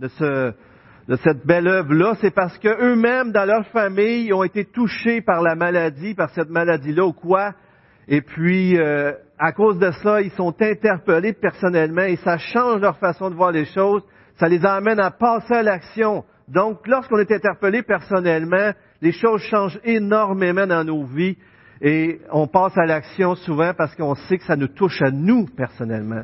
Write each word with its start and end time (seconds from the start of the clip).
de, 0.00 0.08
ce, 0.08 0.52
de 1.08 1.16
cette 1.16 1.46
belle 1.46 1.68
œuvre-là, 1.68 2.14
c'est 2.20 2.34
parce 2.34 2.56
qu'eux-mêmes, 2.58 3.32
dans 3.32 3.44
leur 3.44 3.66
famille, 3.66 4.32
ont 4.32 4.42
été 4.42 4.64
touchés 4.64 5.20
par 5.20 5.42
la 5.42 5.54
maladie, 5.54 6.14
par 6.14 6.30
cette 6.30 6.48
maladie-là 6.48 7.04
ou 7.04 7.12
quoi. 7.12 7.52
Et 8.08 8.22
puis, 8.22 8.78
euh, 8.78 9.12
à 9.38 9.52
cause 9.52 9.78
de 9.78 9.90
ça, 10.02 10.22
ils 10.22 10.30
sont 10.32 10.54
interpellés 10.60 11.34
personnellement 11.34 12.02
et 12.02 12.16
ça 12.16 12.38
change 12.38 12.80
leur 12.80 12.96
façon 12.98 13.30
de 13.30 13.34
voir 13.34 13.52
les 13.52 13.66
choses. 13.66 14.02
Ça 14.38 14.48
les 14.48 14.64
amène 14.64 14.98
à 14.98 15.10
passer 15.10 15.54
à 15.54 15.62
l'action. 15.62 16.24
Donc, 16.48 16.86
lorsqu'on 16.86 17.18
est 17.18 17.30
interpellé 17.30 17.82
personnellement, 17.82 18.72
les 19.02 19.12
choses 19.12 19.42
changent 19.42 19.78
énormément 19.84 20.66
dans 20.66 20.82
nos 20.82 21.04
vies 21.04 21.36
et 21.82 22.20
on 22.32 22.46
passe 22.46 22.76
à 22.76 22.86
l'action 22.86 23.34
souvent 23.34 23.72
parce 23.74 23.94
qu'on 23.94 24.14
sait 24.14 24.38
que 24.38 24.44
ça 24.44 24.56
nous 24.56 24.68
touche 24.68 25.00
à 25.02 25.10
nous 25.10 25.46
personnellement. 25.56 26.22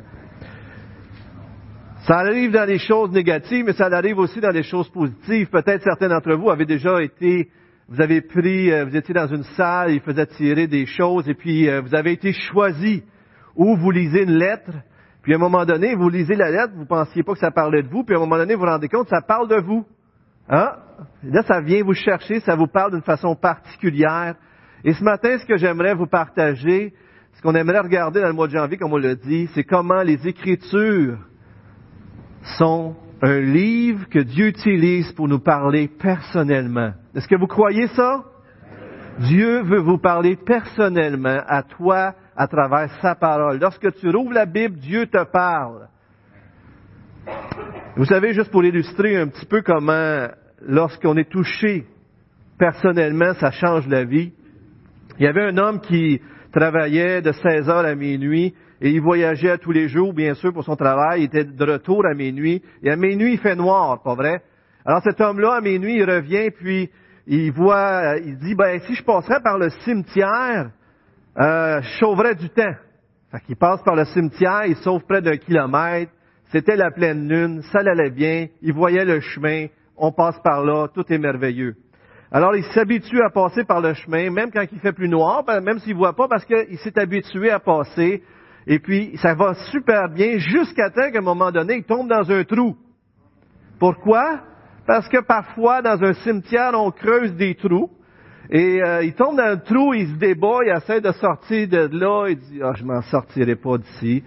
Ça 2.07 2.19
arrive 2.19 2.51
dans 2.51 2.63
les 2.63 2.79
choses 2.79 3.11
négatives, 3.11 3.65
mais 3.65 3.73
ça 3.73 3.87
arrive 3.87 4.17
aussi 4.17 4.39
dans 4.39 4.51
les 4.51 4.63
choses 4.63 4.87
positives. 4.89 5.49
Peut-être 5.49 5.83
certains 5.83 6.07
d'entre 6.07 6.35
vous 6.35 6.49
avaient 6.49 6.65
déjà 6.65 7.03
été, 7.03 7.49
vous 7.89 7.99
avez 7.99 8.21
pris, 8.21 8.71
euh, 8.71 8.85
vous 8.85 8.95
étiez 8.95 9.13
dans 9.13 9.27
une 9.27 9.43
salle, 9.43 9.91
ils 9.91 9.99
faisaient 9.99 10.25
tirer 10.25 10.67
des 10.67 10.85
choses, 10.85 11.27
et 11.27 11.33
puis 11.33 11.69
euh, 11.69 11.81
vous 11.81 11.93
avez 11.93 12.13
été 12.13 12.31
choisi. 12.31 13.03
Ou 13.57 13.75
vous 13.75 13.91
lisez 13.91 14.23
une 14.23 14.37
lettre, 14.37 14.71
puis 15.21 15.33
à 15.33 15.35
un 15.35 15.39
moment 15.39 15.65
donné, 15.65 15.95
vous 15.95 16.07
lisez 16.07 16.37
la 16.37 16.49
lettre, 16.49 16.71
vous 16.77 16.85
pensiez 16.85 17.23
pas 17.23 17.33
que 17.33 17.39
ça 17.39 17.51
parlait 17.51 17.83
de 17.83 17.89
vous, 17.89 18.05
puis 18.05 18.15
à 18.15 18.19
un 18.19 18.21
moment 18.21 18.37
donné, 18.37 18.55
vous 18.55 18.61
vous 18.61 18.67
rendez 18.67 18.87
compte, 18.87 19.09
ça 19.09 19.19
parle 19.19 19.49
de 19.49 19.59
vous. 19.59 19.85
Hein? 20.47 20.75
Là, 21.23 21.41
ça 21.41 21.59
vient 21.59 21.83
vous 21.83 21.93
chercher, 21.93 22.39
ça 22.39 22.55
vous 22.55 22.67
parle 22.67 22.91
d'une 22.91 23.01
façon 23.01 23.35
particulière. 23.35 24.35
Et 24.85 24.93
ce 24.93 25.03
matin, 25.03 25.37
ce 25.39 25.45
que 25.45 25.57
j'aimerais 25.57 25.93
vous 25.93 26.07
partager, 26.07 26.93
ce 27.33 27.41
qu'on 27.41 27.55
aimerait 27.55 27.79
regarder 27.79 28.21
dans 28.21 28.27
le 28.27 28.33
mois 28.33 28.47
de 28.47 28.53
janvier, 28.53 28.77
comme 28.77 28.93
on 28.93 28.97
l'a 28.97 29.15
dit, 29.15 29.49
c'est 29.53 29.65
comment 29.65 30.03
les 30.03 30.25
Écritures 30.25 31.17
sont 32.57 32.95
un 33.21 33.39
livre 33.39 34.07
que 34.09 34.19
Dieu 34.19 34.47
utilise 34.47 35.11
pour 35.13 35.27
nous 35.27 35.39
parler 35.39 35.87
personnellement. 35.87 36.91
Est-ce 37.15 37.27
que 37.27 37.35
vous 37.35 37.47
croyez 37.47 37.87
ça? 37.87 38.23
Dieu 39.19 39.63
veut 39.63 39.79
vous 39.79 39.97
parler 39.97 40.35
personnellement 40.35 41.41
à 41.47 41.63
toi 41.63 42.13
à 42.35 42.47
travers 42.47 42.91
sa 43.01 43.15
parole. 43.15 43.59
Lorsque 43.59 43.91
tu 43.95 44.09
rouvres 44.09 44.33
la 44.33 44.45
Bible, 44.45 44.77
Dieu 44.77 45.07
te 45.07 45.23
parle. 45.23 45.87
Vous 47.95 48.05
savez, 48.05 48.33
juste 48.33 48.51
pour 48.51 48.63
illustrer 48.63 49.17
un 49.17 49.27
petit 49.27 49.45
peu 49.45 49.63
comment, 49.63 50.27
lorsqu'on 50.61 51.17
est 51.17 51.29
touché 51.29 51.85
personnellement, 52.59 53.33
ça 53.35 53.49
change 53.51 53.87
la 53.87 54.03
vie. 54.03 54.31
Il 55.17 55.25
y 55.25 55.27
avait 55.27 55.45
un 55.45 55.57
homme 55.57 55.81
qui 55.81 56.21
travaillait 56.51 57.21
de 57.21 57.31
16 57.31 57.69
heures 57.69 57.85
à 57.85 57.95
minuit 57.95 58.53
et 58.81 58.91
il 58.91 59.01
voyageait 59.01 59.57
tous 59.57 59.71
les 59.71 59.87
jours, 59.87 60.13
bien 60.13 60.33
sûr, 60.35 60.53
pour 60.53 60.63
son 60.63 60.75
travail. 60.75 61.21
Il 61.21 61.25
était 61.25 61.43
de 61.45 61.71
retour 61.71 62.05
à 62.05 62.13
minuit. 62.13 62.61
Et 62.83 62.91
à 62.91 62.95
minuit, 62.95 63.33
il 63.33 63.39
fait 63.39 63.55
noir, 63.55 64.01
pas 64.03 64.15
vrai? 64.15 64.41
Alors 64.85 65.01
cet 65.03 65.19
homme-là, 65.19 65.55
à 65.55 65.61
minuit, 65.61 65.97
il 65.97 66.09
revient, 66.09 66.49
puis 66.51 66.89
il 67.25 67.51
voit, 67.51 68.15
il 68.23 68.37
dit, 68.37 68.55
ben, 68.55 68.79
si 68.81 68.95
je 68.95 69.03
passerais 69.03 69.41
par 69.43 69.57
le 69.57 69.69
cimetière, 69.83 70.69
euh, 71.39 71.81
je 71.81 71.89
sauverais 71.99 72.35
du 72.35 72.49
temps. 72.49 72.73
Fait 73.31 73.39
qu'il 73.41 73.57
passe 73.57 73.81
par 73.83 73.95
le 73.95 74.05
cimetière, 74.05 74.65
il 74.65 74.77
sauve 74.77 75.03
près 75.03 75.21
d'un 75.21 75.37
kilomètre. 75.37 76.11
C'était 76.51 76.77
la 76.77 76.91
pleine 76.91 77.27
lune, 77.27 77.61
ça 77.73 77.79
allait 77.79 78.11
bien, 78.11 78.47
il 78.61 78.71
voyait 78.71 79.03
le 79.03 79.19
chemin, 79.19 79.65
on 79.97 80.13
passe 80.13 80.39
par 80.41 80.63
là, 80.63 80.87
tout 80.87 81.03
est 81.11 81.17
merveilleux. 81.17 81.75
Alors 82.31 82.55
il 82.55 82.63
s'habitue 82.63 83.21
à 83.21 83.29
passer 83.29 83.65
par 83.65 83.81
le 83.81 83.93
chemin, 83.93 84.29
même 84.29 84.51
quand 84.51 84.63
il 84.71 84.79
fait 84.79 84.93
plus 84.93 85.09
noir, 85.09 85.43
ben, 85.43 85.59
même 85.59 85.79
s'il 85.79 85.95
voit 85.95 86.13
pas, 86.13 86.29
parce 86.29 86.45
qu'il 86.45 86.77
s'est 86.77 86.97
habitué 86.97 87.51
à 87.51 87.59
passer. 87.59 88.23
Et 88.67 88.79
puis, 88.79 89.17
ça 89.21 89.33
va 89.33 89.53
super 89.71 90.09
bien 90.09 90.37
jusqu'à 90.37 90.89
temps 90.89 91.09
qu'à 91.09 91.19
un 91.19 91.21
moment 91.21 91.51
donné, 91.51 91.77
il 91.77 91.83
tombe 91.85 92.09
dans 92.09 92.29
un 92.29 92.43
trou. 92.43 92.75
Pourquoi? 93.79 94.41
Parce 94.85 95.07
que 95.07 95.21
parfois, 95.21 95.81
dans 95.81 96.03
un 96.03 96.13
cimetière, 96.13 96.71
on 96.73 96.91
creuse 96.91 97.33
des 97.35 97.55
trous. 97.55 97.89
Et 98.49 98.81
euh, 98.83 99.03
il 99.03 99.13
tombe 99.13 99.37
dans 99.37 99.43
un 99.43 99.57
trou, 99.57 99.93
il 99.93 100.07
se 100.09 100.15
débat, 100.15 100.59
il 100.65 100.75
essaie 100.75 100.99
de 100.99 101.11
sortir 101.13 101.67
de 101.67 101.89
là, 101.97 102.27
il 102.27 102.37
dit, 102.37 102.59
ah, 102.61 102.73
je 102.75 102.83
m'en 102.83 103.01
sortirai 103.01 103.55
pas 103.55 103.77
d'ici. 103.77 104.23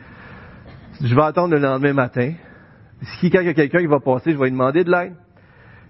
Je 1.03 1.15
vais 1.15 1.23
attendre 1.23 1.55
le 1.55 1.61
lendemain 1.61 1.93
matin. 1.93 2.33
Si 3.03 3.31
quand 3.31 3.41
il 3.41 3.47
y 3.47 3.51
a 3.51 3.55
quelqu'un 3.55 3.81
qui 3.81 3.87
va 3.87 4.01
passer, 4.01 4.33
je 4.33 4.39
vais 4.39 4.45
lui 4.45 4.53
demander 4.53 4.85
de 4.85 4.91
l'aide. 4.91 5.15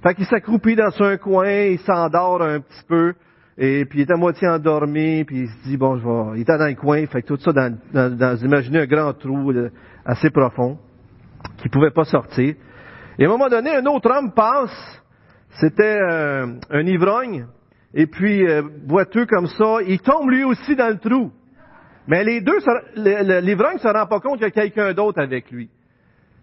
Fait 0.02 0.14
qu'il 0.14 0.26
s'accroupit 0.26 0.76
dans 0.76 0.90
un 1.02 1.16
coin, 1.18 1.50
il 1.50 1.78
s'endort 1.80 2.42
un 2.42 2.60
petit 2.60 2.84
peu. 2.88 3.14
Et 3.58 3.84
puis 3.84 4.00
il 4.00 4.02
est 4.02 4.12
à 4.12 4.16
moitié 4.16 4.48
endormi, 4.48 5.24
puis 5.24 5.40
il 5.40 5.48
se 5.48 5.68
dit, 5.68 5.76
bon, 5.76 5.98
je 5.98 6.04
vais... 6.04 6.38
Il 6.38 6.42
était 6.42 6.56
dans 6.56 6.66
le 6.66 6.74
coin, 6.74 7.06
fait 7.06 7.22
tout 7.22 7.36
ça 7.36 7.52
dans, 7.52 7.76
dans, 7.92 8.16
dans 8.16 8.36
imaginez 8.36 8.80
un 8.80 8.86
grand 8.86 9.12
trou 9.12 9.52
assez 10.04 10.30
profond, 10.30 10.78
qui 11.58 11.68
pouvait 11.68 11.90
pas 11.90 12.04
sortir. 12.04 12.54
Et 13.18 13.24
à 13.24 13.26
un 13.26 13.30
moment 13.30 13.48
donné, 13.48 13.74
un 13.74 13.84
autre 13.86 14.10
homme 14.10 14.32
passe, 14.32 15.02
c'était 15.60 15.98
euh, 16.00 16.46
un 16.70 16.86
ivrogne, 16.86 17.46
et 17.92 18.06
puis 18.06 18.46
euh, 18.46 18.62
boiteux 18.86 19.26
comme 19.26 19.46
ça, 19.46 19.78
il 19.86 20.00
tombe 20.00 20.30
lui 20.30 20.44
aussi 20.44 20.74
dans 20.76 20.88
le 20.88 20.98
trou. 20.98 21.30
Mais 22.06 22.24
les 22.24 22.40
deux, 22.40 22.58
l'ivrogne 22.96 23.74
ne 23.74 23.78
se 23.78 23.88
rend 23.88 24.06
pas 24.06 24.20
compte 24.20 24.38
qu'il 24.38 24.46
y 24.46 24.46
a 24.46 24.50
quelqu'un 24.50 24.92
d'autre 24.94 25.20
avec 25.20 25.50
lui. 25.50 25.68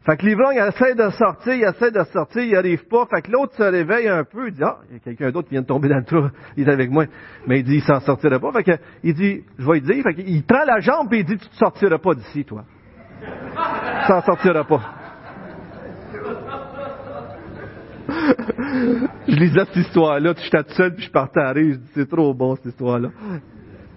Fait 0.08 0.16
que 0.16 0.26
l'ivrogne 0.26 0.56
essaie 0.56 0.96
de 0.96 1.10
sortir, 1.10 1.54
il 1.54 1.64
essaie 1.64 1.92
de 1.92 2.02
sortir, 2.14 2.42
il 2.42 2.56
arrive 2.56 2.88
pas. 2.88 3.06
Fait 3.08 3.22
que 3.22 3.30
l'autre 3.30 3.54
se 3.58 3.64
réveille 3.64 4.08
un 4.08 4.24
peu, 4.24 4.48
il 4.48 4.54
dit, 4.54 4.64
ah, 4.64 4.78
il 4.90 4.94
y 4.94 4.96
a 4.96 5.00
quelqu'un 5.00 5.32
d'autre 5.32 5.50
qui 5.50 5.56
vient 5.56 5.64
de 5.64 5.68
tomber 5.68 5.90
dans 5.90 5.98
le 5.98 6.06
trou, 6.06 6.30
il 6.56 6.66
est 6.66 6.72
avec 6.72 6.90
moi. 6.90 7.08
Mais 7.46 7.60
il 7.60 7.66
dit, 7.66 7.76
il 7.76 7.82
s'en 7.82 8.00
sortira 8.00 8.40
pas. 8.40 8.54
Fait 8.54 8.64
que, 8.64 8.72
il 9.04 9.14
dit, 9.14 9.44
je 9.60 9.66
vais 9.66 9.80
lui 9.80 9.82
dire, 9.82 10.04
fait 10.04 10.14
qu'il 10.14 10.44
prend 10.46 10.64
la 10.64 10.80
jambe 10.80 11.14
et 11.14 11.20
il 11.20 11.26
dit, 11.26 11.38
tu 11.38 11.50
te 11.50 11.56
sortiras 11.56 11.98
pas 11.98 12.14
d'ici, 12.14 12.46
toi. 12.46 12.64
Tu 13.20 14.08
s'en 14.08 14.22
sortiras 14.22 14.64
pas. 14.64 14.82
je 19.28 19.36
lisais 19.36 19.66
cette 19.66 19.76
histoire-là, 19.76 20.34
je 20.38 20.44
j'étais 20.44 20.64
tout 20.64 20.74
seul, 20.74 20.96
puis 20.96 21.04
je 21.04 21.12
partais 21.12 21.42
à 21.42 21.52
rire, 21.52 21.74
je 21.74 21.80
dis, 21.80 21.92
c'est 21.94 22.10
trop 22.10 22.34
bon, 22.34 22.56
cette 22.56 22.68
histoire-là. 22.68 23.10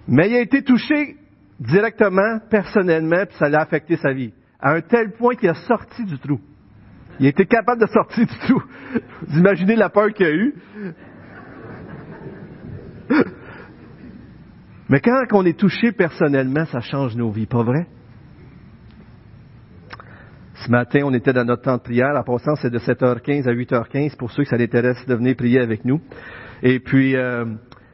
Mais 0.09 0.29
il 0.29 0.35
a 0.35 0.41
été 0.41 0.61
touché 0.61 1.15
directement, 1.57 2.39
personnellement, 2.49 3.23
puis 3.25 3.37
ça 3.37 3.47
l'a 3.47 3.61
affecté 3.61 3.95
sa 3.95 4.11
vie 4.11 4.33
à 4.61 4.73
un 4.73 4.81
tel 4.81 5.11
point 5.11 5.35
qu'il 5.35 5.49
a 5.49 5.55
sorti 5.55 6.05
du 6.05 6.19
trou. 6.19 6.39
Il 7.19 7.25
a 7.25 7.29
été 7.29 7.45
capable 7.45 7.81
de 7.81 7.87
sortir 7.87 8.25
du 8.25 8.37
trou. 8.39 8.61
Vous 9.27 9.39
imaginez 9.39 9.75
la 9.75 9.89
peur 9.89 10.13
qu'il 10.13 10.25
a 10.25 10.31
eue. 10.31 10.55
Mais 14.89 14.99
quand 14.99 15.23
on 15.31 15.45
est 15.45 15.57
touché 15.57 15.91
personnellement, 15.91 16.65
ça 16.65 16.81
change 16.81 17.15
nos 17.15 17.31
vies, 17.31 17.45
pas 17.45 17.63
vrai? 17.63 17.87
Ce 20.55 20.69
matin, 20.69 21.01
on 21.05 21.13
était 21.13 21.33
dans 21.33 21.45
notre 21.45 21.63
temps 21.63 21.77
de 21.77 21.81
prière. 21.81 22.13
En 22.15 22.23
passant, 22.23 22.55
c'est 22.55 22.69
de 22.69 22.77
7h15 22.77 23.47
à 23.47 23.53
8h15 23.53 24.15
pour 24.17 24.31
ceux 24.31 24.43
que 24.43 24.49
ça 24.49 24.57
l'intéresse 24.57 25.03
de 25.07 25.15
venir 25.15 25.35
prier 25.35 25.59
avec 25.59 25.85
nous. 25.85 26.01
Et 26.61 26.79
puis, 26.79 27.15
euh, 27.15 27.45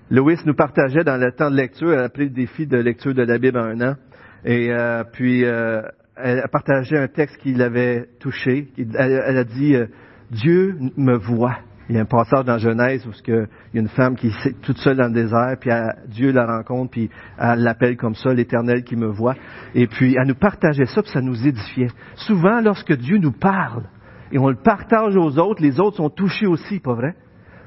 Louis 0.10 0.38
nous 0.46 0.56
partageait 0.56 1.04
dans 1.04 1.18
le 1.18 1.32
temps 1.32 1.50
de 1.50 1.56
lecture, 1.56 1.94
elle 1.94 2.00
a 2.00 2.10
pris 2.10 2.26
le 2.26 2.32
défi 2.32 2.68
de 2.68 2.78
lecture 2.78 3.14
de 3.14 3.24
la 3.24 3.38
Bible 3.38 3.58
à 3.58 3.64
un 3.64 3.82
an. 3.82 3.96
Et 4.44 4.72
euh, 4.72 5.04
puis, 5.12 5.46
euh, 5.46 5.82
elle 6.22 6.40
a 6.40 6.48
partagé 6.48 6.98
un 6.98 7.08
texte 7.08 7.38
qui 7.38 7.54
l'avait 7.54 8.08
touché. 8.20 8.68
Elle, 8.78 9.38
a 9.38 9.44
dit 9.44 9.76
euh, 9.76 9.88
Dieu 10.32 10.78
me 10.98 11.18
voit. 11.18 11.58
Il 11.90 11.96
y 11.96 12.00
a 12.00 12.02
un 12.02 12.06
passage 12.06 12.44
dans 12.44 12.58
Genèse 12.58 13.08
où 13.08 13.12
il 13.28 13.34
y 13.34 13.78
a 13.78 13.82
une 13.82 13.88
femme 13.88 14.16
qui 14.16 14.28
est 14.28 14.62
toute 14.62 14.78
seule 14.78 14.98
dans 14.98 15.08
le 15.08 15.14
désert, 15.14 15.56
puis 15.60 15.70
Dieu 16.10 16.34
la 16.34 16.46
rencontre, 16.46 16.92
puis 16.92 17.10
elle 17.40 17.60
l'appelle 17.60 17.96
comme 17.96 18.14
ça, 18.14 18.34
l'Éternel 18.34 18.84
qui 18.84 18.98
me 18.98 19.08
voit. 19.08 19.36
Et 19.74 19.88
puis 19.88 20.18
elle 20.20 20.28
nous 20.28 20.36
partageait 20.36 20.86
ça, 20.86 21.02
puis 21.02 21.12
ça 21.12 21.22
nous 21.22 21.48
édifiait. 21.48 21.88
Souvent, 22.16 22.60
lorsque 22.60 22.92
Dieu 22.94 23.18
nous 23.20 23.32
parle 23.32 23.86
et 24.34 24.38
on 24.38 24.50
le 24.50 24.58
partage 24.58 25.16
aux 25.16 25.40
autres, 25.40 25.62
les 25.62 25.80
autres 25.80 25.98
sont 25.98 26.10
touchés 26.10 26.46
aussi, 26.48 26.80
pas 26.80 26.94
vrai? 26.94 27.16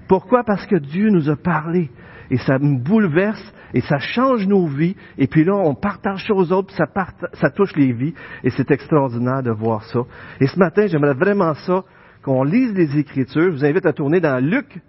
Pourquoi? 0.06 0.44
Parce 0.44 0.66
que 0.66 0.76
Dieu 0.76 1.08
nous 1.08 1.30
a 1.30 1.36
parlé 1.36 1.90
et 2.30 2.38
ça 2.38 2.58
me 2.58 2.78
bouleverse 2.78 3.42
et 3.74 3.80
ça 3.80 3.98
change 3.98 4.46
nos 4.46 4.66
vies. 4.66 4.96
Et 5.18 5.26
puis 5.26 5.44
là, 5.44 5.54
on 5.54 5.74
partage 5.74 6.26
ça 6.26 6.34
aux 6.34 6.52
autres, 6.52 6.72
ça, 6.74 6.86
ça 7.34 7.50
touche 7.50 7.74
les 7.76 7.92
vies 7.92 8.14
et 8.44 8.50
c'est 8.50 8.70
extraordinaire 8.70 9.42
de 9.42 9.50
voir 9.50 9.84
ça. 9.84 10.00
Et 10.40 10.46
ce 10.46 10.58
matin, 10.58 10.86
j'aimerais 10.86 11.14
vraiment 11.14 11.54
ça 11.54 11.84
qu'on 12.22 12.44
lise 12.44 12.74
les 12.74 12.98
Écritures. 12.98 13.52
Je 13.52 13.56
vous 13.56 13.64
invite 13.64 13.86
à 13.86 13.92
tourner 13.92 14.20
dans 14.20 14.42
Luc, 14.44 14.80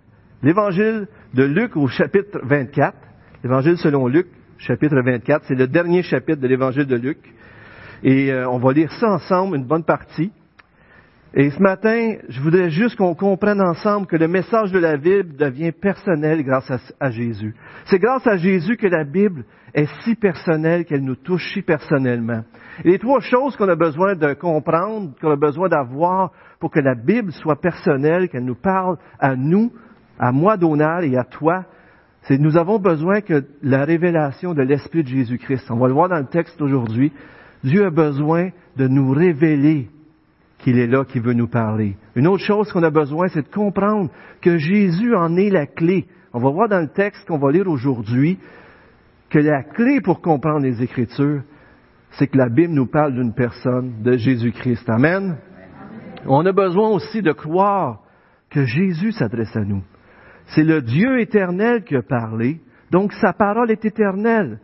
l'Évangile 0.43 1.07
de 1.33 1.43
Luc 1.43 1.75
au 1.77 1.88
chapitre 1.88 2.39
24. 2.43 2.95
L'Évangile 3.44 3.77
selon 3.77 4.07
Luc, 4.07 4.27
chapitre 4.57 5.01
24. 5.01 5.45
C'est 5.47 5.55
le 5.55 5.67
dernier 5.67 6.03
chapitre 6.03 6.41
de 6.41 6.47
l'Évangile 6.47 6.85
de 6.85 6.95
Luc. 6.95 7.17
Et 8.03 8.31
euh, 8.31 8.49
on 8.49 8.57
va 8.57 8.73
lire 8.73 8.91
ça 8.94 9.11
ensemble, 9.11 9.55
une 9.55 9.65
bonne 9.65 9.83
partie. 9.83 10.31
Et 11.33 11.50
ce 11.50 11.62
matin, 11.62 12.16
je 12.28 12.42
voudrais 12.42 12.69
juste 12.69 12.98
qu'on 12.98 13.16
comprenne 13.16 13.62
ensemble 13.62 14.06
que 14.06 14.18
le 14.18 14.28
message 14.28 14.74
de 14.74 14.80
la 14.80 14.98
Bible 14.98 15.38
devient 15.38 15.72
personnel 15.72 16.44
grâce 16.44 16.69
à, 17.00 17.10
Jésus. 17.10 17.56
C'est 17.86 18.00
grâce 18.00 18.28
à 18.28 18.36
Jésus 18.36 18.75
que 18.75 18.88
la 18.88 19.06
Bible 19.06 19.45
est 19.74 19.88
si 20.04 20.16
personnelle 20.16 20.83
qu'elle 20.83 21.06
nous 21.06 21.16
touche 21.16 21.54
si 21.54 21.62
personnellement. 21.62 22.42
Et 22.83 22.92
les 22.92 23.00
trois 23.00 23.22
choses 23.22 23.56
qu'on 23.56 23.69
a 23.69 23.78
besoin 23.78 24.16
de 24.16 24.33
comprendre, 24.33 25.12
qu'on 25.22 25.31
a 25.31 25.38
besoin 25.38 25.69
d'avoir 25.69 26.31
pour 26.60 26.69
que 26.69 26.81
la 26.81 26.95
Bible 26.95 27.31
soit 27.31 27.62
personnelle, 27.62 28.28
qu'elle 28.28 28.44
nous 28.44 28.62
parle 28.62 28.98
à 29.18 29.38
nous, 29.38 29.72
à 30.19 30.33
moi 30.33 30.57
Donald 30.57 31.10
et 31.10 31.16
à 31.16 31.24
toi, 31.24 31.63
c'est 32.24 32.38
nous 32.38 32.57
avons 32.57 32.78
besoin 32.78 33.22
que 33.22 33.45
la 33.63 33.86
révélation 33.86 34.54
de 34.54 34.63
l'Esprit 34.63 35.04
de 35.04 35.07
Jésus-Christ, 35.07 35.72
on 35.72 35.78
va 35.78 35.88
le 35.88 35.94
voir 35.94 36.10
dans 36.10 36.19
le 36.19 36.28
texte 36.28 36.62
aujourd'hui, 36.62 37.13
Dieu 37.63 37.86
a 37.86 37.89
besoin 37.89 38.50
de 38.75 38.89
nous 38.89 39.12
révéler 39.12 39.88
qu'il 40.61 40.77
est 40.77 40.87
là, 40.87 41.03
qui 41.05 41.19
veut 41.19 41.33
nous 41.33 41.47
parler. 41.47 41.95
Une 42.15 42.27
autre 42.27 42.43
chose 42.43 42.71
qu'on 42.71 42.83
a 42.83 42.89
besoin, 42.89 43.27
c'est 43.27 43.41
de 43.41 43.53
comprendre 43.53 44.09
que 44.41 44.57
Jésus 44.57 45.15
en 45.15 45.35
est 45.35 45.49
la 45.49 45.65
clé. 45.65 46.05
On 46.33 46.39
va 46.39 46.49
voir 46.49 46.69
dans 46.69 46.79
le 46.79 46.89
texte 46.89 47.27
qu'on 47.27 47.39
va 47.39 47.51
lire 47.51 47.67
aujourd'hui 47.67 48.39
que 49.29 49.39
la 49.39 49.63
clé 49.63 50.01
pour 50.01 50.21
comprendre 50.21 50.61
les 50.61 50.81
Écritures, 50.81 51.41
c'est 52.11 52.27
que 52.27 52.37
la 52.37 52.49
Bible 52.49 52.73
nous 52.73 52.87
parle 52.87 53.13
d'une 53.13 53.33
personne, 53.33 54.01
de 54.03 54.17
Jésus-Christ. 54.17 54.89
Amen. 54.89 55.37
On 56.25 56.45
a 56.45 56.51
besoin 56.51 56.89
aussi 56.89 57.21
de 57.21 57.31
croire 57.31 58.01
que 58.49 58.65
Jésus 58.65 59.13
s'adresse 59.13 59.55
à 59.55 59.61
nous. 59.61 59.81
C'est 60.47 60.63
le 60.63 60.81
Dieu 60.81 61.19
éternel 61.21 61.83
qui 61.83 61.95
a 61.95 62.01
parlé, 62.01 62.59
donc 62.91 63.13
sa 63.13 63.33
parole 63.33 63.71
est 63.71 63.85
éternelle. 63.85 64.59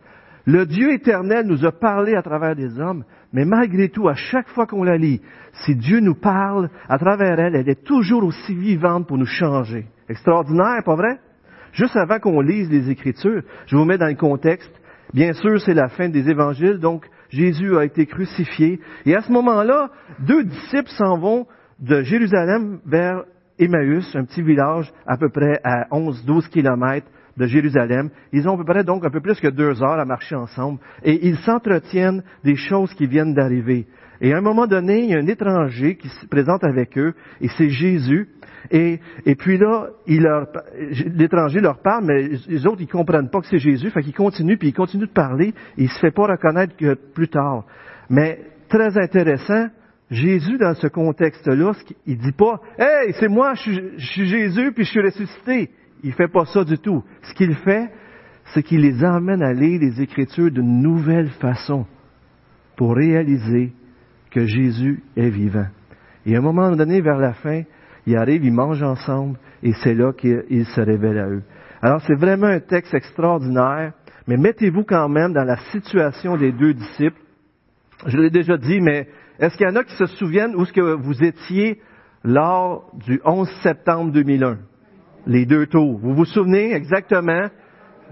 Le 0.50 0.64
Dieu 0.64 0.94
éternel 0.94 1.46
nous 1.46 1.66
a 1.66 1.72
parlé 1.72 2.14
à 2.14 2.22
travers 2.22 2.56
des 2.56 2.80
hommes, 2.80 3.04
mais 3.34 3.44
malgré 3.44 3.90
tout, 3.90 4.08
à 4.08 4.14
chaque 4.14 4.48
fois 4.48 4.66
qu'on 4.66 4.82
la 4.82 4.96
lit, 4.96 5.20
si 5.52 5.76
Dieu 5.76 6.00
nous 6.00 6.14
parle 6.14 6.70
à 6.88 6.96
travers 6.96 7.38
elle, 7.38 7.54
elle 7.54 7.68
est 7.68 7.84
toujours 7.84 8.24
aussi 8.24 8.54
vivante 8.54 9.06
pour 9.06 9.18
nous 9.18 9.26
changer. 9.26 9.84
Extraordinaire, 10.08 10.82
pas 10.86 10.94
vrai? 10.94 11.18
Juste 11.72 11.98
avant 11.98 12.18
qu'on 12.18 12.40
lise 12.40 12.70
les 12.70 12.88
Écritures, 12.88 13.42
je 13.66 13.76
vous 13.76 13.84
mets 13.84 13.98
dans 13.98 14.06
le 14.06 14.14
contexte. 14.14 14.72
Bien 15.12 15.34
sûr, 15.34 15.60
c'est 15.60 15.74
la 15.74 15.88
fin 15.88 16.08
des 16.08 16.30
évangiles, 16.30 16.78
donc 16.78 17.04
Jésus 17.28 17.76
a 17.76 17.84
été 17.84 18.06
crucifié. 18.06 18.80
Et 19.04 19.14
à 19.14 19.20
ce 19.20 19.30
moment-là, 19.30 19.90
deux 20.20 20.44
disciples 20.44 20.88
s'en 20.96 21.18
vont 21.18 21.46
de 21.78 22.00
Jérusalem 22.00 22.80
vers 22.86 23.22
Emmaüs, 23.58 24.16
un 24.16 24.24
petit 24.24 24.40
village 24.40 24.90
à 25.06 25.18
peu 25.18 25.28
près 25.28 25.60
à 25.62 25.88
11-12 25.90 26.48
kilomètres 26.48 27.10
de 27.38 27.46
Jérusalem. 27.46 28.10
Ils 28.32 28.48
ont 28.48 28.54
à 28.54 28.56
peu 28.58 28.64
près 28.64 28.84
donc 28.84 29.06
un 29.06 29.10
peu 29.10 29.20
plus 29.20 29.40
que 29.40 29.48
deux 29.48 29.82
heures 29.82 29.98
à 29.98 30.04
marcher 30.04 30.34
ensemble 30.34 30.78
et 31.02 31.26
ils 31.26 31.38
s'entretiennent 31.38 32.22
des 32.44 32.56
choses 32.56 32.92
qui 32.94 33.06
viennent 33.06 33.34
d'arriver. 33.34 33.86
Et 34.20 34.34
à 34.34 34.38
un 34.38 34.40
moment 34.40 34.66
donné, 34.66 35.04
il 35.04 35.10
y 35.10 35.14
a 35.14 35.18
un 35.18 35.26
étranger 35.26 35.96
qui 35.96 36.08
se 36.08 36.26
présente 36.26 36.64
avec 36.64 36.98
eux 36.98 37.14
et 37.40 37.48
c'est 37.56 37.68
Jésus. 37.68 38.28
Et, 38.70 38.98
et 39.24 39.36
puis 39.36 39.56
là, 39.56 39.88
l'étranger 40.06 41.60
leur 41.60 41.80
parle, 41.80 42.04
mais 42.04 42.28
les 42.48 42.66
autres, 42.66 42.80
ils 42.80 42.88
comprennent 42.88 43.30
pas 43.30 43.40
que 43.40 43.46
c'est 43.46 43.58
Jésus, 43.58 43.90
fait 43.90 44.02
qu'ils 44.02 44.14
continuent, 44.14 44.58
puis 44.58 44.68
ils 44.68 44.74
continuent 44.74 45.06
de 45.06 45.12
parler, 45.12 45.54
et 45.78 45.84
il 45.84 45.88
se 45.88 45.98
fait 46.00 46.10
pas 46.10 46.26
reconnaître 46.26 46.76
que 46.76 46.94
plus 46.94 47.28
tard. 47.28 47.64
Mais 48.10 48.40
très 48.68 48.98
intéressant, 48.98 49.68
Jésus, 50.10 50.58
dans 50.58 50.74
ce 50.74 50.86
contexte-là, 50.86 51.72
il 52.06 52.18
dit 52.18 52.32
pas, 52.32 52.60
Hey, 52.78 53.14
c'est 53.18 53.28
moi, 53.28 53.54
je 53.54 53.60
suis, 53.98 54.26
Jésus, 54.26 54.72
puis 54.72 54.84
je 54.84 54.90
suis 54.90 55.02
ressuscité. 55.02 55.70
Il 56.02 56.12
fait 56.12 56.28
pas 56.28 56.44
ça 56.46 56.64
du 56.64 56.78
tout. 56.78 57.02
Ce 57.22 57.34
qu'il 57.34 57.54
fait, 57.56 57.90
c'est 58.46 58.62
qu'il 58.62 58.80
les 58.80 59.04
emmène 59.04 59.42
à 59.42 59.52
lire 59.52 59.80
les 59.80 60.00
Écritures 60.00 60.50
d'une 60.50 60.80
nouvelle 60.80 61.28
façon 61.28 61.86
pour 62.76 62.94
réaliser 62.94 63.72
que 64.30 64.46
Jésus 64.46 65.02
est 65.16 65.30
vivant. 65.30 65.66
Et 66.24 66.34
à 66.34 66.38
un 66.38 66.42
moment 66.42 66.70
donné, 66.74 67.00
vers 67.00 67.18
la 67.18 67.32
fin, 67.32 67.62
ils 68.06 68.16
arrivent, 68.16 68.44
ils 68.44 68.52
mangent 68.52 68.82
ensemble, 68.82 69.38
et 69.62 69.72
c'est 69.82 69.94
là 69.94 70.12
qu'il 70.12 70.64
se 70.66 70.80
révèle 70.80 71.18
à 71.18 71.28
eux. 71.28 71.42
Alors 71.82 72.00
c'est 72.06 72.14
vraiment 72.14 72.46
un 72.46 72.60
texte 72.60 72.94
extraordinaire, 72.94 73.92
mais 74.26 74.36
mettez-vous 74.36 74.84
quand 74.84 75.08
même 75.08 75.32
dans 75.32 75.44
la 75.44 75.56
situation 75.72 76.36
des 76.36 76.52
deux 76.52 76.74
disciples. 76.74 77.20
Je 78.06 78.16
l'ai 78.16 78.30
déjà 78.30 78.56
dit, 78.56 78.80
mais 78.80 79.08
est-ce 79.38 79.56
qu'il 79.56 79.66
y 79.66 79.70
en 79.70 79.76
a 79.76 79.84
qui 79.84 79.94
se 79.94 80.06
souviennent 80.06 80.54
où 80.54 80.62
est-ce 80.62 80.72
que 80.72 80.94
vous 80.96 81.24
étiez 81.24 81.80
lors 82.24 82.90
du 83.06 83.20
11 83.24 83.48
septembre 83.62 84.12
2001? 84.12 84.58
Les 85.26 85.46
deux 85.46 85.66
tours. 85.66 85.98
Vous 85.98 86.14
vous 86.14 86.24
souvenez 86.24 86.72
exactement? 86.72 87.48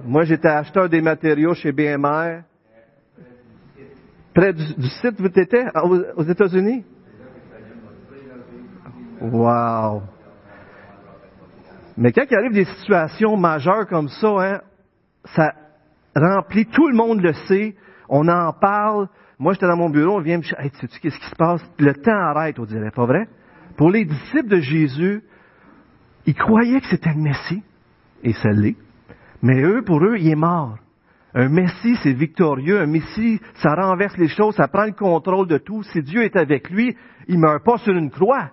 Moi, 0.05 0.25
j'étais 0.25 0.49
acheteur 0.49 0.88
des 0.88 1.00
matériaux 1.00 1.55
chez 1.55 1.73
BMR. 1.73 2.43
Près 4.35 4.53
du, 4.53 4.62
site 4.62 5.19
où 5.19 5.23
vous 5.23 5.41
étiez, 5.41 5.64
aux 6.17 6.25
États-Unis? 6.25 6.85
Wow! 9.20 10.03
Mais 11.97 12.12
quand 12.12 12.25
il 12.31 12.37
arrive 12.37 12.53
des 12.53 12.64
situations 12.64 13.37
majeures 13.37 13.87
comme 13.87 14.08
ça, 14.08 14.29
hein, 14.29 14.61
ça 15.35 15.55
remplit, 16.14 16.67
tout 16.67 16.88
le 16.88 16.94
monde 16.94 17.23
le 17.23 17.32
sait, 17.49 17.75
on 18.08 18.29
en 18.29 18.53
parle. 18.53 19.08
Moi, 19.38 19.55
j'étais 19.55 19.67
dans 19.67 19.76
mon 19.76 19.91
bureau, 19.91 20.19
on 20.19 20.20
vient 20.20 20.38
me 20.38 20.43
dire, 20.43 20.58
hey, 20.58 20.70
sais-tu 20.81 21.00
qu'est-ce 21.00 21.19
qui 21.19 21.31
se 21.31 21.37
passe? 21.37 21.62
Le 21.79 21.94
temps 21.94 22.12
arrête, 22.12 22.58
on 22.58 22.64
dirait, 22.64 22.91
pas 22.91 23.06
vrai? 23.06 23.26
Pour 23.76 23.91
les 23.91 24.05
disciples 24.05 24.49
de 24.49 24.61
Jésus, 24.61 25.23
ils 26.26 26.34
croyaient 26.34 26.81
que 26.81 26.88
c'était 26.88 27.14
le 27.14 27.23
Messie, 27.23 27.62
et 28.23 28.32
ça 28.32 28.50
l'est. 28.50 28.76
Mais 29.43 29.61
eux, 29.62 29.82
pour 29.82 30.02
eux, 30.05 30.17
il 30.19 30.28
est 30.28 30.37
mort. 30.37 30.78
Un 31.34 31.49
Messie, 31.49 31.96
c'est 32.02 32.14
victorieux. 32.14 32.81
Un 32.81 32.87
Messie, 32.87 33.40
ça 33.56 33.75
renverse 33.75 34.17
les 34.17 34.28
choses, 34.28 34.56
ça 34.56 34.69
prend 34.69 34.87
le 34.87 34.93
contrôle 34.93 35.46
de 35.46 35.58
tout. 35.58 35.82
Si 35.82 36.02
Dieu 36.02 36.23
est 36.23 36.37
avec 36.37 36.70
lui, 36.70 36.96
il 37.28 37.38
meurt 37.38 37.62
pas 37.62 37.76
sur 37.78 37.94
une 37.94 38.11
croix. 38.11 38.50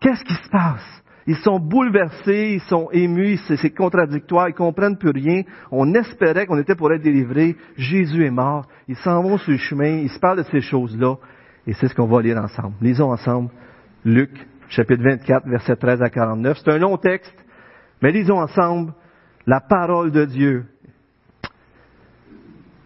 Qu'est-ce 0.00 0.24
qui 0.24 0.34
se 0.34 0.48
passe? 0.48 1.02
Ils 1.26 1.36
sont 1.36 1.60
bouleversés, 1.60 2.54
ils 2.54 2.62
sont 2.62 2.88
émus, 2.90 3.36
c'est 3.46 3.70
contradictoire, 3.74 4.48
ils 4.48 4.54
comprennent 4.54 4.96
plus 4.96 5.10
rien. 5.10 5.42
On 5.70 5.92
espérait 5.94 6.46
qu'on 6.46 6.58
était 6.58 6.74
pour 6.74 6.90
être 6.92 7.02
délivrés. 7.02 7.54
Jésus 7.76 8.24
est 8.24 8.30
mort. 8.30 8.66
Ils 8.88 8.96
s'en 8.96 9.22
vont 9.22 9.36
sur 9.36 9.52
le 9.52 9.58
chemin, 9.58 9.98
ils 9.98 10.08
se 10.08 10.18
parlent 10.18 10.38
de 10.38 10.50
ces 10.50 10.62
choses-là. 10.62 11.16
Et 11.66 11.74
c'est 11.74 11.88
ce 11.88 11.94
qu'on 11.94 12.06
va 12.06 12.22
lire 12.22 12.38
ensemble. 12.38 12.74
Lisons 12.80 13.12
ensemble 13.12 13.50
Luc, 14.04 14.30
chapitre 14.70 15.02
24, 15.02 15.48
versets 15.48 15.76
13 15.76 16.02
à 16.02 16.08
49. 16.08 16.58
C'est 16.58 16.70
un 16.70 16.78
long 16.78 16.96
texte, 16.96 17.34
mais 18.00 18.12
lisons 18.12 18.38
ensemble 18.38 18.92
la 19.46 19.60
parole 19.60 20.12
de 20.12 20.24
Dieu. 20.24 20.64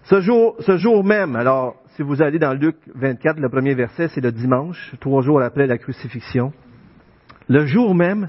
Ce 0.04 0.20
jour, 0.20 0.56
ce 0.60 0.76
jour 0.76 1.04
même, 1.04 1.36
alors, 1.36 1.76
si 1.96 2.02
vous 2.02 2.22
allez 2.22 2.38
dans 2.38 2.52
Luc 2.52 2.76
24, 2.94 3.38
le 3.38 3.48
premier 3.48 3.74
verset, 3.74 4.08
c'est 4.08 4.20
le 4.20 4.32
dimanche, 4.32 4.94
trois 5.00 5.22
jours 5.22 5.42
après 5.42 5.66
la 5.66 5.78
crucifixion. 5.78 6.52
Le 7.48 7.66
jour 7.66 7.94
même, 7.94 8.28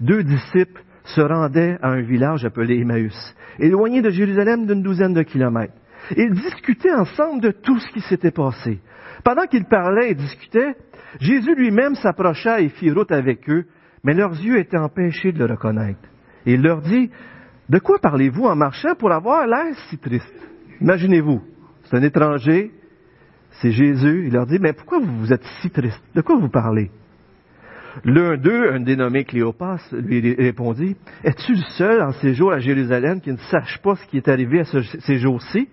deux 0.00 0.22
disciples 0.22 0.82
se 1.04 1.20
rendaient 1.20 1.78
à 1.82 1.90
un 1.90 2.02
village 2.02 2.44
appelé 2.44 2.80
Emmaüs, 2.80 3.34
éloigné 3.58 4.02
de 4.02 4.10
Jérusalem 4.10 4.66
d'une 4.66 4.82
douzaine 4.82 5.14
de 5.14 5.22
kilomètres. 5.22 5.74
Ils 6.16 6.32
discutaient 6.32 6.94
ensemble 6.94 7.40
de 7.40 7.50
tout 7.50 7.78
ce 7.78 7.88
qui 7.92 8.00
s'était 8.00 8.30
passé. 8.30 8.80
Pendant 9.26 9.48
qu'ils 9.48 9.64
parlaient 9.64 10.12
et 10.12 10.14
discutaient, 10.14 10.76
Jésus 11.18 11.56
lui-même 11.56 11.96
s'approcha 11.96 12.60
et 12.60 12.68
fit 12.68 12.92
route 12.92 13.10
avec 13.10 13.50
eux, 13.50 13.64
mais 14.04 14.14
leurs 14.14 14.40
yeux 14.40 14.56
étaient 14.56 14.78
empêchés 14.78 15.32
de 15.32 15.40
le 15.40 15.46
reconnaître. 15.46 15.98
Et 16.46 16.54
il 16.54 16.62
leur 16.62 16.80
dit, 16.80 17.10
De 17.68 17.80
quoi 17.80 17.98
parlez-vous 17.98 18.44
en 18.44 18.54
marchant 18.54 18.94
pour 18.94 19.10
avoir 19.10 19.48
l'air 19.48 19.74
si 19.90 19.98
triste? 19.98 20.32
Imaginez-vous, 20.80 21.42
c'est 21.82 21.96
un 21.96 22.04
étranger, 22.04 22.70
c'est 23.60 23.72
Jésus, 23.72 24.26
il 24.28 24.32
leur 24.32 24.46
dit, 24.46 24.60
Mais 24.60 24.72
pourquoi 24.72 25.00
vous 25.00 25.32
êtes 25.32 25.42
si 25.60 25.70
triste? 25.70 26.04
De 26.14 26.20
quoi 26.20 26.36
vous 26.36 26.48
parlez 26.48 26.92
L'un 28.04 28.36
d'eux, 28.36 28.74
un 28.74 28.78
dénommé 28.78 29.24
Cléopas, 29.24 29.80
lui 29.90 30.36
répondit, 30.36 30.94
Es-tu 31.24 31.54
le 31.54 31.64
seul 31.76 32.00
en 32.00 32.12
séjour 32.12 32.52
à 32.52 32.60
Jérusalem 32.60 33.20
qui 33.20 33.32
ne 33.32 33.38
sache 33.38 33.78
pas 33.82 33.96
ce 33.96 34.06
qui 34.06 34.18
est 34.18 34.28
arrivé 34.28 34.60
à 34.60 34.64
ces 34.64 35.18
jours-ci? 35.18 35.68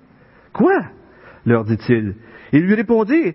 Quoi? 0.53 0.73
Leur 1.45 1.63
dit-il. 1.63 2.15
Il 2.51 2.61
lui 2.65 2.75
répondit, 2.75 3.33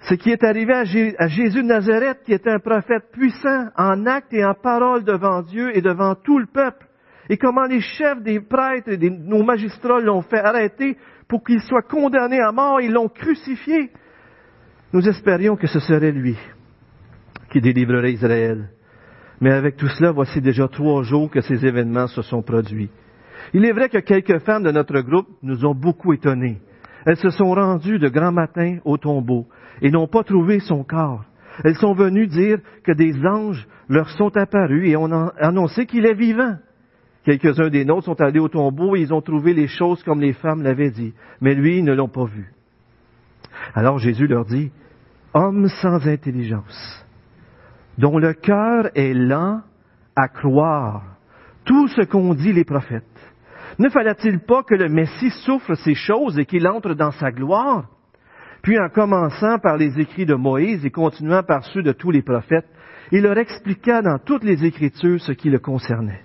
ce 0.00 0.14
qui 0.14 0.30
est 0.30 0.44
arrivé 0.44 0.72
à 1.18 1.28
Jésus 1.28 1.62
de 1.62 1.68
Nazareth, 1.68 2.18
qui 2.24 2.32
était 2.32 2.50
un 2.50 2.58
prophète 2.58 3.10
puissant 3.12 3.68
en 3.76 4.06
acte 4.06 4.32
et 4.32 4.44
en 4.44 4.54
parole 4.54 5.04
devant 5.04 5.42
Dieu 5.42 5.76
et 5.76 5.80
devant 5.80 6.14
tout 6.14 6.38
le 6.38 6.46
peuple, 6.46 6.86
et 7.28 7.36
comment 7.38 7.64
les 7.64 7.80
chefs 7.80 8.22
des 8.22 8.40
prêtres 8.40 8.90
et 8.90 9.10
nos 9.10 9.42
magistrats 9.42 10.00
l'ont 10.00 10.22
fait 10.22 10.38
arrêter 10.38 10.96
pour 11.28 11.42
qu'il 11.42 11.60
soit 11.60 11.82
condamné 11.82 12.40
à 12.40 12.52
mort, 12.52 12.80
ils 12.80 12.92
l'ont 12.92 13.08
crucifié. 13.08 13.90
Nous 14.92 15.08
espérions 15.08 15.56
que 15.56 15.66
ce 15.66 15.80
serait 15.80 16.12
lui 16.12 16.36
qui 17.50 17.60
délivrerait 17.60 18.12
Israël. 18.12 18.68
Mais 19.40 19.52
avec 19.52 19.76
tout 19.76 19.88
cela, 19.88 20.12
voici 20.12 20.40
déjà 20.40 20.68
trois 20.68 21.02
jours 21.02 21.30
que 21.30 21.40
ces 21.40 21.66
événements 21.66 22.06
se 22.06 22.22
sont 22.22 22.42
produits. 22.42 22.90
Il 23.52 23.64
est 23.64 23.72
vrai 23.72 23.88
que 23.88 23.98
quelques 23.98 24.38
femmes 24.40 24.62
de 24.62 24.70
notre 24.70 25.00
groupe 25.00 25.28
nous 25.42 25.64
ont 25.66 25.74
beaucoup 25.74 26.12
étonnés. 26.12 26.60
Elles 27.06 27.16
se 27.16 27.30
sont 27.30 27.54
rendues 27.54 28.00
de 28.00 28.08
grand 28.08 28.32
matin 28.32 28.78
au 28.84 28.98
tombeau 28.98 29.46
et 29.80 29.90
n'ont 29.90 30.08
pas 30.08 30.24
trouvé 30.24 30.58
son 30.58 30.82
corps. 30.82 31.24
Elles 31.64 31.76
sont 31.76 31.94
venues 31.94 32.26
dire 32.26 32.58
que 32.82 32.92
des 32.92 33.14
anges 33.24 33.66
leur 33.88 34.10
sont 34.10 34.36
apparus 34.36 34.88
et 34.88 34.96
ont 34.96 35.30
annoncé 35.38 35.86
qu'il 35.86 36.04
est 36.04 36.14
vivant. 36.14 36.56
Quelques-uns 37.24 37.70
des 37.70 37.84
nôtres 37.84 38.06
sont 38.06 38.20
allés 38.20 38.40
au 38.40 38.48
tombeau 38.48 38.96
et 38.96 39.00
ils 39.00 39.14
ont 39.14 39.22
trouvé 39.22 39.54
les 39.54 39.68
choses 39.68 40.02
comme 40.02 40.20
les 40.20 40.32
femmes 40.32 40.62
l'avaient 40.62 40.90
dit, 40.90 41.14
mais 41.40 41.54
lui, 41.54 41.78
ils 41.78 41.84
ne 41.84 41.94
l'ont 41.94 42.08
pas 42.08 42.24
vu. 42.24 42.52
Alors 43.74 43.98
Jésus 43.98 44.26
leur 44.26 44.44
dit, 44.44 44.70
Hommes 45.32 45.68
sans 45.68 46.06
intelligence, 46.08 47.06
dont 47.98 48.18
le 48.18 48.32
cœur 48.32 48.90
est 48.94 49.14
lent 49.14 49.60
à 50.16 50.28
croire 50.28 51.02
tout 51.64 51.88
ce 51.88 52.02
qu'ont 52.02 52.34
dit 52.34 52.52
les 52.52 52.64
prophètes. 52.64 53.04
Ne 53.78 53.88
fallait-il 53.90 54.40
pas 54.40 54.62
que 54.62 54.74
le 54.74 54.88
Messie 54.88 55.30
souffre 55.44 55.74
ces 55.74 55.94
choses 55.94 56.38
et 56.38 56.46
qu'il 56.46 56.66
entre 56.66 56.94
dans 56.94 57.12
sa 57.12 57.30
gloire? 57.30 57.88
Puis 58.62 58.78
en 58.78 58.88
commençant 58.88 59.58
par 59.58 59.76
les 59.76 60.00
écrits 60.00 60.26
de 60.26 60.34
Moïse 60.34 60.84
et 60.84 60.90
continuant 60.90 61.42
par 61.42 61.64
ceux 61.64 61.82
de 61.82 61.92
tous 61.92 62.10
les 62.10 62.22
prophètes, 62.22 62.66
il 63.12 63.22
leur 63.22 63.38
expliqua 63.38 64.02
dans 64.02 64.18
toutes 64.18 64.44
les 64.44 64.64
Écritures 64.64 65.20
ce 65.20 65.32
qui 65.32 65.50
le 65.50 65.58
concernait. 65.58 66.22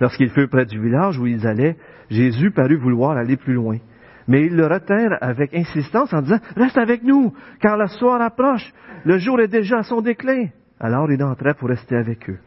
Lorsqu'ils 0.00 0.30
furent 0.30 0.48
près 0.48 0.66
du 0.66 0.80
village 0.80 1.18
où 1.18 1.26
ils 1.26 1.46
allaient, 1.46 1.76
Jésus 2.10 2.50
parut 2.50 2.76
vouloir 2.76 3.16
aller 3.16 3.36
plus 3.36 3.54
loin. 3.54 3.78
Mais 4.26 4.46
ils 4.46 4.56
le 4.56 4.66
retinrent 4.66 5.18
avec 5.20 5.54
insistance 5.54 6.12
en 6.12 6.22
disant, 6.22 6.40
Reste 6.56 6.78
avec 6.78 7.04
nous, 7.04 7.32
car 7.60 7.76
le 7.76 7.86
soir 7.86 8.20
approche, 8.20 8.72
le 9.04 9.18
jour 9.18 9.40
est 9.40 9.48
déjà 9.48 9.78
à 9.78 9.82
son 9.84 10.00
déclin. 10.00 10.48
Alors 10.80 11.10
il 11.12 11.22
entrait 11.22 11.54
pour 11.54 11.68
rester 11.68 11.96
avec 11.96 12.28
eux. 12.28 12.38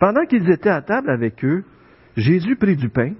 Pendant 0.00 0.24
qu'ils 0.24 0.50
étaient 0.50 0.70
à 0.70 0.80
table 0.80 1.10
avec 1.10 1.44
eux, 1.44 1.64
Jésus 2.16 2.56
prit 2.56 2.76
du 2.76 2.88
pain, 2.88 3.12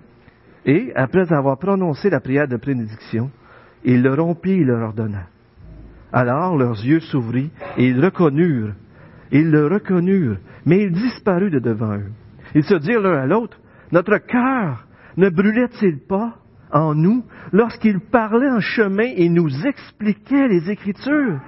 et, 0.67 0.93
après 0.95 1.33
avoir 1.33 1.59
prononcé 1.59 2.11
la 2.11 2.21
prière 2.21 2.49
de 2.49 2.57
bénédiction, 2.57 3.31
il 3.85 4.03
le 4.03 4.15
rompit 4.15 4.53
et 4.53 4.65
le 4.65 4.75
ordonna. 4.75 5.27
Alors 6.13 6.57
leurs 6.57 6.83
yeux 6.85 7.01
s'ouvrirent 7.01 7.51
et 7.77 7.89
ils 7.89 8.03
reconnurent. 8.03 8.75
Ils 9.33 9.51
le 9.51 9.67
reconnurent, 9.67 10.39
mais 10.65 10.85
il 10.85 10.93
disparut 10.93 11.51
de 11.51 11.59
devant 11.59 11.97
eux. 11.97 12.13
Ils 12.55 12.65
se 12.65 12.75
dirent 12.75 13.01
l'un 13.01 13.23
à 13.23 13.27
l'autre, 13.27 13.59
Notre 13.93 14.19
cœur 14.19 14.87
ne 15.17 15.29
brûlait-il 15.29 15.99
pas 15.99 16.37
en 16.73 16.95
nous 16.95 17.25
lorsqu'il 17.53 18.01
parlait 18.01 18.51
en 18.51 18.61
chemin 18.61 19.11
et 19.17 19.29
nous 19.29 19.67
expliquait 19.67 20.49
les 20.49 20.71
Écritures? 20.71 21.41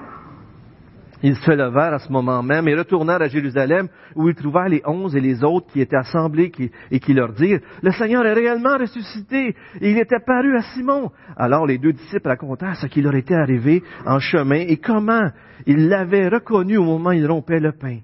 Ils 1.26 1.34
se 1.34 1.50
levèrent 1.50 1.94
à 1.94 1.98
ce 1.98 2.12
moment 2.12 2.40
même 2.40 2.68
et 2.68 2.76
retournèrent 2.76 3.20
à 3.20 3.26
Jérusalem 3.26 3.88
où 4.14 4.28
ils 4.28 4.34
trouvèrent 4.36 4.68
les 4.68 4.82
onze 4.86 5.16
et 5.16 5.20
les 5.20 5.42
autres 5.42 5.66
qui 5.72 5.80
étaient 5.80 5.96
assemblés 5.96 6.52
et 6.92 7.00
qui 7.00 7.14
leur 7.14 7.32
dirent, 7.32 7.58
Le 7.82 7.90
Seigneur 7.90 8.24
est 8.24 8.32
réellement 8.32 8.78
ressuscité 8.78 9.56
et 9.80 9.90
il 9.90 9.98
était 9.98 10.20
paru 10.24 10.56
à 10.56 10.62
Simon. 10.62 11.10
Alors 11.36 11.66
les 11.66 11.78
deux 11.78 11.92
disciples 11.92 12.28
racontèrent 12.28 12.76
ce 12.76 12.86
qui 12.86 13.02
leur 13.02 13.16
était 13.16 13.34
arrivé 13.34 13.82
en 14.06 14.20
chemin 14.20 14.60
et 14.68 14.76
comment 14.76 15.30
ils 15.66 15.88
l'avaient 15.88 16.28
reconnu 16.28 16.76
au 16.76 16.84
moment 16.84 17.10
où 17.10 17.14
ils 17.14 17.26
rompaient 17.26 17.58
le 17.58 17.72
pain. 17.72 17.98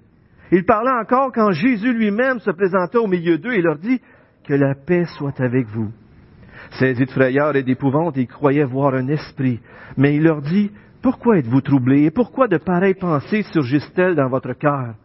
Ils 0.51 0.65
parlaient 0.65 1.01
encore 1.01 1.31
quand 1.33 1.51
Jésus 1.51 1.93
lui-même 1.93 2.39
se 2.39 2.51
présenta 2.51 2.99
au 2.99 3.07
milieu 3.07 3.37
d'eux 3.37 3.53
et 3.53 3.61
leur 3.61 3.77
dit, 3.77 4.01
Que 4.45 4.53
la 4.53 4.75
paix 4.75 5.05
soit 5.17 5.39
avec 5.39 5.67
vous. 5.67 5.93
Saisis 6.71 7.05
de 7.05 7.11
frayeur 7.11 7.55
et 7.55 7.63
d'épouvante, 7.63 8.17
ils 8.17 8.27
croyaient 8.27 8.65
voir 8.65 8.95
un 8.95 9.07
esprit. 9.07 9.61
Mais 9.95 10.15
il 10.15 10.23
leur 10.23 10.41
dit, 10.41 10.71
pourquoi 11.03 11.37
êtes-vous 11.37 11.61
troublés 11.61 12.05
et 12.05 12.11
pourquoi 12.11 12.47
de 12.47 12.57
pareilles 12.57 12.95
pensées 12.95 13.43
surgissent-elles 13.51 14.15
dans 14.15 14.29
votre 14.29 14.53
cœur? 14.53 14.95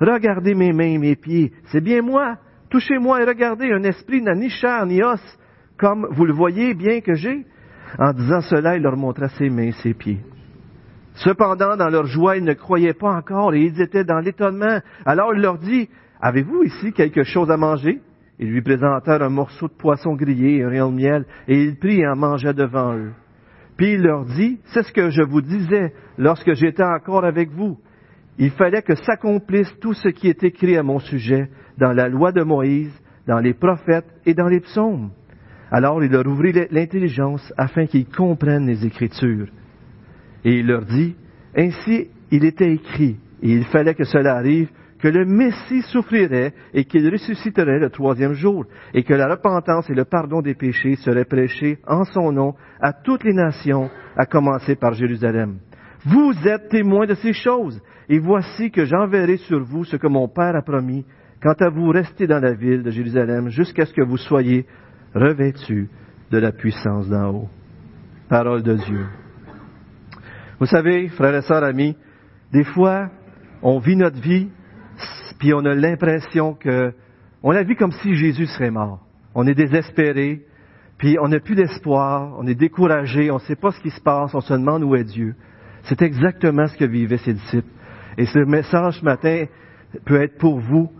Regardez 0.00 0.54
mes 0.54 0.72
mains 0.72 0.94
et 0.94 0.98
mes 0.98 1.16
pieds, 1.16 1.52
c'est 1.64 1.80
bien 1.80 2.00
moi. 2.00 2.36
Touchez-moi 2.70 3.20
et 3.20 3.24
regardez, 3.24 3.72
un 3.72 3.82
esprit 3.82 4.22
n'a 4.22 4.34
ni 4.34 4.50
chair 4.50 4.86
ni 4.86 5.02
os, 5.02 5.20
comme 5.76 6.06
vous 6.12 6.24
le 6.24 6.32
voyez 6.32 6.74
bien 6.74 7.00
que 7.00 7.14
j'ai. 7.14 7.44
En 7.98 8.12
disant 8.12 8.40
cela, 8.40 8.76
il 8.76 8.82
leur 8.82 8.96
montra 8.96 9.28
ses 9.30 9.50
mains 9.50 9.64
et 9.64 9.72
ses 9.72 9.94
pieds. 9.94 10.20
Cependant, 11.14 11.76
dans 11.76 11.88
leur 11.88 12.06
joie, 12.06 12.36
ils 12.36 12.44
ne 12.44 12.52
croyaient 12.52 12.94
pas 12.94 13.16
encore 13.16 13.52
et 13.52 13.62
ils 13.62 13.80
étaient 13.80 14.04
dans 14.04 14.20
l'étonnement. 14.20 14.78
Alors 15.04 15.34
il 15.34 15.42
leur 15.42 15.58
dit, 15.58 15.88
Avez-vous 16.20 16.64
ici 16.64 16.92
quelque 16.92 17.24
chose 17.24 17.50
à 17.50 17.56
manger? 17.56 18.00
Ils 18.38 18.50
lui 18.50 18.62
présentèrent 18.62 19.22
un 19.22 19.28
morceau 19.28 19.66
de 19.66 19.72
poisson 19.72 20.14
grillé 20.14 20.58
et 20.58 20.62
un 20.62 20.68
rayon 20.68 20.92
de 20.92 20.96
miel, 20.96 21.24
et 21.48 21.60
il 21.60 21.76
prit 21.76 22.00
et 22.00 22.06
en 22.06 22.14
mangea 22.14 22.52
devant 22.52 22.94
eux. 22.96 23.12
Puis 23.78 23.92
il 23.92 24.02
leur 24.02 24.24
dit, 24.24 24.58
c'est 24.74 24.82
ce 24.82 24.92
que 24.92 25.08
je 25.08 25.22
vous 25.22 25.40
disais 25.40 25.94
lorsque 26.18 26.52
j'étais 26.54 26.82
encore 26.82 27.24
avec 27.24 27.50
vous. 27.50 27.78
Il 28.36 28.50
fallait 28.50 28.82
que 28.82 28.96
s'accomplisse 28.96 29.72
tout 29.80 29.94
ce 29.94 30.08
qui 30.08 30.28
est 30.28 30.42
écrit 30.42 30.76
à 30.76 30.82
mon 30.82 30.98
sujet 30.98 31.48
dans 31.78 31.92
la 31.92 32.08
loi 32.08 32.32
de 32.32 32.42
Moïse, 32.42 32.92
dans 33.26 33.38
les 33.38 33.54
prophètes 33.54 34.12
et 34.26 34.34
dans 34.34 34.48
les 34.48 34.60
psaumes. 34.60 35.10
Alors 35.70 36.02
il 36.02 36.10
leur 36.10 36.26
ouvrit 36.26 36.52
l'intelligence 36.70 37.52
afin 37.56 37.86
qu'ils 37.86 38.08
comprennent 38.08 38.66
les 38.66 38.84
Écritures. 38.84 39.48
Et 40.44 40.58
il 40.58 40.66
leur 40.66 40.84
dit, 40.84 41.14
ainsi 41.56 42.08
il 42.32 42.44
était 42.44 42.72
écrit, 42.72 43.16
et 43.42 43.52
il 43.52 43.64
fallait 43.66 43.94
que 43.94 44.04
cela 44.04 44.36
arrive 44.36 44.70
que 44.98 45.08
le 45.08 45.24
Messie 45.24 45.82
souffrirait 45.82 46.52
et 46.74 46.84
qu'il 46.84 47.08
ressusciterait 47.10 47.78
le 47.78 47.90
troisième 47.90 48.32
jour, 48.32 48.64
et 48.94 49.04
que 49.04 49.14
la 49.14 49.28
repentance 49.28 49.88
et 49.88 49.94
le 49.94 50.04
pardon 50.04 50.42
des 50.42 50.54
péchés 50.54 50.96
seraient 50.96 51.24
prêchés 51.24 51.78
en 51.86 52.04
son 52.04 52.32
nom 52.32 52.54
à 52.80 52.92
toutes 52.92 53.24
les 53.24 53.34
nations, 53.34 53.90
à 54.16 54.26
commencer 54.26 54.74
par 54.74 54.94
Jérusalem. 54.94 55.58
Vous 56.04 56.32
êtes 56.46 56.68
témoins 56.68 57.06
de 57.06 57.14
ces 57.14 57.32
choses, 57.32 57.80
et 58.08 58.18
voici 58.18 58.70
que 58.70 58.84
j'enverrai 58.84 59.36
sur 59.36 59.62
vous 59.62 59.84
ce 59.84 59.96
que 59.96 60.06
mon 60.06 60.28
Père 60.28 60.56
a 60.56 60.62
promis. 60.62 61.04
Quant 61.40 61.54
à 61.60 61.68
vous, 61.68 61.90
restez 61.90 62.26
dans 62.26 62.40
la 62.40 62.54
ville 62.54 62.82
de 62.82 62.90
Jérusalem 62.90 63.48
jusqu'à 63.48 63.86
ce 63.86 63.92
que 63.92 64.04
vous 64.04 64.16
soyez 64.16 64.66
revêtus 65.14 65.88
de 66.30 66.38
la 66.38 66.52
puissance 66.52 67.08
d'en 67.08 67.32
haut. 67.32 67.48
Parole 68.28 68.62
de 68.62 68.74
Dieu. 68.74 69.06
Vous 70.58 70.66
savez, 70.66 71.08
frères 71.08 71.36
et 71.36 71.42
sœurs 71.42 71.62
amis, 71.62 71.96
des 72.52 72.64
fois, 72.64 73.10
on 73.62 73.78
vit 73.78 73.96
notre 73.96 74.20
vie 74.20 74.50
puis 75.38 75.54
on 75.54 75.64
a 75.64 75.74
l'impression 75.74 76.54
que, 76.54 76.92
on 77.42 77.52
la 77.52 77.62
vit 77.62 77.76
comme 77.76 77.92
si 77.92 78.14
Jésus 78.14 78.46
serait 78.46 78.70
mort. 78.70 79.00
On 79.34 79.46
est 79.46 79.54
désespéré, 79.54 80.44
puis 80.98 81.16
on 81.20 81.28
n'a 81.28 81.38
plus 81.38 81.54
d'espoir, 81.54 82.34
on 82.38 82.46
est 82.46 82.56
découragé, 82.56 83.30
on 83.30 83.36
ne 83.36 83.40
sait 83.40 83.56
pas 83.56 83.70
ce 83.70 83.80
qui 83.80 83.90
se 83.90 84.00
passe, 84.00 84.34
on 84.34 84.40
se 84.40 84.52
demande 84.52 84.82
où 84.82 84.96
est 84.96 85.04
Dieu. 85.04 85.36
C'est 85.84 86.02
exactement 86.02 86.66
ce 86.66 86.76
que 86.76 86.84
vivaient 86.84 87.18
ces 87.18 87.34
disciples. 87.34 87.70
Et 88.16 88.26
ce 88.26 88.40
message 88.40 88.98
ce 88.98 89.04
matin 89.04 89.44
peut 90.04 90.20
être 90.20 90.38
pour 90.38 90.58
vous, 90.58 90.90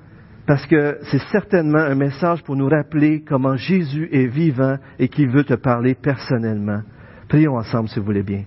parce 0.47 0.65
que 0.67 0.99
c'est 1.11 1.23
certainement 1.33 1.81
un 1.81 1.97
message 1.97 2.43
pour 2.45 2.57
nous 2.57 2.69
rappeler 2.69 3.23
comment 3.23 3.57
Jésus 3.57 4.09
est 4.13 4.29
vivant 4.29 4.77
et 4.99 5.09
qu'il 5.09 5.29
veut 5.29 5.45
te 5.45 5.55
parler 5.55 5.95
personnellement. 5.95 6.83
Prions 7.29 7.57
ensemble 7.57 7.89
si 7.89 7.99
vous 7.99 8.07
voulez 8.07 8.23
bien. 8.23 8.45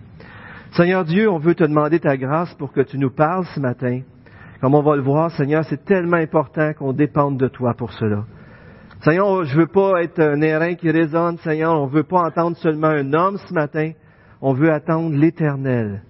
Seigneur 0.71 1.03
Dieu, 1.03 1.29
on 1.29 1.37
veut 1.37 1.53
te 1.53 1.65
demander 1.65 1.99
ta 1.99 2.15
grâce 2.15 2.53
pour 2.55 2.71
que 2.71 2.81
tu 2.81 2.97
nous 2.97 3.11
parles 3.11 3.45
ce 3.53 3.59
matin. 3.59 4.01
Comme 4.61 4.75
on 4.75 4.83
va 4.83 4.95
le 4.95 5.01
voir, 5.01 5.31
Seigneur, 5.31 5.65
c'est 5.65 5.83
tellement 5.85 6.17
important 6.17 6.71
qu'on 6.73 6.93
dépende 6.93 7.37
de 7.39 7.47
toi 7.47 7.73
pour 7.73 7.91
cela. 7.93 8.25
Seigneur, 9.03 9.43
je 9.43 9.57
veux 9.57 9.67
pas 9.67 10.03
être 10.03 10.19
un 10.19 10.39
airain 10.41 10.75
qui 10.75 10.91
résonne, 10.91 11.37
Seigneur. 11.39 11.81
On 11.81 11.87
veut 11.87 12.03
pas 12.03 12.27
entendre 12.27 12.55
seulement 12.57 12.89
un 12.89 13.11
homme 13.13 13.37
ce 13.37 13.53
matin. 13.53 13.93
On 14.39 14.53
veut 14.53 14.71
attendre 14.71 15.15
l'éternel, 15.15 16.03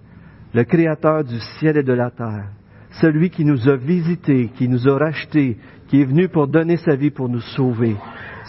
le 0.53 0.63
créateur 0.65 1.23
du 1.23 1.39
ciel 1.59 1.77
et 1.77 1.83
de 1.83 1.93
la 1.93 2.11
terre. 2.11 2.49
Celui 2.99 3.29
qui 3.29 3.45
nous 3.45 3.69
a 3.69 3.77
visités, 3.77 4.49
qui 4.55 4.67
nous 4.67 4.85
a 4.89 4.97
rachetés, 4.97 5.57
qui 5.87 6.01
est 6.01 6.05
venu 6.05 6.27
pour 6.27 6.47
donner 6.47 6.75
sa 6.75 6.95
vie 6.95 7.11
pour 7.11 7.29
nous 7.29 7.39
sauver. 7.39 7.95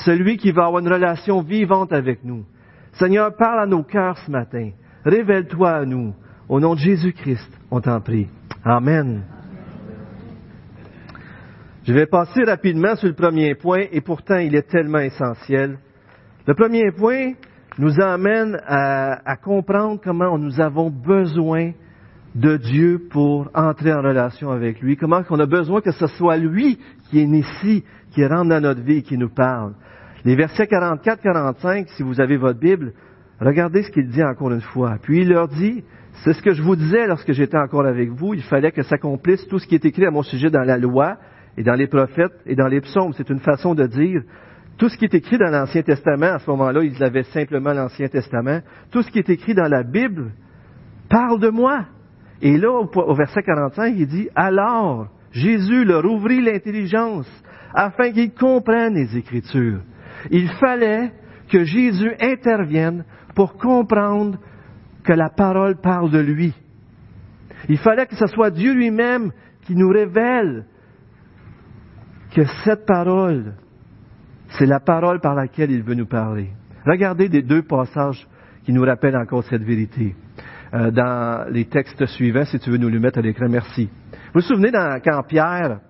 Celui 0.04 0.36
qui 0.36 0.50
va 0.50 0.66
avoir 0.66 0.82
une 0.82 0.92
relation 0.92 1.42
vivante 1.42 1.92
avec 1.92 2.24
nous. 2.24 2.44
Seigneur, 2.94 3.36
parle 3.36 3.60
à 3.60 3.66
nos 3.66 3.84
cœurs 3.84 4.18
ce 4.18 4.30
matin. 4.32 4.70
Révèle-toi 5.04 5.70
à 5.70 5.84
nous. 5.84 6.12
Au 6.48 6.58
nom 6.58 6.74
de 6.74 6.80
Jésus-Christ, 6.80 7.50
on 7.70 7.80
t'en 7.80 8.00
prie. 8.00 8.26
Amen. 8.64 9.22
Je 11.84 11.92
vais 11.92 12.06
passer 12.06 12.44
rapidement 12.44 12.94
sur 12.94 13.08
le 13.08 13.14
premier 13.14 13.56
point, 13.56 13.86
et 13.90 14.00
pourtant 14.00 14.36
il 14.36 14.54
est 14.54 14.70
tellement 14.70 15.00
essentiel. 15.00 15.78
Le 16.46 16.54
premier 16.54 16.92
point 16.92 17.32
nous 17.76 17.98
emmène 18.00 18.56
à, 18.68 19.36
comprendre 19.42 20.00
comment 20.02 20.38
nous 20.38 20.60
avons 20.60 20.90
besoin 20.90 21.72
de 22.36 22.56
Dieu 22.56 23.02
pour 23.10 23.50
entrer 23.52 23.92
en 23.92 24.00
relation 24.00 24.52
avec 24.52 24.80
lui, 24.80 24.96
comment 24.96 25.22
on 25.28 25.40
a 25.40 25.46
besoin 25.46 25.80
que 25.80 25.90
ce 25.90 26.06
soit 26.06 26.36
lui 26.36 26.78
qui 27.10 27.18
est 27.18 27.24
ici, 27.24 27.84
qui 28.12 28.24
rentre 28.24 28.50
dans 28.50 28.60
notre 28.60 28.82
vie 28.82 28.98
et 28.98 29.02
qui 29.02 29.18
nous 29.18 29.28
parle. 29.28 29.72
Les 30.24 30.36
versets 30.36 30.66
44-45, 30.66 31.88
si 31.96 32.04
vous 32.04 32.20
avez 32.20 32.36
votre 32.36 32.60
Bible, 32.60 32.92
regardez 33.40 33.82
ce 33.82 33.90
qu'il 33.90 34.08
dit 34.08 34.22
encore 34.22 34.52
une 34.52 34.60
fois. 34.60 34.98
Puis 35.02 35.22
il 35.22 35.30
leur 35.30 35.48
dit, 35.48 35.82
c'est 36.22 36.32
ce 36.32 36.42
que 36.42 36.52
je 36.52 36.62
vous 36.62 36.76
disais 36.76 37.08
lorsque 37.08 37.32
j'étais 37.32 37.58
encore 37.58 37.86
avec 37.86 38.08
vous, 38.10 38.34
il 38.34 38.42
fallait 38.42 38.70
que 38.70 38.82
s'accomplisse 38.82 39.48
tout 39.48 39.58
ce 39.58 39.66
qui 39.66 39.74
est 39.74 39.84
écrit 39.84 40.06
à 40.06 40.12
mon 40.12 40.22
sujet 40.22 40.48
dans 40.48 40.62
la 40.62 40.78
loi, 40.78 41.16
et 41.56 41.62
dans 41.62 41.74
les 41.74 41.86
prophètes 41.86 42.32
et 42.46 42.54
dans 42.54 42.68
les 42.68 42.80
psaumes. 42.80 43.12
C'est 43.16 43.30
une 43.30 43.40
façon 43.40 43.74
de 43.74 43.86
dire 43.86 44.22
tout 44.78 44.88
ce 44.88 44.96
qui 44.96 45.04
est 45.04 45.14
écrit 45.14 45.38
dans 45.38 45.50
l'Ancien 45.50 45.82
Testament, 45.82 46.34
à 46.34 46.38
ce 46.38 46.50
moment-là, 46.50 46.82
ils 46.82 47.02
avaient 47.02 47.24
simplement 47.24 47.72
l'Ancien 47.72 48.08
Testament, 48.08 48.60
tout 48.90 49.02
ce 49.02 49.10
qui 49.10 49.18
est 49.18 49.30
écrit 49.30 49.54
dans 49.54 49.68
la 49.68 49.82
Bible 49.82 50.32
parle 51.08 51.40
de 51.40 51.50
moi. 51.50 51.86
Et 52.40 52.56
là, 52.56 52.70
au 52.70 53.14
verset 53.14 53.42
45, 53.42 53.94
il 53.96 54.06
dit, 54.06 54.28
alors, 54.34 55.08
Jésus 55.30 55.84
leur 55.84 56.04
ouvrit 56.04 56.40
l'intelligence 56.40 57.28
afin 57.74 58.10
qu'ils 58.10 58.32
comprennent 58.32 58.94
les 58.94 59.16
Écritures. 59.16 59.80
Il 60.30 60.48
fallait 60.54 61.12
que 61.50 61.64
Jésus 61.64 62.12
intervienne 62.20 63.04
pour 63.34 63.56
comprendre 63.56 64.38
que 65.04 65.12
la 65.12 65.28
parole 65.30 65.76
parle 65.80 66.10
de 66.10 66.18
lui. 66.18 66.54
Il 67.68 67.78
fallait 67.78 68.06
que 68.06 68.16
ce 68.16 68.26
soit 68.26 68.50
Dieu 68.50 68.72
lui-même 68.72 69.32
qui 69.62 69.74
nous 69.74 69.88
révèle 69.88 70.64
que 72.34 72.44
cette 72.64 72.86
parole, 72.86 73.54
c'est 74.58 74.66
la 74.66 74.80
parole 74.80 75.20
par 75.20 75.34
laquelle 75.34 75.70
il 75.70 75.82
veut 75.82 75.94
nous 75.94 76.06
parler. 76.06 76.50
Regardez 76.86 77.28
les 77.28 77.42
deux 77.42 77.62
passages 77.62 78.26
qui 78.64 78.72
nous 78.72 78.82
rappellent 78.82 79.16
encore 79.16 79.44
cette 79.44 79.62
vérité. 79.62 80.14
Euh, 80.74 80.90
dans 80.90 81.50
les 81.50 81.66
textes 81.66 82.06
suivants, 82.06 82.44
si 82.44 82.58
tu 82.58 82.70
veux 82.70 82.78
nous 82.78 82.88
le 82.88 82.98
mettre 82.98 83.18
à 83.18 83.22
l'écran, 83.22 83.46
merci. 83.48 83.90
Vous 84.32 84.40
vous 84.40 84.40
souvenez 84.40 84.70
quand 84.72 85.22
Pierre, 85.24 85.80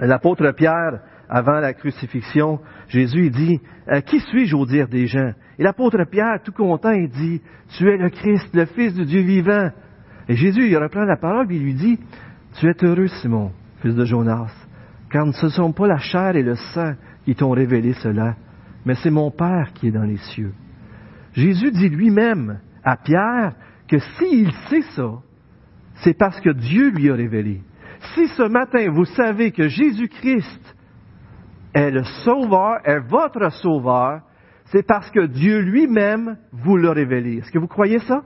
l'apôtre 0.00 0.52
Pierre, 0.52 1.00
avant 1.28 1.60
la 1.60 1.74
crucifixion, 1.74 2.60
Jésus 2.88 3.26
il 3.26 3.30
dit, 3.30 3.60
euh, 3.90 4.00
Qui 4.00 4.20
suis-je 4.20 4.56
au 4.56 4.66
dire 4.66 4.88
des 4.88 5.06
gens 5.06 5.32
Et 5.58 5.62
l'apôtre 5.62 6.04
Pierre, 6.10 6.40
tout 6.42 6.52
content, 6.52 6.90
il 6.90 7.08
dit, 7.08 7.42
Tu 7.76 7.88
es 7.88 7.96
le 7.96 8.10
Christ, 8.10 8.48
le 8.54 8.66
Fils 8.66 8.94
de 8.94 9.04
Dieu 9.04 9.22
vivant. 9.22 9.70
Et 10.28 10.36
Jésus, 10.36 10.68
il 10.68 10.76
reprend 10.76 11.04
la 11.04 11.16
parole 11.16 11.50
et 11.50 11.56
il 11.56 11.62
lui 11.62 11.74
dit, 11.74 11.98
Tu 12.58 12.68
es 12.68 12.84
heureux, 12.84 13.08
Simon, 13.08 13.52
fils 13.82 13.94
de 13.94 14.04
Jonas, 14.04 14.52
car 15.10 15.32
ce 15.34 15.46
ne 15.46 15.50
sont 15.50 15.72
pas 15.72 15.86
la 15.86 15.98
chair 15.98 16.36
et 16.36 16.42
le 16.42 16.54
sang 16.54 16.94
qui 17.24 17.34
t'ont 17.34 17.50
révélé 17.50 17.92
cela, 17.94 18.36
mais 18.84 18.94
c'est 18.96 19.10
mon 19.10 19.30
Père 19.30 19.72
qui 19.74 19.88
est 19.88 19.92
dans 19.92 20.04
les 20.04 20.16
cieux. 20.16 20.52
Jésus 21.32 21.70
dit 21.72 21.88
lui-même 21.88 22.60
à 22.84 22.96
Pierre 22.96 23.54
que 23.86 23.98
s'il 23.98 24.52
sait 24.68 24.82
ça, 24.94 25.20
c'est 25.96 26.16
parce 26.16 26.40
que 26.40 26.50
Dieu 26.50 26.90
lui 26.90 27.10
a 27.10 27.14
révélé. 27.14 27.62
Si 28.14 28.28
ce 28.28 28.42
matin 28.42 28.90
vous 28.90 29.04
savez 29.04 29.50
que 29.50 29.68
Jésus-Christ 29.68 30.76
est 31.74 31.90
le 31.90 32.04
Sauveur, 32.24 32.78
est 32.84 33.00
votre 33.00 33.50
Sauveur, 33.52 34.22
c'est 34.66 34.86
parce 34.86 35.10
que 35.10 35.26
Dieu 35.26 35.60
lui-même 35.60 36.36
vous 36.52 36.76
l'a 36.76 36.92
révélé. 36.92 37.38
Est-ce 37.38 37.50
que 37.50 37.58
vous 37.58 37.68
croyez 37.68 37.98
ça? 38.00 38.22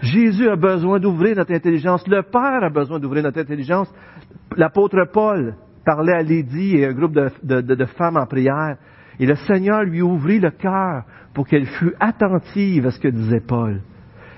Jésus 0.00 0.48
a 0.48 0.56
besoin 0.56 0.98
d'ouvrir 0.98 1.36
notre 1.36 1.52
intelligence. 1.54 2.06
Le 2.06 2.22
Père 2.22 2.62
a 2.62 2.70
besoin 2.70 2.98
d'ouvrir 2.98 3.22
notre 3.22 3.40
intelligence. 3.40 3.92
L'apôtre 4.56 5.04
Paul 5.12 5.54
parlait 5.84 6.14
à 6.14 6.22
Lydie 6.22 6.76
et 6.76 6.86
un 6.86 6.92
groupe 6.92 7.14
de, 7.14 7.84
femmes 7.96 8.16
en 8.16 8.26
prière. 8.26 8.76
Et 9.18 9.26
le 9.26 9.36
Seigneur 9.36 9.84
lui 9.84 10.02
ouvrit 10.02 10.40
le 10.40 10.50
cœur 10.50 11.04
pour 11.34 11.46
qu'elle 11.46 11.66
fût 11.66 11.94
attentive 12.00 12.86
à 12.86 12.90
ce 12.90 13.00
que 13.00 13.08
disait 13.08 13.42
Paul. 13.46 13.80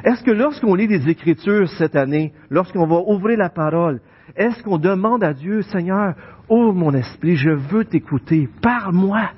Est-ce 0.04 0.22
que 0.22 0.30
lorsqu'on 0.30 0.74
lit 0.74 0.86
les 0.86 1.08
Écritures 1.08 1.68
cette 1.70 1.96
année, 1.96 2.32
lorsqu'on 2.50 2.86
va 2.86 3.00
ouvrir 3.06 3.38
la 3.38 3.48
parole, 3.48 4.00
est-ce 4.36 4.62
qu'on 4.62 4.78
demande 4.78 5.24
à 5.24 5.32
Dieu, 5.32 5.62
Seigneur, 5.62 6.14
ouvre 6.48 6.74
mon 6.74 6.92
esprit, 6.92 7.36
je 7.36 7.50
veux 7.50 7.84
t'écouter, 7.84 8.48
parle-moi. 8.62 9.30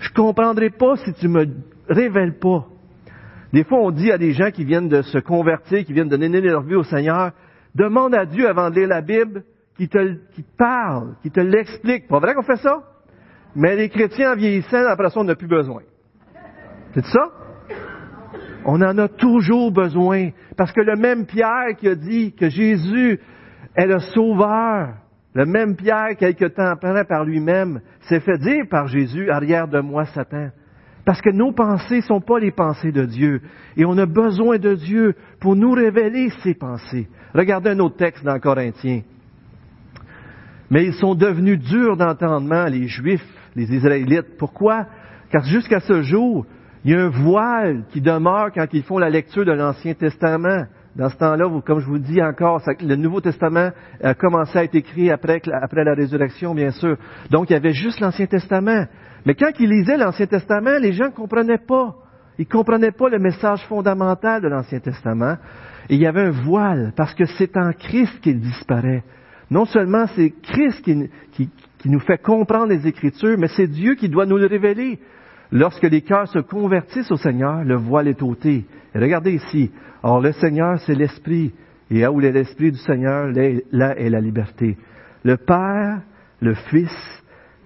Je 0.00 0.08
ne 0.10 0.14
comprendrai 0.14 0.70
pas 0.70 0.96
si 0.96 1.12
tu 1.14 1.28
me 1.28 1.46
révèles 1.88 2.38
pas. 2.38 2.66
Des 3.52 3.64
fois, 3.64 3.78
on 3.82 3.90
dit 3.90 4.10
à 4.10 4.18
des 4.18 4.32
gens 4.32 4.50
qui 4.50 4.64
viennent 4.64 4.88
de 4.88 5.02
se 5.02 5.18
convertir, 5.18 5.84
qui 5.84 5.92
viennent 5.92 6.08
de 6.08 6.16
donner 6.16 6.40
leur 6.40 6.62
vie 6.62 6.74
au 6.74 6.82
Seigneur, 6.82 7.32
demande 7.74 8.14
à 8.14 8.26
Dieu 8.26 8.48
avant 8.48 8.70
de 8.70 8.76
lire 8.76 8.88
la 8.88 9.00
Bible 9.00 9.44
qu'il 9.76 9.88
te, 9.88 9.98
parle, 10.56 11.14
qu'il 11.22 11.30
te 11.30 11.40
l'explique. 11.40 12.08
Pas 12.08 12.18
vrai 12.18 12.34
qu'on 12.34 12.42
fait 12.42 12.56
ça? 12.56 12.82
Mais 13.56 13.76
les 13.76 13.88
chrétiens 13.88 14.32
en 14.32 14.36
vieillissant, 14.36 14.84
après 14.86 15.10
ça, 15.10 15.20
on 15.20 15.24
n'a 15.24 15.34
plus 15.34 15.48
besoin. 15.48 15.82
C'est 16.94 17.04
ça? 17.06 17.30
On 18.64 18.80
en 18.80 18.98
a 18.98 19.08
toujours 19.08 19.72
besoin. 19.72 20.30
Parce 20.56 20.72
que 20.72 20.80
le 20.80 20.96
même 20.96 21.26
Pierre 21.26 21.76
qui 21.78 21.88
a 21.88 21.94
dit 21.94 22.32
que 22.32 22.48
Jésus 22.48 23.20
est 23.76 23.86
le 23.86 23.98
sauveur, 23.98 24.94
le 25.34 25.46
même 25.46 25.76
Pierre, 25.76 26.16
quelque 26.16 26.46
temps 26.46 26.66
après, 26.66 27.04
par 27.04 27.24
lui-même, 27.24 27.80
s'est 28.02 28.20
fait 28.20 28.38
dire 28.38 28.64
par 28.70 28.86
Jésus, 28.86 29.30
arrière 29.30 29.68
de 29.68 29.80
moi, 29.80 30.04
Satan. 30.06 30.50
Parce 31.04 31.20
que 31.20 31.30
nos 31.30 31.52
pensées 31.52 31.96
ne 31.96 32.02
sont 32.02 32.20
pas 32.20 32.38
les 32.38 32.52
pensées 32.52 32.92
de 32.92 33.04
Dieu. 33.04 33.42
Et 33.76 33.84
on 33.84 33.98
a 33.98 34.06
besoin 34.06 34.58
de 34.58 34.74
Dieu 34.74 35.14
pour 35.40 35.54
nous 35.54 35.72
révéler 35.72 36.30
ses 36.42 36.54
pensées. 36.54 37.08
Regardez 37.34 37.70
un 37.70 37.80
autre 37.80 37.96
texte 37.96 38.24
dans 38.24 38.38
Corinthiens. 38.38 39.02
Mais 40.70 40.84
ils 40.84 40.94
sont 40.94 41.14
devenus 41.14 41.58
durs 41.58 41.96
d'entendement, 41.96 42.64
les 42.66 42.88
Juifs, 42.88 43.24
les 43.54 43.72
Israélites. 43.74 44.36
Pourquoi? 44.38 44.86
Car 45.30 45.44
jusqu'à 45.44 45.80
ce 45.80 46.02
jour, 46.02 46.46
il 46.84 46.92
y 46.92 46.94
a 46.94 47.02
un 47.02 47.08
voile 47.08 47.84
qui 47.90 48.00
demeure 48.00 48.52
quand 48.52 48.66
ils 48.72 48.82
font 48.82 48.98
la 48.98 49.10
lecture 49.10 49.44
de 49.44 49.52
l'Ancien 49.52 49.94
Testament. 49.94 50.66
Dans 50.96 51.08
ce 51.08 51.16
temps-là, 51.16 51.48
comme 51.66 51.80
je 51.80 51.86
vous 51.86 51.98
dis 51.98 52.22
encore, 52.22 52.62
le 52.80 52.94
Nouveau 52.94 53.20
Testament 53.20 53.70
a 54.02 54.14
commencé 54.14 54.58
à 54.58 54.64
être 54.64 54.76
écrit 54.76 55.10
après, 55.10 55.40
après 55.60 55.82
la 55.82 55.94
résurrection, 55.94 56.54
bien 56.54 56.70
sûr. 56.70 56.96
Donc, 57.30 57.50
il 57.50 57.54
y 57.54 57.56
avait 57.56 57.72
juste 57.72 58.00
l'Ancien 58.00 58.26
Testament. 58.26 58.86
Mais 59.26 59.34
quand 59.34 59.50
ils 59.58 59.68
lisaient 59.68 59.96
l'Ancien 59.96 60.26
Testament, 60.26 60.78
les 60.80 60.92
gens 60.92 61.06
ne 61.06 61.10
comprenaient 61.10 61.58
pas. 61.58 61.96
Ils 62.38 62.46
ne 62.46 62.52
comprenaient 62.52 62.92
pas 62.92 63.08
le 63.08 63.18
message 63.18 63.64
fondamental 63.66 64.42
de 64.42 64.48
l'Ancien 64.48 64.78
Testament. 64.78 65.36
Et 65.88 65.94
il 65.96 66.00
y 66.00 66.06
avait 66.06 66.22
un 66.22 66.30
voile, 66.30 66.92
parce 66.96 67.14
que 67.14 67.24
c'est 67.24 67.56
en 67.56 67.72
Christ 67.72 68.20
qu'il 68.20 68.40
disparaît. 68.40 69.02
Non 69.50 69.64
seulement 69.64 70.06
c'est 70.14 70.30
Christ 70.30 70.82
qui, 70.82 71.50
nous 71.84 72.00
fait 72.00 72.22
comprendre 72.22 72.68
les 72.68 72.86
Écritures, 72.86 73.36
mais 73.38 73.48
c'est 73.48 73.66
Dieu 73.66 73.94
qui 73.94 74.08
doit 74.08 74.26
nous 74.26 74.38
le 74.38 74.46
révéler. 74.46 74.98
Lorsque 75.52 75.82
les 75.82 76.00
cœurs 76.00 76.28
se 76.28 76.38
convertissent 76.38 77.10
au 77.10 77.16
Seigneur, 77.16 77.62
le 77.62 77.76
voile 77.76 78.08
est 78.08 78.22
ôté. 78.22 78.64
Regardez 78.94 79.32
ici. 79.32 79.70
Or, 80.02 80.20
le 80.20 80.32
Seigneur, 80.32 80.78
c'est 80.80 80.94
l'Esprit. 80.94 81.52
Et 81.90 82.00
là 82.00 82.10
où 82.10 82.20
est 82.20 82.32
l'Esprit 82.32 82.72
du 82.72 82.78
Seigneur, 82.78 83.30
là 83.72 83.98
est 83.98 84.10
la 84.10 84.20
liberté. 84.20 84.78
Le 85.22 85.36
Père, 85.36 86.00
le 86.40 86.54
Fils 86.54 87.14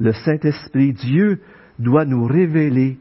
le 0.01 0.13
Saint-Esprit, 0.13 0.93
Dieu 0.93 1.41
doit 1.79 2.05
nous 2.05 2.25
révéler 2.25 2.99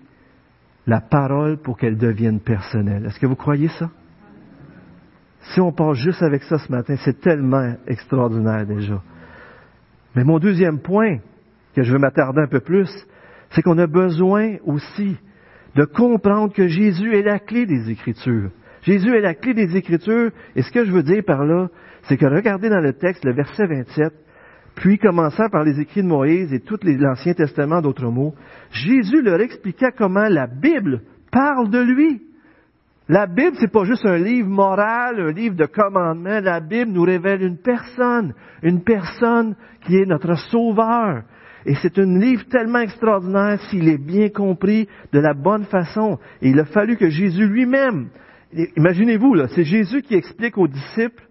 la 0.86 1.02
parole 1.02 1.58
pour 1.58 1.78
qu'elle 1.78 1.98
devienne 1.98 2.40
personnelle. 2.40 3.06
Est-ce 3.06 3.20
que 3.20 3.28
vous 3.28 3.36
croyez 3.36 3.68
ça? 3.68 3.90
Si 5.54 5.62
on 5.62 5.72
part 5.72 5.94
juste 5.94 6.22
avec 6.22 6.44
ça 6.44 6.58
ce 6.58 6.72
matin, 6.72 6.96
c'est 7.04 7.20
tellement 7.20 7.76
extraordinaire 7.88 8.66
déjà. 8.66 9.02
Mais 10.16 10.24
mon 10.24 10.40
deuxième 10.40 10.80
point, 10.80 11.18
que 11.76 11.84
je 11.84 11.92
veux 11.92 12.00
m'attarder 12.00 12.42
un 12.42 12.48
peu 12.48 12.60
plus, 12.60 12.90
c'est 13.52 13.62
qu'on 13.62 13.78
a 13.78 13.88
besoin 13.88 14.56
aussi 14.66 15.18
de 15.76 15.86
comprendre 15.86 16.54
que 16.54 16.68
Jésus 16.68 17.16
est 17.16 17.24
la 17.24 17.40
clé 17.40 17.66
des 17.66 17.90
Écritures. 17.90 18.50
Jésus 18.82 19.16
est 19.16 19.22
la 19.22 19.36
clé 19.36 19.54
des 19.54 19.76
Écritures, 19.78 20.32
et 20.56 20.62
ce 20.64 20.72
que 20.72 20.86
je 20.86 20.92
veux 20.92 21.04
dire 21.04 21.24
par 21.26 21.46
là, 21.46 21.68
c'est 22.04 22.18
que 22.18 22.26
regardez 22.26 22.70
dans 22.70 22.80
le 22.80 22.94
texte, 22.94 23.26
le 23.26 23.34
verset 23.34 23.68
27, 23.68 24.14
puis, 24.78 25.00
commençant 25.00 25.50
par 25.50 25.64
les 25.64 25.80
écrits 25.80 26.04
de 26.04 26.08
Moïse 26.08 26.54
et 26.54 26.60
tout 26.60 26.78
l'Ancien 26.84 27.34
Testament, 27.34 27.82
d'autres 27.82 28.12
mots, 28.12 28.36
Jésus 28.70 29.24
leur 29.24 29.42
expliqua 29.42 29.90
comment 29.90 30.28
la 30.30 30.46
Bible 30.46 31.02
parle 31.32 31.72
de 31.72 31.80
lui. 31.80 32.22
La 33.10 33.26
Bible, 33.26 33.56
c'est 33.60 33.72
pas 33.72 33.86
juste 33.86 34.06
un 34.06 34.18
livre 34.18 34.50
moral, 34.50 35.22
un 35.22 35.32
livre 35.32 35.56
de 35.56 35.66
commandements. 35.66 36.42
La 36.42 36.60
Bible 36.60 36.92
nous 36.92 37.04
révèle 37.04 37.42
une 37.42 37.58
personne, 37.58 38.34
une 38.62 38.84
personne 38.84 39.56
qui 39.82 39.98
est 39.98 40.06
notre 40.06 40.36
sauveur. 40.36 41.24
Et 41.66 41.76
c'est 41.76 41.98
un 42.00 42.20
livre 42.20 42.44
tellement 42.50 42.80
extraordinaire 42.80 43.62
s'il 43.70 43.88
est 43.88 43.98
bien 43.98 44.30
compris 44.30 44.90
de 45.14 45.20
la 45.20 45.34
bonne 45.34 45.64
façon. 45.66 46.20
Et 46.42 46.50
il 46.50 46.60
a 46.60 46.66
fallu 46.66 46.98
que 46.98 47.10
Jésus 47.10 47.48
lui-même, 47.48 48.10
imaginez-vous, 48.76 49.34
là, 49.36 49.48
c'est 49.50 49.64
Jésus 49.64 50.02
qui 50.02 50.16
explique 50.16 50.58
aux 50.58 50.68
disciples 50.68 51.24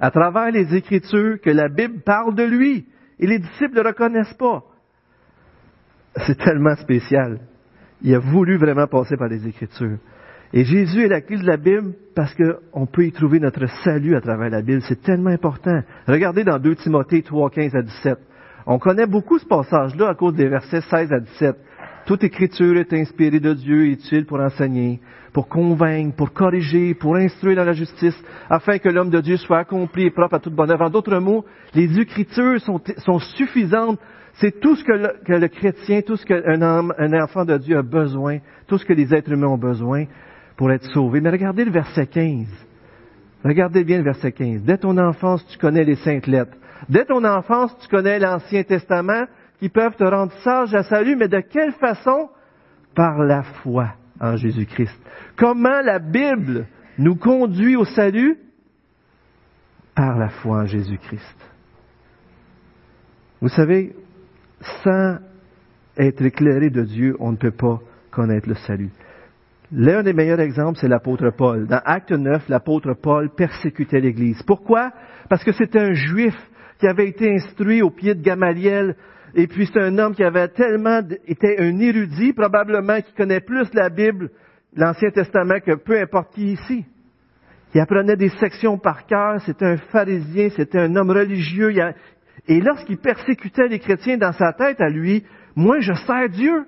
à 0.00 0.12
travers 0.12 0.52
les 0.52 0.72
Écritures 0.76 1.40
que 1.40 1.50
la 1.50 1.68
Bible 1.68 2.00
parle 2.04 2.36
de 2.36 2.44
lui. 2.44 2.86
Et 3.18 3.26
les 3.26 3.40
disciples 3.40 3.74
ne 3.74 3.82
le 3.82 3.88
reconnaissent 3.88 4.34
pas. 4.34 4.62
C'est 6.26 6.38
tellement 6.38 6.76
spécial. 6.76 7.40
Il 8.02 8.14
a 8.14 8.20
voulu 8.20 8.56
vraiment 8.56 8.86
passer 8.86 9.16
par 9.16 9.26
les 9.26 9.46
Écritures. 9.48 9.98
Et 10.52 10.64
Jésus 10.64 11.02
est 11.04 11.08
la 11.08 11.20
clé 11.20 11.36
de 11.36 11.46
la 11.46 11.58
Bible 11.58 11.92
parce 12.14 12.34
qu'on 12.34 12.86
peut 12.86 13.04
y 13.04 13.12
trouver 13.12 13.38
notre 13.38 13.66
salut 13.84 14.16
à 14.16 14.20
travers 14.20 14.48
la 14.48 14.62
Bible. 14.62 14.80
C'est 14.88 15.02
tellement 15.02 15.30
important. 15.30 15.82
Regardez 16.06 16.42
dans 16.42 16.58
2 16.58 16.74
Timothée 16.76 17.22
3, 17.22 17.50
15 17.50 17.74
à 17.74 17.82
17. 17.82 18.18
On 18.66 18.78
connaît 18.78 19.06
beaucoup 19.06 19.38
ce 19.38 19.46
passage-là 19.46 20.08
à 20.08 20.14
cause 20.14 20.34
des 20.34 20.48
versets 20.48 20.80
16 20.80 21.12
à 21.12 21.20
17. 21.20 21.56
Toute 22.06 22.24
écriture 22.24 22.78
est 22.78 22.92
inspirée 22.94 23.40
de 23.40 23.52
Dieu 23.52 23.84
et 23.84 23.90
utile 23.90 24.24
pour 24.24 24.40
enseigner, 24.40 25.00
pour 25.34 25.48
convaincre, 25.48 26.16
pour 26.16 26.32
corriger, 26.32 26.94
pour 26.94 27.16
instruire 27.16 27.56
dans 27.56 27.64
la 27.64 27.74
justice, 27.74 28.18
afin 28.48 28.78
que 28.78 28.88
l'homme 28.88 29.10
de 29.10 29.20
Dieu 29.20 29.36
soit 29.36 29.58
accompli 29.58 30.04
et 30.04 30.10
propre 30.10 30.36
à 30.36 30.38
toute 30.38 30.54
bonne 30.54 30.70
œuvre. 30.70 30.86
En 30.86 30.90
d'autres 30.90 31.18
mots, 31.18 31.44
les 31.74 32.00
écritures 32.00 32.58
sont, 32.62 33.18
suffisantes. 33.36 34.00
C'est 34.34 34.60
tout 34.60 34.76
ce 34.76 34.84
que 34.84 35.32
le, 35.32 35.48
chrétien, 35.48 36.00
tout 36.00 36.16
ce 36.16 36.24
qu'un 36.24 36.62
un 36.62 37.22
enfant 37.22 37.44
de 37.44 37.58
Dieu 37.58 37.76
a 37.76 37.82
besoin, 37.82 38.38
tout 38.66 38.78
ce 38.78 38.86
que 38.86 38.94
les 38.94 39.14
êtres 39.14 39.30
humains 39.30 39.48
ont 39.48 39.58
besoin 39.58 40.06
pour 40.58 40.72
être 40.72 40.90
sauvés. 40.92 41.20
Mais 41.22 41.30
regardez 41.30 41.64
le 41.64 41.70
verset 41.70 42.08
15. 42.08 42.46
Regardez 43.44 43.84
bien 43.84 43.98
le 43.98 44.04
verset 44.04 44.32
15. 44.32 44.62
Dès 44.64 44.76
ton 44.76 44.98
enfance, 44.98 45.46
tu 45.46 45.56
connais 45.56 45.84
les 45.84 45.94
saintes 45.94 46.26
lettres. 46.26 46.56
Dès 46.88 47.04
ton 47.04 47.24
enfance, 47.24 47.74
tu 47.78 47.88
connais 47.88 48.18
l'Ancien 48.18 48.64
Testament 48.64 49.26
qui 49.60 49.68
peuvent 49.68 49.96
te 49.96 50.04
rendre 50.04 50.32
sage 50.42 50.74
à 50.74 50.82
salut, 50.82 51.16
mais 51.16 51.28
de 51.28 51.40
quelle 51.40 51.72
façon? 51.72 52.28
Par 52.94 53.18
la 53.18 53.44
foi 53.44 53.94
en 54.20 54.36
Jésus-Christ. 54.36 54.98
Comment 55.36 55.80
la 55.80 56.00
Bible 56.00 56.66
nous 56.98 57.14
conduit 57.14 57.76
au 57.76 57.84
salut? 57.84 58.36
Par 59.94 60.18
la 60.18 60.28
foi 60.28 60.58
en 60.58 60.66
Jésus-Christ. 60.66 61.36
Vous 63.40 63.48
savez, 63.48 63.94
sans 64.82 65.18
être 65.96 66.22
éclairé 66.22 66.70
de 66.70 66.82
Dieu, 66.82 67.16
on 67.20 67.30
ne 67.30 67.36
peut 67.36 67.52
pas 67.52 67.78
connaître 68.10 68.48
le 68.48 68.56
salut. 68.56 68.90
L'un 69.70 70.02
des 70.02 70.14
meilleurs 70.14 70.40
exemples, 70.40 70.78
c'est 70.80 70.88
l'apôtre 70.88 71.30
Paul. 71.30 71.66
Dans 71.66 71.82
Acte 71.84 72.12
9, 72.12 72.48
l'apôtre 72.48 72.94
Paul 72.94 73.28
persécutait 73.34 74.00
l'Église. 74.00 74.42
Pourquoi? 74.44 74.92
Parce 75.28 75.44
que 75.44 75.52
c'était 75.52 75.80
un 75.80 75.92
juif 75.92 76.34
qui 76.78 76.86
avait 76.86 77.08
été 77.08 77.34
instruit 77.34 77.82
au 77.82 77.90
pied 77.90 78.14
de 78.14 78.22
Gamaliel 78.22 78.96
et 79.34 79.46
puis 79.46 79.66
c'est 79.66 79.80
un 79.80 79.98
homme 79.98 80.14
qui 80.14 80.24
avait 80.24 80.48
tellement 80.48 81.00
été 81.26 81.60
un 81.60 81.78
érudit, 81.78 82.32
probablement 82.32 83.00
qui 83.00 83.12
connaît 83.12 83.40
plus 83.40 83.68
la 83.74 83.90
Bible, 83.90 84.30
l'Ancien 84.74 85.10
Testament, 85.10 85.60
que 85.60 85.74
peu 85.74 86.00
importe 86.00 86.32
qui 86.34 86.52
ici. 86.52 86.86
Il 87.74 87.80
apprenait 87.80 88.16
des 88.16 88.30
sections 88.30 88.78
par 88.78 89.04
cœur, 89.06 89.40
c'était 89.42 89.66
un 89.66 89.76
pharisien, 89.76 90.48
c'était 90.56 90.78
un 90.78 90.96
homme 90.96 91.10
religieux. 91.10 91.72
Et 92.46 92.60
lorsqu'il 92.60 92.96
persécutait 92.96 93.68
les 93.68 93.78
chrétiens 93.78 94.16
dans 94.16 94.32
sa 94.32 94.54
tête 94.54 94.80
à 94.80 94.88
lui, 94.88 95.24
moi 95.54 95.80
je 95.80 95.92
sers 95.92 96.30
Dieu. 96.30 96.64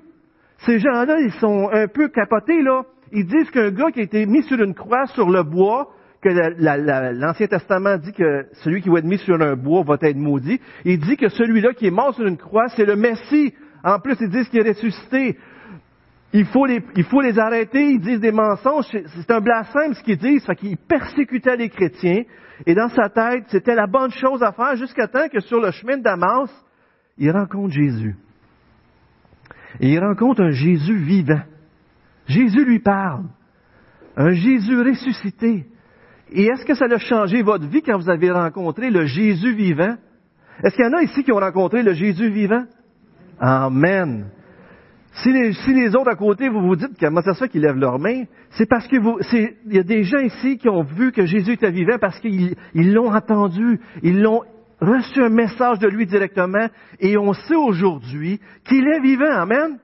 Ces 0.66 0.78
gens-là, 0.78 1.20
ils 1.20 1.32
sont 1.32 1.70
un 1.72 1.88
peu 1.88 2.08
capotés, 2.08 2.62
là. 2.62 2.82
Ils 3.12 3.26
disent 3.26 3.50
qu'un 3.50 3.70
gars 3.70 3.90
qui 3.90 4.00
a 4.00 4.02
été 4.04 4.26
mis 4.26 4.42
sur 4.42 4.60
une 4.60 4.74
croix 4.74 5.06
sur 5.06 5.30
le 5.30 5.42
bois, 5.42 5.88
que 6.22 6.28
l'Ancien 6.28 7.46
Testament 7.46 7.96
dit 7.96 8.12
que 8.12 8.46
celui 8.62 8.82
qui 8.82 8.90
va 8.90 8.98
être 8.98 9.06
mis 9.06 9.18
sur 9.18 9.40
un 9.40 9.56
bois 9.56 9.82
va 9.82 9.96
être 10.02 10.16
maudit. 10.16 10.60
Il 10.84 10.98
dit 10.98 11.16
que 11.16 11.28
celui-là 11.28 11.72
qui 11.72 11.86
est 11.86 11.90
mort 11.90 12.14
sur 12.14 12.26
une 12.26 12.36
croix, 12.36 12.68
c'est 12.68 12.84
le 12.84 12.94
Messie. 12.94 13.54
En 13.82 13.98
plus, 13.98 14.16
ils 14.20 14.28
disent 14.28 14.48
qu'il 14.48 14.60
est 14.60 14.68
ressuscité. 14.68 15.38
il 16.34 16.44
faut, 16.46 16.66
les, 16.66 16.82
il 16.94 17.04
faut 17.04 17.22
les 17.22 17.38
arrêter, 17.38 17.92
ils 17.92 18.00
disent 18.00 18.20
des 18.20 18.32
mensonges, 18.32 18.84
c'est 18.90 19.30
un 19.30 19.40
blasphème 19.40 19.94
ce 19.94 20.02
qu'ils 20.02 20.18
disent, 20.18 20.44
fait 20.44 20.54
qu'ils 20.54 20.76
persécutaient 20.76 21.56
les 21.56 21.70
chrétiens, 21.70 22.22
et 22.66 22.74
dans 22.74 22.88
sa 22.90 23.08
tête, 23.08 23.44
c'était 23.48 23.74
la 23.74 23.86
bonne 23.86 24.10
chose 24.10 24.42
à 24.42 24.52
faire 24.52 24.76
jusqu'à 24.76 25.08
temps 25.08 25.28
que 25.28 25.40
sur 25.40 25.60
le 25.60 25.70
chemin 25.70 25.96
de 25.96 26.02
Damas, 26.02 26.50
il 27.16 27.30
rencontre 27.30 27.72
Jésus. 27.72 28.14
Et 29.78 29.92
il 29.92 30.00
rencontre 30.00 30.42
un 30.42 30.50
Jésus 30.50 30.96
vivant. 30.96 31.42
Jésus 32.26 32.64
lui 32.64 32.80
parle. 32.80 33.24
Un 34.16 34.32
Jésus 34.32 34.80
ressuscité. 34.80 35.66
Et 36.32 36.44
est-ce 36.44 36.64
que 36.64 36.74
ça 36.74 36.86
a 36.86 36.98
changé 36.98 37.42
votre 37.42 37.66
vie 37.66 37.82
quand 37.82 37.98
vous 37.98 38.10
avez 38.10 38.30
rencontré 38.30 38.90
le 38.90 39.06
Jésus 39.06 39.54
vivant? 39.54 39.96
Est-ce 40.62 40.76
qu'il 40.76 40.84
y 40.84 40.88
en 40.88 40.98
a 40.98 41.02
ici 41.02 41.24
qui 41.24 41.32
ont 41.32 41.40
rencontré 41.40 41.82
le 41.82 41.94
Jésus 41.94 42.30
vivant? 42.30 42.64
Amen. 43.38 44.26
Si 45.12 45.32
les, 45.32 45.96
autres 45.96 46.10
à 46.10 46.14
côté, 46.14 46.48
vous 46.48 46.60
vous 46.60 46.76
dites 46.76 46.96
comment 46.98 47.20
ça 47.20 47.34
se 47.34 47.40
fait 47.40 47.48
qu'ils 47.48 47.62
lèvent 47.62 47.76
leurs 47.76 47.98
mains, 47.98 48.24
c'est 48.50 48.68
parce 48.68 48.86
que 48.86 48.96
vous, 48.96 49.18
il 49.32 49.74
y 49.74 49.78
a 49.78 49.82
des 49.82 50.04
gens 50.04 50.20
ici 50.20 50.56
qui 50.56 50.68
ont 50.68 50.82
vu 50.82 51.10
que 51.10 51.26
Jésus 51.26 51.52
était 51.52 51.70
vivant 51.70 51.98
parce 52.00 52.20
qu'ils 52.20 52.54
l'ont 52.74 53.12
entendu, 53.12 53.80
ils 54.02 54.20
l'ont 54.20 54.42
reçu 54.80 55.22
un 55.22 55.28
message 55.28 55.78
de 55.78 55.88
lui 55.88 56.06
directement 56.06 56.66
et 56.98 57.16
on 57.16 57.32
sait 57.32 57.56
aujourd'hui 57.56 58.40
qu'il 58.64 58.86
est 58.86 59.00
vivant. 59.00 59.32
Amen. 59.32 59.78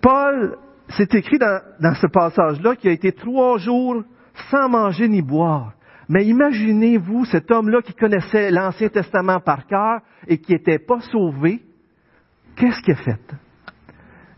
Paul, 0.00 0.56
c'est 0.88 1.14
écrit 1.14 1.38
dans, 1.38 1.94
ce 1.94 2.06
passage-là 2.06 2.76
qu'il 2.76 2.90
a 2.90 2.94
été 2.94 3.12
trois 3.12 3.58
jours 3.58 4.02
sans 4.50 4.68
manger 4.68 5.08
ni 5.08 5.22
boire. 5.22 5.74
Mais 6.08 6.24
imaginez-vous 6.24 7.24
cet 7.26 7.50
homme-là 7.50 7.82
qui 7.82 7.94
connaissait 7.94 8.50
l'Ancien 8.50 8.88
Testament 8.88 9.40
par 9.40 9.66
cœur 9.66 10.00
et 10.26 10.38
qui 10.38 10.52
n'était 10.52 10.78
pas 10.80 11.00
sauvé. 11.00 11.60
Qu'est-ce 12.56 12.82
qu'il 12.82 12.94
a 12.94 12.96
fait? 12.96 13.34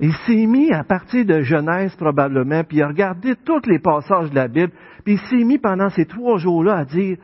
Il 0.00 0.12
s'est 0.26 0.46
mis 0.46 0.72
à 0.72 0.82
partir 0.82 1.24
de 1.24 1.42
Genèse 1.42 1.94
probablement, 1.94 2.64
puis 2.64 2.78
il 2.78 2.82
a 2.82 2.88
regardé 2.88 3.36
tous 3.36 3.64
les 3.66 3.78
passages 3.78 4.30
de 4.30 4.34
la 4.34 4.48
Bible, 4.48 4.72
puis 5.04 5.14
il 5.14 5.20
s'est 5.20 5.44
mis 5.44 5.58
pendant 5.58 5.88
ces 5.90 6.06
trois 6.06 6.38
jours-là 6.38 6.78
à 6.78 6.84
dire, 6.84 7.16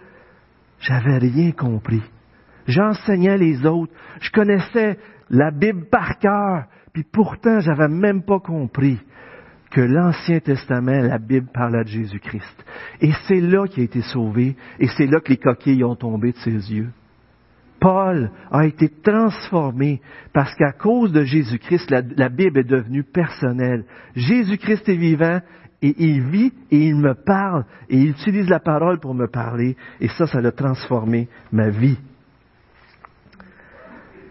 j'avais 0.80 1.18
rien 1.18 1.52
compris. 1.52 2.02
J'enseignais 2.66 3.38
les 3.38 3.64
autres, 3.66 3.92
je 4.20 4.30
connaissais 4.30 4.98
la 5.30 5.50
Bible 5.50 5.86
par 5.90 6.18
cœur, 6.18 6.64
puis 6.92 7.04
pourtant 7.04 7.60
j'avais 7.60 7.88
même 7.88 8.22
pas 8.22 8.40
compris 8.40 8.98
que 9.70 9.80
l'Ancien 9.80 10.40
Testament, 10.40 11.02
la 11.02 11.18
Bible 11.18 11.48
parlait 11.52 11.84
de 11.84 11.88
Jésus-Christ. 11.88 12.64
Et 13.00 13.12
c'est 13.26 13.40
là 13.40 13.66
qu'il 13.66 13.82
a 13.82 13.84
été 13.84 14.00
sauvé, 14.00 14.56
et 14.78 14.88
c'est 14.88 15.06
là 15.06 15.20
que 15.20 15.30
les 15.30 15.36
coquilles 15.36 15.84
ont 15.84 15.96
tombé 15.96 16.32
de 16.32 16.38
ses 16.38 16.72
yeux. 16.72 16.90
Paul 17.80 18.30
a 18.50 18.66
été 18.66 18.88
transformé 18.88 20.00
parce 20.32 20.54
qu'à 20.56 20.72
cause 20.72 21.12
de 21.12 21.22
Jésus-Christ, 21.22 21.90
la, 21.90 22.28
Bible 22.28 22.58
est 22.58 22.68
devenue 22.68 23.04
personnelle. 23.04 23.84
Jésus-Christ 24.16 24.88
est 24.88 24.96
vivant 24.96 25.40
et 25.82 25.94
il 25.98 26.22
vit 26.22 26.52
et 26.70 26.86
il 26.86 26.96
me 26.96 27.14
parle 27.14 27.64
et 27.88 27.96
il 27.96 28.10
utilise 28.10 28.48
la 28.48 28.60
parole 28.60 28.98
pour 28.98 29.14
me 29.14 29.26
parler 29.26 29.76
et 30.00 30.08
ça, 30.08 30.26
ça 30.26 30.38
a 30.38 30.52
transformé 30.52 31.28
ma 31.52 31.70
vie. 31.70 31.98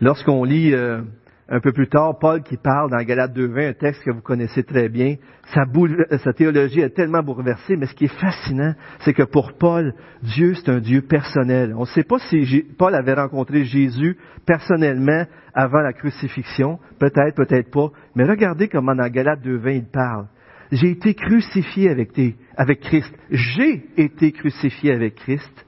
Lorsqu'on 0.02 0.44
lit 0.44 0.74
euh, 0.74 1.02
un 1.50 1.60
peu 1.60 1.72
plus 1.72 1.88
tard, 1.88 2.20
Paul 2.20 2.44
qui 2.44 2.58
parle 2.58 2.92
dans 2.92 3.02
Galate 3.04 3.36
2.20, 3.36 3.70
un 3.70 3.74
texte 3.74 4.04
que 4.04 4.12
vous 4.12 4.22
connaissez 4.22 4.64
très 4.64 4.90
bien. 4.90 5.16
Sa, 5.54 6.34
théologie 6.34 6.82
est 6.82 6.90
tellement 6.90 7.24
bouleversée, 7.24 7.78
mais 7.78 7.86
ce 7.86 7.96
qui 7.96 8.06
est 8.06 8.20
fascinant, 8.20 8.74
c'est 9.00 9.14
que 9.14 9.24
pour 9.24 9.54
Paul, 9.54 9.94
Dieu, 10.22 10.54
c'est 10.56 10.70
un 10.70 10.80
Dieu 10.80 11.02
personnel. 11.02 11.74
On 11.76 11.82
ne 11.82 11.86
sait 11.86 12.04
pas 12.04 12.20
si 12.20 12.66
Paul 12.78 12.94
avait 12.94 13.14
rencontré 13.14 13.64
Jésus 13.64 14.18
personnellement 14.46 15.24
avant 15.54 15.80
la 15.80 15.94
crucifixion, 15.94 16.80
peut-être, 17.00 17.36
peut-être 17.36 17.72
pas, 17.72 17.90
mais 18.14 18.26
regardez 18.26 18.68
comment 18.68 18.94
dans 18.94 19.10
Galate 19.10 19.42
2.20 19.42 19.76
il 19.78 19.86
parle. 19.86 20.28
J'ai 20.72 20.90
été 20.92 21.14
crucifié 21.14 21.90
avec, 21.90 22.12
avec 22.56 22.82
Christ. 22.82 23.14
J'ai 23.30 23.86
été 23.96 24.32
crucifié 24.32 24.92
avec 24.92 25.16
Christ. 25.16 25.66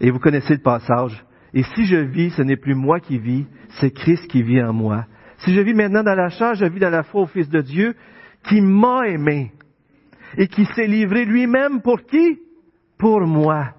Et 0.00 0.10
vous 0.10 0.18
connaissez 0.18 0.54
le 0.54 0.62
passage. 0.62 1.24
Et 1.54 1.62
si 1.62 1.84
je 1.84 1.96
vis, 1.96 2.30
ce 2.30 2.42
n'est 2.42 2.56
plus 2.56 2.74
moi 2.74 3.00
qui 3.00 3.18
vis, 3.18 3.46
c'est 3.80 3.90
Christ 3.90 4.26
qui 4.28 4.42
vit 4.42 4.62
en 4.62 4.72
moi. 4.72 5.06
Si 5.38 5.52
je 5.52 5.60
vis 5.60 5.74
maintenant 5.74 6.02
dans 6.02 6.14
la 6.14 6.30
chair, 6.30 6.54
je 6.54 6.64
vis 6.64 6.80
dans 6.80 6.90
la 6.90 7.02
foi 7.02 7.22
au 7.22 7.26
Fils 7.26 7.48
de 7.48 7.60
Dieu 7.60 7.94
qui 8.48 8.60
m'a 8.60 9.08
aimé 9.08 9.52
et 10.36 10.48
qui 10.48 10.64
s'est 10.64 10.86
livré 10.86 11.24
lui-même 11.24 11.82
pour 11.82 12.02
qui? 12.02 12.38
Pour 12.98 13.20
moi. 13.20 13.74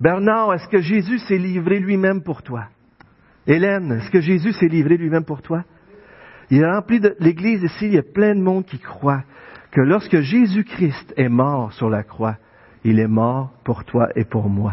Bernard, 0.00 0.54
est-ce 0.54 0.68
que 0.68 0.80
Jésus 0.80 1.18
s'est 1.18 1.38
livré 1.38 1.78
lui-même 1.78 2.22
pour 2.22 2.42
toi? 2.42 2.68
Hélène, 3.46 3.92
est-ce 3.92 4.10
que 4.10 4.20
Jésus 4.20 4.52
s'est 4.52 4.68
livré 4.68 4.96
lui-même 4.96 5.24
pour 5.24 5.42
toi? 5.42 5.64
Il 6.50 6.60
est 6.60 6.70
rempli 6.70 7.00
de 7.00 7.16
l'Église 7.20 7.62
ici, 7.62 7.86
il 7.86 7.94
y 7.94 7.98
a 7.98 8.02
plein 8.02 8.34
de 8.34 8.40
monde 8.40 8.64
qui 8.64 8.78
croit 8.78 9.22
que 9.70 9.80
lorsque 9.80 10.20
Jésus-Christ 10.20 11.14
est 11.16 11.28
mort 11.28 11.72
sur 11.72 11.90
la 11.90 12.02
croix, 12.02 12.36
il 12.84 13.00
est 13.00 13.08
mort 13.08 13.50
pour 13.64 13.84
toi 13.84 14.08
et 14.14 14.24
pour 14.24 14.48
moi. 14.48 14.72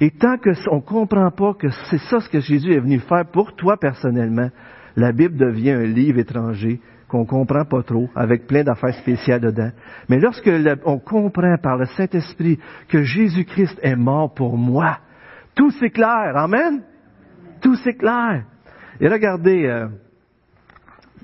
Et 0.00 0.10
tant 0.10 0.36
qu'on 0.36 0.76
ne 0.76 0.80
comprend 0.80 1.30
pas 1.30 1.54
que 1.54 1.68
c'est 1.90 1.98
ça 1.98 2.20
ce 2.20 2.28
que 2.28 2.40
Jésus 2.40 2.72
est 2.72 2.80
venu 2.80 2.98
faire 2.98 3.24
pour 3.26 3.54
toi 3.54 3.76
personnellement, 3.76 4.48
la 4.96 5.12
Bible 5.12 5.36
devient 5.36 5.70
un 5.70 5.84
livre 5.84 6.18
étranger 6.18 6.80
qu'on 7.08 7.20
ne 7.20 7.26
comprend 7.26 7.64
pas 7.66 7.82
trop, 7.82 8.08
avec 8.14 8.46
plein 8.46 8.64
d'affaires 8.64 8.94
spéciales 8.94 9.40
dedans. 9.40 9.70
Mais 10.08 10.18
lorsque 10.18 10.50
on 10.86 10.98
comprend 10.98 11.56
par 11.58 11.76
le 11.76 11.84
Saint-Esprit 11.84 12.58
que 12.88 13.02
Jésus-Christ 13.02 13.78
est 13.82 13.96
mort 13.96 14.32
pour 14.32 14.56
moi, 14.56 14.98
tout 15.54 15.70
s'éclaire. 15.72 16.36
Amen? 16.36 16.82
Tout 17.60 17.76
s'éclaire. 17.76 18.44
Et 18.98 19.08
regardez, 19.08 19.66
euh, 19.66 19.88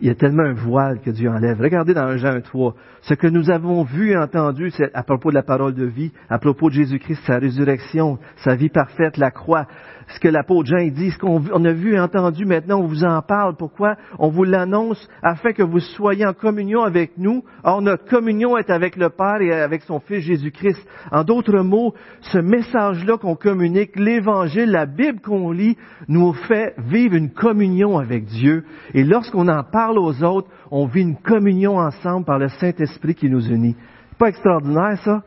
il 0.01 0.07
y 0.07 0.11
a 0.11 0.15
tellement 0.15 0.45
un 0.45 0.55
voile 0.55 1.01
que 1.01 1.11
Dieu 1.11 1.29
enlève. 1.29 1.61
Regardez 1.61 1.95
dans 1.95 2.17
Jean 2.17 2.41
3. 2.41 2.75
Ce 3.03 3.15
que 3.15 3.27
nous 3.27 3.51
avons 3.51 3.83
vu 3.85 4.11
et 4.11 4.17
entendu 4.17 4.73
à 4.95 5.03
propos 5.03 5.31
de 5.31 5.35
la 5.35 5.43
parole 5.43 5.75
de 5.75 5.85
vie, 5.85 6.13
à 6.29 6.39
propos 6.39 6.69
de 6.69 6.75
Jésus-Christ, 6.75 7.21
sa 7.27 7.39
résurrection, 7.39 8.19
sa 8.37 8.55
vie 8.55 8.69
parfaite, 8.69 9.17
la 9.17 9.31
croix, 9.31 9.67
ce 10.09 10.21
que 10.21 10.29
l'apôtre 10.29 10.69
Jean 10.69 10.89
dit, 10.89 11.11
ce 11.11 11.19
qu'on 11.19 11.65
a 11.65 11.73
vu 11.73 11.95
et 11.95 12.01
entendu 12.01 12.47
maintenant, 12.47 12.81
on 12.81 12.87
vous 12.87 13.05
en 13.05 13.21
parle. 13.23 13.57
Pourquoi? 13.57 13.97
On 14.19 14.29
vous 14.29 14.45
l'annonce 14.45 15.09
afin 15.23 15.53
que 15.53 15.63
vous 15.63 15.81
soyez 15.81 16.27
en 16.27 16.33
communion 16.33 16.83
avec 16.83 17.19
nous. 17.19 17.45
Or, 17.63 17.83
notre 17.83 18.07
communion 18.07 18.57
est 18.57 18.71
avec 18.71 18.97
le 18.97 19.11
Père 19.11 19.41
et 19.41 19.53
avec 19.53 19.83
son 19.83 20.01
Fils 20.01 20.21
Jésus-Christ. 20.21 20.87
En 21.13 21.25
d'autres 21.25 21.61
mots, 21.61 21.95
ce 22.21 22.39
message-là 22.39 23.19
qu'on 23.19 23.37
communique, 23.37 23.97
l'Évangile, 23.97 24.71
la 24.71 24.87
Bible 24.87 25.21
qu'on 25.21 25.51
lit, 25.51 25.77
nous 26.09 26.33
fait 26.33 26.75
vivre 26.79 27.15
une 27.15 27.31
communion 27.31 27.99
avec 27.99 28.25
Dieu. 28.25 28.65
Et 28.95 29.05
lorsqu'on 29.05 29.49
en 29.49 29.63
parle 29.63 29.99
aux 29.99 30.23
autres, 30.25 30.49
on 30.71 30.87
vit 30.87 31.03
une 31.03 31.17
communion 31.17 31.77
ensemble 31.79 32.25
par 32.25 32.39
le 32.39 32.49
Saint-Esprit 32.49 33.15
qui 33.15 33.29
nous 33.29 33.47
unit. 33.47 33.77
Pas 34.19 34.29
extraordinaire, 34.29 34.99
ça? 35.05 35.23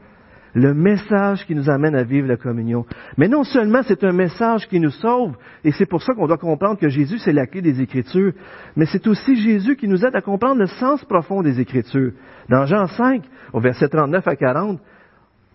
Le 0.54 0.74
message 0.74 1.46
qui 1.46 1.56
nous 1.56 1.70
amène 1.70 1.96
à 1.96 2.04
vivre 2.04 2.28
la 2.28 2.38
communion. 2.38 2.86
Mais 3.18 3.28
non 3.28 3.44
seulement 3.44 3.82
c'est 3.84 4.04
un 4.04 4.12
message 4.12 4.68
qui 4.68 4.80
nous 4.80 4.92
sauve, 4.92 5.36
et 5.64 5.72
c'est 5.72 5.86
pour 5.86 6.04
ça 6.04 6.14
qu'on 6.14 6.28
doit 6.28 6.38
comprendre 6.38 6.80
que 6.80 6.90
Jésus 6.90 7.20
c'est 7.20 7.34
la 7.34 7.48
clé 7.48 7.62
des 7.62 7.82
Écritures, 7.82 8.34
mais 8.76 8.86
c'est 8.86 9.08
aussi 9.08 9.36
Jésus 9.36 9.76
qui 9.76 9.88
nous 9.88 10.06
aide 10.06 10.16
à 10.16 10.22
comprendre 10.22 10.60
le 10.60 10.68
sens 10.68 11.04
profond 11.06 11.42
des 11.42 11.60
Écritures. 11.60 12.12
Dans 12.50 12.66
Jean 12.66 12.88
5, 12.88 13.24
au 13.54 13.60
verset 13.60 13.88
39 13.88 14.28
à 14.28 14.36
40, 14.36 14.80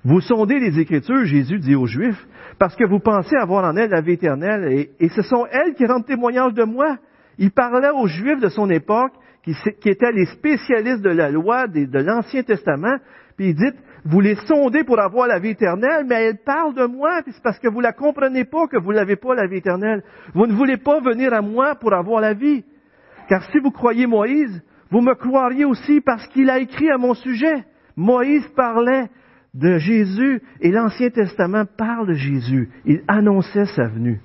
vous 0.04 0.20
sondez 0.20 0.60
les 0.60 0.78
Écritures, 0.78 1.24
Jésus 1.24 1.58
dit 1.58 1.74
aux 1.74 1.86
Juifs, 1.86 2.26
parce 2.58 2.76
que 2.76 2.84
vous 2.84 3.00
pensez 3.00 3.36
avoir 3.36 3.64
en 3.64 3.76
elles 3.76 3.90
la 3.90 4.00
vie 4.00 4.12
éternelle, 4.12 4.88
et, 4.98 5.08
ce 5.08 5.22
sont 5.22 5.46
elles 5.50 5.74
qui 5.74 5.84
rendent 5.84 6.06
témoignage 6.06 6.54
de 6.54 6.62
moi. 6.62 6.96
Il 7.38 7.50
parlait 7.50 7.90
aux 7.90 8.06
Juifs 8.06 8.40
de 8.40 8.48
son 8.48 8.70
époque, 8.70 9.12
qui, 9.42 9.54
étaient 9.88 10.12
les 10.12 10.26
spécialistes 10.26 11.02
de 11.02 11.10
la 11.10 11.30
loi 11.30 11.66
de 11.66 11.98
l'Ancien 11.98 12.42
Testament, 12.42 12.96
puis 13.36 13.48
il 13.48 13.54
dit, 13.54 13.72
vous 14.08 14.20
les 14.20 14.36
sondez 14.46 14.84
pour 14.84 15.00
avoir 15.00 15.26
la 15.26 15.40
vie 15.40 15.50
éternelle, 15.50 16.06
mais 16.08 16.26
elle 16.26 16.38
parle 16.38 16.74
de 16.74 16.84
moi, 16.84 17.22
c'est 17.26 17.42
parce 17.42 17.58
que 17.58 17.68
vous 17.68 17.80
la 17.80 17.92
comprenez 17.92 18.44
pas 18.44 18.68
que 18.68 18.76
vous 18.76 18.92
n'avez 18.92 19.16
pas 19.16 19.34
la 19.34 19.46
vie 19.46 19.56
éternelle. 19.56 20.02
Vous 20.32 20.46
ne 20.46 20.52
voulez 20.52 20.76
pas 20.76 21.00
venir 21.00 21.34
à 21.34 21.42
moi 21.42 21.74
pour 21.74 21.92
avoir 21.92 22.20
la 22.20 22.32
vie. 22.32 22.64
Car 23.28 23.42
si 23.50 23.58
vous 23.58 23.72
croyez 23.72 24.06
Moïse, 24.06 24.62
vous 24.90 25.00
me 25.00 25.14
croiriez 25.14 25.64
aussi 25.64 26.00
parce 26.00 26.26
qu'il 26.28 26.50
a 26.50 26.60
écrit 26.60 26.88
à 26.88 26.98
mon 26.98 27.14
sujet. 27.14 27.64
Moïse 27.96 28.46
parlait 28.54 29.08
de 29.54 29.78
Jésus 29.78 30.40
et 30.60 30.70
l'Ancien 30.70 31.10
Testament 31.10 31.64
parle 31.76 32.06
de 32.06 32.14
Jésus. 32.14 32.70
Il 32.84 33.02
annonçait 33.08 33.66
sa 33.66 33.88
venue. 33.88 34.20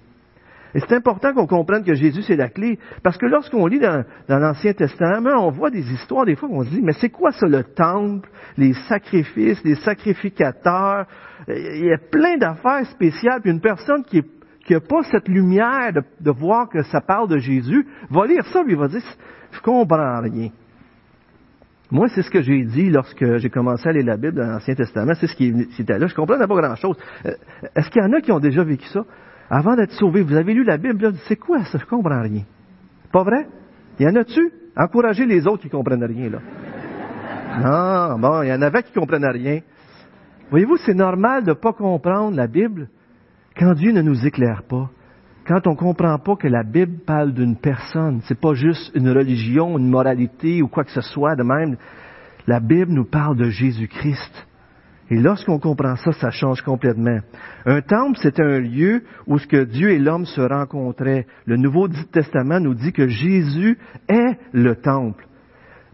Et 0.73 0.79
c'est 0.79 0.93
important 0.93 1.33
qu'on 1.33 1.47
comprenne 1.47 1.83
que 1.83 1.93
Jésus, 1.93 2.21
c'est 2.23 2.35
la 2.35 2.49
clé. 2.49 2.79
Parce 3.03 3.17
que 3.17 3.25
lorsqu'on 3.25 3.67
lit 3.67 3.79
dans, 3.79 4.03
l'Ancien 4.27 4.73
Testament, 4.73 5.45
on 5.45 5.51
voit 5.51 5.69
des 5.69 5.91
histoires, 5.91 6.25
des 6.25 6.35
fois, 6.35 6.49
on 6.51 6.63
se 6.63 6.69
dit, 6.69 6.81
mais 6.81 6.93
c'est 6.93 7.09
quoi 7.09 7.31
ça, 7.31 7.47
le 7.47 7.63
temple, 7.63 8.29
les 8.57 8.73
sacrifices, 8.87 9.63
les 9.63 9.75
sacrificateurs? 9.75 11.05
Il 11.47 11.85
y 11.85 11.93
a 11.93 11.97
plein 11.97 12.37
d'affaires 12.37 12.85
spéciales. 12.87 13.41
Puis 13.41 13.51
une 13.51 13.61
personne 13.61 14.03
qui 14.03 14.23
n'a 14.69 14.79
pas 14.79 15.03
cette 15.03 15.27
lumière 15.27 15.91
de, 16.19 16.31
voir 16.31 16.69
que 16.69 16.83
ça 16.83 17.01
parle 17.01 17.27
de 17.27 17.37
Jésus, 17.37 17.85
va 18.09 18.25
lire 18.25 18.45
ça, 18.45 18.63
puis 18.63 18.75
va 18.75 18.87
dire, 18.87 19.01
je 19.51 19.59
comprends 19.59 20.21
rien. 20.21 20.49
Moi, 21.91 22.07
c'est 22.07 22.21
ce 22.21 22.31
que 22.31 22.41
j'ai 22.41 22.63
dit 22.63 22.89
lorsque 22.89 23.37
j'ai 23.37 23.49
commencé 23.49 23.89
à 23.89 23.91
lire 23.91 24.05
la 24.05 24.15
Bible 24.15 24.35
dans 24.35 24.47
l'Ancien 24.47 24.75
Testament. 24.75 25.11
C'est 25.19 25.27
ce 25.27 25.35
qui 25.35 25.53
était 25.77 25.99
là. 25.99 26.07
Je 26.07 26.15
comprends 26.15 26.37
pas 26.37 26.47
grand-chose. 26.47 26.95
Euh, 27.25 27.33
est-ce 27.75 27.89
qu'il 27.89 28.01
y 28.01 28.05
en 28.05 28.13
a 28.13 28.21
qui 28.21 28.31
ont 28.31 28.39
déjà 28.39 28.63
vécu 28.63 28.85
ça? 28.85 29.03
Avant 29.53 29.75
d'être 29.75 29.91
sauvé, 29.91 30.21
vous 30.21 30.37
avez 30.37 30.53
lu 30.53 30.63
la 30.63 30.77
Bible, 30.77 31.13
c'est 31.27 31.35
quoi 31.35 31.65
ça? 31.65 31.77
Je 31.77 31.85
comprends 31.85 32.21
rien. 32.21 32.43
Pas 33.11 33.23
vrai? 33.23 33.47
Il 33.99 34.05
y 34.05 34.09
en 34.09 34.15
a-tu? 34.15 34.49
Encouragez 34.77 35.25
les 35.25 35.45
autres 35.45 35.63
qui 35.63 35.69
comprennent 35.69 36.05
rien, 36.05 36.29
là. 36.29 36.39
Non, 37.59 38.17
bon, 38.17 38.43
il 38.43 38.47
y 38.47 38.53
en 38.53 38.61
avait 38.61 38.81
qui 38.81 38.93
comprenaient 38.93 39.29
rien. 39.29 39.59
Voyez-vous, 40.49 40.77
c'est 40.77 40.93
normal 40.93 41.43
de 41.43 41.49
ne 41.49 41.55
pas 41.55 41.73
comprendre 41.73 42.37
la 42.37 42.47
Bible 42.47 42.87
quand 43.57 43.73
Dieu 43.73 43.91
ne 43.91 44.01
nous 44.01 44.25
éclaire 44.25 44.63
pas. 44.63 44.89
Quand 45.45 45.67
on 45.67 45.71
ne 45.71 45.75
comprend 45.75 46.17
pas 46.17 46.37
que 46.37 46.47
la 46.47 46.63
Bible 46.63 46.99
parle 47.05 47.33
d'une 47.33 47.57
personne, 47.57 48.21
c'est 48.23 48.39
pas 48.39 48.53
juste 48.53 48.91
une 48.95 49.09
religion, 49.09 49.77
une 49.77 49.89
moralité 49.89 50.61
ou 50.61 50.69
quoi 50.69 50.85
que 50.85 50.91
ce 50.91 51.01
soit 51.01 51.35
de 51.35 51.43
même. 51.43 51.75
La 52.47 52.61
Bible 52.61 52.93
nous 52.93 53.03
parle 53.03 53.35
de 53.35 53.49
Jésus-Christ. 53.49 54.47
Et 55.11 55.19
lorsqu'on 55.19 55.59
comprend 55.59 55.97
ça, 55.97 56.13
ça 56.13 56.31
change 56.31 56.61
complètement. 56.61 57.19
Un 57.65 57.81
temple, 57.81 58.17
c'était 58.21 58.43
un 58.43 58.59
lieu 58.59 59.03
où 59.27 59.37
ce 59.37 59.45
que 59.45 59.65
Dieu 59.65 59.91
et 59.91 59.99
l'homme 59.99 60.25
se 60.25 60.39
rencontraient. 60.39 61.27
Le 61.45 61.57
Nouveau 61.57 61.89
Testament 61.89 62.61
nous 62.61 62.73
dit 62.73 62.93
que 62.93 63.09
Jésus 63.09 63.77
est 64.07 64.37
le 64.53 64.77
temple. 64.77 65.27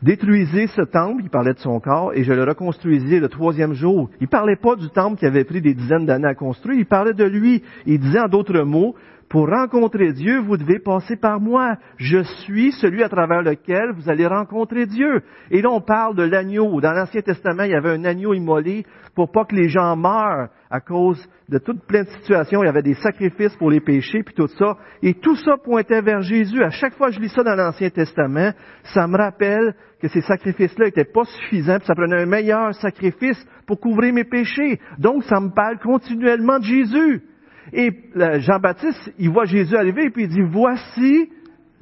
Détruisez 0.04 0.68
ce 0.68 0.84
temple, 0.84 1.24
il 1.24 1.32
parlait 1.32 1.56
de 1.56 1.60
son 1.60 1.80
corps, 1.80 2.14
et 2.14 2.24
je 2.24 2.32
le 2.32 2.44
reconstruisais 2.44 3.20
le 3.20 3.30
troisième 3.30 3.74
jour. 3.74 4.12
Il 4.22 4.28
parlait 4.28 4.56
pas 4.56 4.76
du 4.76 4.88
temple 4.90 5.18
qui 5.18 5.26
avait 5.26 5.44
pris 5.44 5.62
des 5.62 5.74
dizaines 5.74 6.06
d'années 6.06 6.28
à 6.28 6.36
construire, 6.36 6.78
il 6.78 6.86
parlait 6.86 7.16
de 7.16 7.24
lui. 7.24 7.64
Il 7.88 8.00
disait 8.00 8.20
en 8.20 8.28
d'autres 8.28 8.62
mots, 8.62 8.94
pour 9.30 9.50
rencontrer 9.50 10.14
Dieu, 10.14 10.40
vous 10.40 10.56
devez 10.56 10.80
passer 10.80 11.18
par 11.18 11.42
moi. 11.42 11.76
Je 11.98 12.24
suis 12.24 12.72
celui 12.72 13.04
à 13.04 13.10
travers 13.10 13.42
lequel 13.42 13.92
vous 13.92 14.10
allez 14.10 14.26
rencontrer 14.26 14.86
Dieu. 14.86 15.22
Et 15.52 15.62
là, 15.62 15.70
on 15.70 15.82
parle 15.82 16.16
de 16.16 16.24
l'agneau. 16.24 16.80
Dans 16.80 16.94
l'Ancien 16.94 17.22
Testament, 17.22 17.64
il 17.64 17.72
y 17.72 17.76
avait 17.76 17.92
un 17.92 18.06
agneau 18.06 18.34
immolé 18.34 18.86
pour 19.16 19.32
pas 19.32 19.44
que 19.44 19.56
les 19.56 19.68
gens 19.68 19.98
meurent 19.98 20.48
à 20.70 20.80
cause 20.80 21.22
de 21.50 21.58
toutes 21.58 21.86
plein 21.86 22.04
de 22.04 22.10
situations. 22.10 22.64
Il 22.64 22.68
y 22.68 22.70
avait 22.70 22.82
des 22.82 22.94
sacrifices 22.94 23.56
pour 23.58 23.70
les 23.70 23.82
péchés, 23.82 24.24
puis 24.24 24.34
tout 24.34 24.48
ça. 24.48 24.78
Et 25.02 25.14
tout 25.16 25.36
ça 25.36 25.58
pointait 25.58 26.02
vers 26.02 26.22
Jésus. 26.22 26.64
À 26.64 26.70
chaque 26.70 26.94
fois 26.94 27.08
que 27.08 27.16
je 27.16 27.20
lis 27.20 27.30
ça 27.30 27.44
dans 27.44 27.56
l'Ancien 27.56 27.90
Testament, 27.90 28.52
ça 28.84 29.08
me 29.08 29.18
rappelle 29.18 29.76
que 30.02 30.08
ces 30.08 30.22
sacrifices-là 30.22 30.86
n'étaient 30.86 31.04
pas 31.04 31.26
suffisants, 31.26 31.80
puis 31.80 31.88
ça 31.88 31.96
prenait 31.96 32.22
un 32.22 32.26
meilleur 32.26 32.74
sacrifice 32.76 33.44
pour 33.66 33.80
couvrir 33.80 34.14
mes 34.14 34.24
péchés. 34.24 34.80
Donc, 35.00 35.24
ça 35.24 35.42
me 35.42 35.50
parle 35.50 35.80
continuellement 35.80 36.60
de 36.60 36.66
Jésus. 36.66 37.24
Et 37.74 37.92
Jean-Baptiste, 38.16 39.14
il 39.18 39.30
voit 39.30 39.46
Jésus 39.46 39.76
arriver 39.76 40.06
et 40.06 40.10
puis 40.10 40.24
il 40.24 40.30
dit, 40.30 40.42
voici 40.42 41.30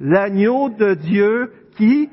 l'agneau 0.00 0.68
de 0.68 0.94
Dieu 0.94 1.50
qui 1.76 2.08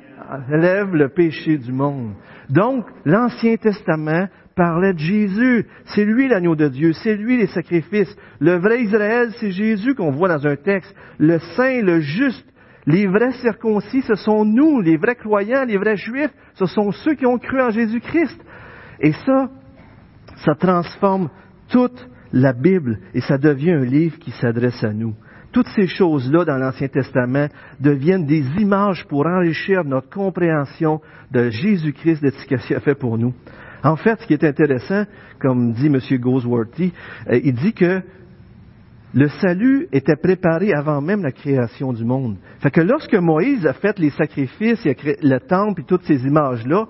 lève 0.50 0.96
le 0.96 1.10
péché 1.10 1.58
du 1.58 1.72
monde. 1.72 2.14
Donc, 2.50 2.86
l'Ancien 3.06 3.56
Testament 3.56 4.28
parlait 4.56 4.94
de 4.94 5.00
Jésus. 5.00 5.66
C'est 5.86 6.06
lui 6.06 6.28
l'agneau 6.28 6.56
de 6.56 6.68
Dieu, 6.68 6.94
c'est 6.94 7.16
lui 7.16 7.38
les 7.38 7.48
sacrifices. 7.48 8.16
Le 8.40 8.58
vrai 8.58 8.84
Israël, 8.84 9.32
c'est 9.40 9.52
Jésus 9.52 9.96
qu'on 9.96 10.12
voit 10.12 10.30
dans 10.30 10.46
un 10.46 10.56
texte. 10.56 10.94
Le 11.18 11.40
saint, 11.40 11.82
le 11.82 12.02
juste, 12.02 12.46
les 12.86 13.08
vrais 13.08 13.32
circoncis, 13.34 14.02
ce 14.02 14.16
sont 14.16 14.46
nous, 14.46 14.82
les 14.82 14.98
vrais 14.98 15.16
croyants, 15.16 15.66
les 15.66 15.78
vrais 15.78 15.98
juifs, 15.98 16.34
ce 16.56 16.66
sont 16.66 16.92
ceux 16.92 17.16
qui 17.16 17.26
ont 17.26 17.38
cru 17.38 17.62
en 17.62 17.70
Jésus-Christ. 17.70 18.40
Et 19.00 19.14
ça, 19.26 19.50
ça 20.36 20.54
transforme 20.56 21.30
toute 21.70 22.08
la 22.34 22.52
Bible 22.52 23.00
et 23.14 23.22
ça 23.22 23.38
devient 23.38 23.72
un 23.72 23.86
livre 23.86 24.18
qui 24.20 24.32
s'adresse 24.32 24.84
à 24.84 24.92
nous. 24.92 25.16
Toutes 25.54 25.70
ces 25.70 25.86
choses-là 25.86 26.46
dans 26.46 26.58
l'Ancien 26.58 26.88
Testament 26.88 27.48
deviennent 27.80 28.26
des 28.26 28.44
images 28.58 29.06
pour 29.08 29.28
enrichir 29.28 29.84
notre 29.86 30.10
compréhension 30.10 31.00
de 31.32 31.52
Jésus-Christ, 31.52 32.24
de 32.24 32.32
ce 32.32 32.46
qu'il 32.46 32.76
a 32.76 32.80
fait 32.80 32.96
pour 32.96 33.20
nous. 33.20 33.34
En 33.84 33.96
fait, 33.96 34.20
ce 34.20 34.26
qui 34.26 34.34
est 34.34 34.44
intéressant, 34.44 35.06
comme 35.40 35.74
dit 35.74 35.88
M. 35.88 36.00
Goldsworthy, 36.20 36.92
euh, 37.30 37.40
il 37.44 37.54
dit 37.54 37.74
que 37.74 38.02
le 39.14 39.28
salut 39.28 39.88
était 39.92 40.16
préparé 40.16 40.74
avant 40.74 41.02
même 41.02 41.22
la 41.22 41.32
création 41.32 41.94
du 41.94 42.04
monde. 42.04 42.38
Fait 42.62 42.72
que 42.72 42.82
lorsque 42.82 43.14
Moïse 43.14 43.68
a 43.68 43.74
fait 43.74 44.00
les 44.00 44.10
sacrifices, 44.10 44.84
il 44.86 44.90
a 44.90 44.96
créé 44.96 45.18
le 45.22 45.40
temple 45.40 45.82
et 45.82 45.86
toutes 45.86 46.04
ces 46.06 46.26
images-là, 46.26 46.88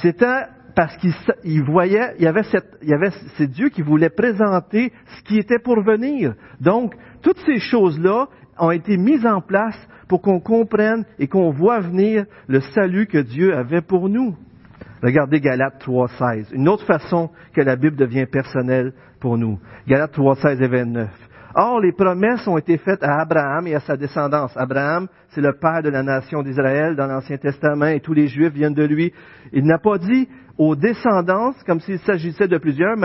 c'était 0.00 0.44
parce 0.76 0.94
qu'il 0.98 1.64
voyait, 1.64 2.12
il 2.18 2.24
y 2.24 2.26
avait 2.26 2.42
cette, 2.42 2.76
il 2.82 2.90
y 2.90 2.94
avait, 2.94 3.10
c'est 3.38 3.46
Dieu 3.46 3.70
qui 3.70 3.80
voulait 3.80 4.10
présenter 4.10 4.92
ce 5.06 5.22
qui 5.22 5.38
était 5.38 5.58
pour 5.58 5.82
venir. 5.82 6.34
Donc, 6.60 6.94
toutes 7.22 7.38
ces 7.46 7.58
choses-là 7.58 8.28
ont 8.58 8.70
été 8.70 8.98
mises 8.98 9.26
en 9.26 9.40
place 9.40 9.76
pour 10.06 10.20
qu'on 10.20 10.38
comprenne 10.38 11.06
et 11.18 11.28
qu'on 11.28 11.50
voit 11.50 11.80
venir 11.80 12.26
le 12.46 12.60
salut 12.60 13.06
que 13.06 13.16
Dieu 13.16 13.56
avait 13.56 13.80
pour 13.80 14.10
nous. 14.10 14.36
Regardez 15.02 15.40
Galates 15.40 15.82
3.16, 15.82 16.52
une 16.52 16.68
autre 16.68 16.84
façon 16.84 17.30
que 17.54 17.62
la 17.62 17.76
Bible 17.76 17.96
devient 17.96 18.26
personnelle 18.26 18.92
pour 19.18 19.38
nous. 19.38 19.58
Galates 19.88 20.14
3.16 20.14 20.62
et 20.62 20.68
29. 20.68 21.08
Or, 21.58 21.80
les 21.80 21.92
promesses 21.92 22.46
ont 22.46 22.58
été 22.58 22.76
faites 22.76 23.02
à 23.02 23.22
Abraham 23.22 23.66
et 23.66 23.74
à 23.74 23.80
sa 23.80 23.96
descendance. 23.96 24.54
Abraham, 24.58 25.08
c'est 25.30 25.40
le 25.40 25.54
père 25.54 25.82
de 25.82 25.88
la 25.88 26.02
nation 26.02 26.42
d'Israël 26.42 26.96
dans 26.96 27.06
l'Ancien 27.06 27.38
Testament 27.38 27.86
et 27.86 28.00
tous 28.00 28.12
les 28.12 28.26
Juifs 28.26 28.52
viennent 28.52 28.74
de 28.74 28.84
lui. 28.84 29.10
Il 29.54 29.64
n'a 29.64 29.78
pas 29.78 29.96
dit 29.96 30.28
aux 30.58 30.76
descendances 30.76 31.62
comme 31.64 31.80
s'il 31.80 31.98
s'agissait 32.00 32.46
de 32.46 32.58
plusieurs, 32.58 32.98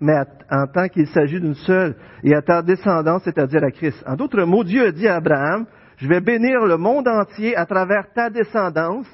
mais 0.00 0.14
en, 0.50 0.66
tant 0.66 0.88
qu'il 0.88 1.06
s'agit 1.06 1.40
d'une 1.40 1.54
seule, 1.54 1.94
et 2.24 2.34
à 2.34 2.42
ta 2.42 2.60
descendance, 2.60 3.22
c'est-à-dire 3.22 3.62
à 3.62 3.70
Christ. 3.70 4.02
En 4.04 4.16
d'autres 4.16 4.42
mots, 4.42 4.64
Dieu 4.64 4.88
a 4.88 4.90
dit 4.90 5.06
à 5.06 5.16
Abraham, 5.16 5.66
je 5.98 6.08
vais 6.08 6.20
bénir 6.20 6.66
le 6.66 6.76
monde 6.78 7.06
entier 7.06 7.56
à 7.56 7.66
travers 7.66 8.12
ta 8.12 8.30
descendance, 8.30 9.06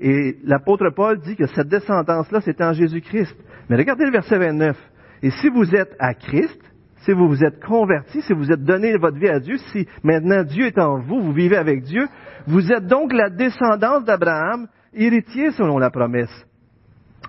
et 0.00 0.36
l'apôtre 0.42 0.90
Paul 0.90 1.20
dit 1.20 1.36
que 1.36 1.46
cette 1.46 1.68
descendance-là, 1.68 2.40
c'est 2.40 2.60
en 2.60 2.72
Jésus-Christ. 2.72 3.36
Mais 3.70 3.76
regardez 3.76 4.04
le 4.04 4.10
verset 4.10 4.36
29. 4.36 4.76
Et 5.22 5.30
si 5.30 5.48
vous 5.48 5.76
êtes 5.76 5.94
à 6.00 6.12
Christ, 6.12 6.60
si 7.06 7.12
vous 7.12 7.28
vous 7.28 7.44
êtes 7.44 7.64
converti, 7.64 8.20
si 8.20 8.32
vous 8.32 8.50
êtes 8.50 8.64
donné 8.64 8.96
votre 8.96 9.16
vie 9.16 9.28
à 9.28 9.38
Dieu, 9.38 9.56
si 9.72 9.86
maintenant 10.02 10.42
Dieu 10.42 10.66
est 10.66 10.78
en 10.78 10.98
vous, 10.98 11.20
vous 11.20 11.32
vivez 11.32 11.56
avec 11.56 11.82
Dieu, 11.84 12.08
vous 12.48 12.72
êtes 12.72 12.86
donc 12.88 13.12
la 13.12 13.30
descendance 13.30 14.04
d'Abraham, 14.04 14.66
héritier 14.92 15.52
selon 15.52 15.78
la 15.78 15.90
promesse. 15.90 16.46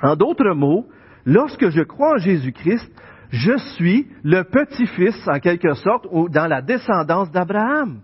En 0.01 0.15
d'autres 0.15 0.55
mots, 0.55 0.87
lorsque 1.27 1.69
je 1.69 1.81
crois 1.83 2.15
en 2.15 2.17
Jésus-Christ, 2.17 2.91
je 3.29 3.55
suis 3.75 4.07
le 4.23 4.45
petit-fils, 4.45 5.27
en 5.27 5.39
quelque 5.39 5.73
sorte, 5.73 6.07
dans 6.31 6.47
la 6.47 6.63
descendance 6.63 7.31
d'Abraham. 7.31 7.99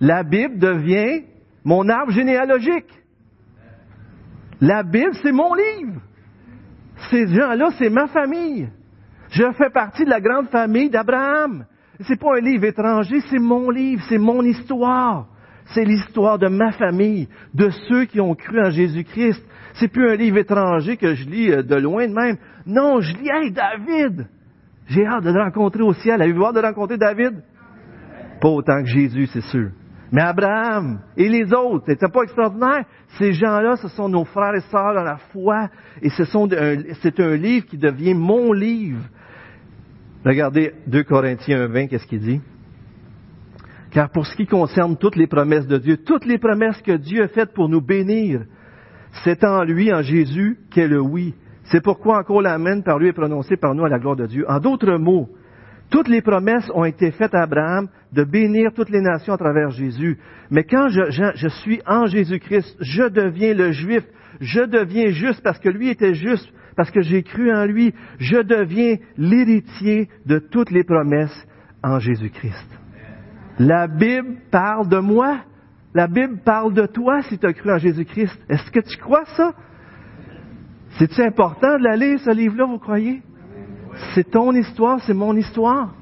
La 0.00 0.24
Bible 0.24 0.58
devient 0.58 1.22
mon 1.64 1.88
arbre 1.88 2.10
généalogique. 2.10 2.90
La 4.60 4.82
Bible, 4.82 5.14
c'est 5.22 5.32
mon 5.32 5.54
livre. 5.54 6.00
Ces 7.10 7.28
gens-là, 7.28 7.70
c'est 7.78 7.90
ma 7.90 8.08
famille. 8.08 8.68
Je 9.30 9.44
fais 9.52 9.70
partie 9.70 10.04
de 10.04 10.10
la 10.10 10.20
grande 10.20 10.48
famille 10.48 10.90
d'Abraham. 10.90 11.64
C'est 12.00 12.18
pas 12.18 12.36
un 12.36 12.40
livre 12.40 12.64
étranger, 12.64 13.20
c'est 13.28 13.38
mon 13.38 13.70
livre, 13.70 14.02
c'est 14.08 14.18
mon 14.18 14.42
histoire. 14.42 15.26
C'est 15.66 15.84
l'histoire 15.84 16.38
de 16.38 16.48
ma 16.48 16.72
famille, 16.72 17.28
de 17.52 17.68
ceux 17.88 18.06
qui 18.06 18.20
ont 18.20 18.34
cru 18.34 18.60
en 18.60 18.70
Jésus-Christ. 18.70 19.44
C'est 19.74 19.88
plus 19.88 20.10
un 20.10 20.14
livre 20.14 20.38
étranger 20.38 20.96
que 20.96 21.14
je 21.14 21.28
lis 21.28 21.52
euh, 21.52 21.62
de 21.62 21.76
loin 21.76 22.06
de 22.06 22.14
même. 22.14 22.36
Non, 22.66 23.00
je 23.00 23.12
lis, 23.16 23.52
David! 23.52 24.26
J'ai 24.86 25.06
hâte 25.06 25.24
de 25.24 25.30
le 25.30 25.42
rencontrer 25.42 25.82
au 25.82 25.92
ciel. 25.92 26.22
Avez-vous 26.22 26.44
hâte 26.46 26.54
de 26.54 26.60
rencontrer 26.60 26.96
David? 26.96 27.42
Pas 28.40 28.48
autant 28.48 28.80
que 28.82 28.88
Jésus, 28.88 29.26
c'est 29.26 29.42
sûr. 29.42 29.70
Mais 30.10 30.22
Abraham 30.22 31.00
et 31.16 31.28
les 31.28 31.52
autres, 31.52 31.84
c'était 31.86 32.08
pas 32.08 32.22
extraordinaire. 32.22 32.84
Ces 33.18 33.32
gens-là, 33.32 33.76
ce 33.76 33.88
sont 33.88 34.08
nos 34.08 34.24
frères 34.24 34.54
et 34.54 34.60
sœurs 34.70 34.94
dans 34.94 35.02
la 35.02 35.18
foi, 35.32 35.68
et 36.00 36.08
c'est 36.10 37.20
un 37.20 37.36
livre 37.36 37.66
qui 37.66 37.76
devient 37.76 38.14
mon 38.14 38.52
livre. 38.52 39.02
Regardez 40.24 40.72
2 40.86 41.02
Corinthiens 41.04 41.66
20, 41.66 41.86
qu'est-ce 41.88 42.06
qu'il 42.06 42.20
dit? 42.20 42.40
Car 43.90 44.10
pour 44.10 44.26
ce 44.26 44.36
qui 44.36 44.46
concerne 44.46 44.96
toutes 44.96 45.16
les 45.16 45.26
promesses 45.26 45.66
de 45.66 45.78
Dieu, 45.78 45.98
toutes 45.98 46.26
les 46.26 46.38
promesses 46.38 46.80
que 46.82 46.96
Dieu 46.96 47.22
a 47.22 47.28
faites 47.28 47.52
pour 47.52 47.68
nous 47.68 47.80
bénir, 47.80 48.44
c'est 49.24 49.44
en 49.44 49.62
lui, 49.62 49.92
en 49.92 50.02
Jésus, 50.02 50.58
qu'est 50.70 50.88
le 50.88 51.00
oui. 51.00 51.34
C'est 51.64 51.82
pourquoi 51.82 52.18
encore 52.18 52.42
l'Amen 52.42 52.82
par 52.82 52.98
lui 52.98 53.08
est 53.08 53.12
prononcé 53.12 53.56
par 53.56 53.74
nous 53.74 53.84
à 53.84 53.88
la 53.88 53.98
gloire 53.98 54.16
de 54.16 54.26
Dieu. 54.26 54.44
En 54.48 54.58
d'autres 54.58 54.96
mots, 54.96 55.28
toutes 55.90 56.08
les 56.08 56.20
promesses 56.20 56.70
ont 56.74 56.84
été 56.84 57.10
faites 57.10 57.34
à 57.34 57.42
Abraham 57.42 57.88
de 58.12 58.24
bénir 58.24 58.72
toutes 58.74 58.90
les 58.90 59.00
nations 59.00 59.34
à 59.34 59.38
travers 59.38 59.70
Jésus. 59.70 60.18
Mais 60.50 60.64
quand 60.64 60.88
je, 60.88 61.48
suis 61.62 61.80
en 61.86 62.06
Jésus-Christ, 62.06 62.76
je 62.80 63.04
deviens 63.04 63.54
le 63.54 63.72
juif, 63.72 64.04
je 64.40 64.60
deviens 64.60 65.10
juste 65.10 65.42
parce 65.42 65.58
que 65.58 65.68
lui 65.68 65.88
était 65.88 66.14
juste, 66.14 66.48
parce 66.76 66.90
que 66.90 67.00
j'ai 67.00 67.22
cru 67.22 67.52
en 67.52 67.64
lui, 67.64 67.94
je 68.18 68.38
deviens 68.38 68.96
l'héritier 69.16 70.08
de 70.26 70.38
toutes 70.38 70.70
les 70.70 70.84
promesses 70.84 71.46
en 71.82 71.98
Jésus-Christ. 71.98 72.68
La 73.58 73.88
Bible 73.88 74.36
parle 74.50 74.88
de 74.88 74.98
moi. 74.98 75.38
La 75.94 76.06
Bible 76.06 76.38
parle 76.44 76.74
de 76.74 76.86
toi 76.86 77.22
si 77.22 77.38
tu 77.38 77.46
as 77.46 77.52
cru 77.52 77.72
en 77.72 77.78
Jésus-Christ. 77.78 78.38
Est-ce 78.48 78.70
que 78.70 78.80
tu 78.80 78.96
crois 78.98 79.24
ça? 79.36 79.52
C'est-tu 80.98 81.22
important 81.22 81.78
de 81.78 81.84
la 81.84 81.96
lire, 81.96 82.20
ce 82.20 82.30
livre-là, 82.30 82.66
vous 82.66 82.78
croyez? 82.78 83.22
C'est 84.14 84.30
ton 84.30 84.52
histoire, 84.52 85.00
c'est 85.04 85.14
mon 85.14 85.36
histoire. 85.36 85.94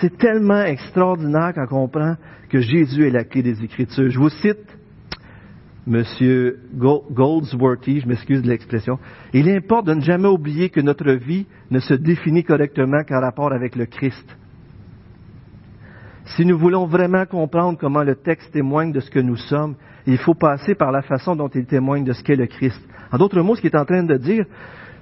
C'est 0.00 0.16
tellement 0.16 0.62
extraordinaire 0.62 1.52
quand 1.54 1.64
on 1.64 1.86
comprend 1.86 2.16
que 2.48 2.60
Jésus 2.60 3.06
est 3.06 3.10
la 3.10 3.24
clé 3.24 3.42
des 3.42 3.62
Écritures. 3.62 4.10
Je 4.10 4.18
vous 4.18 4.28
cite 4.28 4.78
Monsieur 5.86 6.60
Goldsworthy, 6.74 8.00
je 8.00 8.06
m'excuse 8.06 8.42
de 8.42 8.48
l'expression, 8.48 8.98
il 9.32 9.48
importe 9.48 9.86
de 9.86 9.94
ne 9.94 10.02
jamais 10.02 10.28
oublier 10.28 10.68
que 10.68 10.80
notre 10.80 11.10
vie 11.12 11.46
ne 11.70 11.80
se 11.80 11.94
définit 11.94 12.44
correctement 12.44 13.02
qu'en 13.02 13.20
rapport 13.20 13.52
avec 13.52 13.74
le 13.76 13.86
Christ. 13.86 14.36
Si 16.36 16.44
nous 16.44 16.58
voulons 16.58 16.86
vraiment 16.86 17.24
comprendre 17.26 17.78
comment 17.78 18.04
le 18.04 18.14
texte 18.14 18.52
témoigne 18.52 18.92
de 18.92 19.00
ce 19.00 19.10
que 19.10 19.18
nous 19.18 19.36
sommes, 19.36 19.74
il 20.06 20.18
faut 20.18 20.34
passer 20.34 20.74
par 20.74 20.92
la 20.92 21.02
façon 21.02 21.34
dont 21.34 21.48
il 21.48 21.66
témoigne 21.66 22.04
de 22.04 22.12
ce 22.12 22.22
qu'est 22.22 22.36
le 22.36 22.46
Christ. 22.46 22.80
En 23.10 23.18
d'autres 23.18 23.40
mots, 23.40 23.56
ce 23.56 23.60
qu'il 23.60 23.70
est 23.70 23.76
en 23.76 23.84
train 23.84 24.04
de 24.04 24.16
dire, 24.16 24.44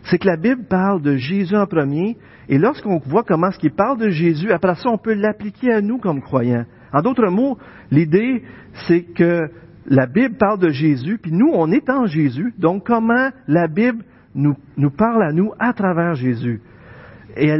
c'est 0.04 0.18
que 0.18 0.26
la 0.26 0.36
Bible 0.36 0.64
parle 0.68 1.02
de 1.02 1.16
Jésus 1.16 1.56
en 1.56 1.66
premier, 1.66 2.16
et 2.48 2.58
lorsqu'on 2.58 2.98
voit 2.98 3.24
comment 3.24 3.50
ce 3.50 3.58
qu'il 3.58 3.72
parle 3.72 3.98
de 3.98 4.10
Jésus, 4.10 4.50
après 4.50 4.74
ça, 4.76 4.88
on 4.88 4.98
peut 4.98 5.14
l'appliquer 5.14 5.72
à 5.72 5.80
nous 5.80 5.98
comme 5.98 6.22
croyants. 6.22 6.64
En 6.92 7.02
d'autres 7.02 7.28
mots, 7.28 7.58
l'idée, 7.90 8.42
c'est 8.86 9.02
que 9.02 9.50
la 9.86 10.06
Bible 10.06 10.36
parle 10.36 10.58
de 10.58 10.70
Jésus, 10.70 11.18
puis 11.20 11.32
nous, 11.32 11.50
on 11.52 11.70
est 11.70 11.88
en 11.90 12.06
Jésus, 12.06 12.54
donc 12.58 12.86
comment 12.86 13.30
la 13.46 13.68
Bible 13.68 14.04
nous, 14.34 14.54
parle 14.96 15.22
à 15.22 15.32
nous 15.32 15.52
à 15.58 15.72
travers 15.72 16.14
Jésus? 16.14 16.60
Et 17.36 17.52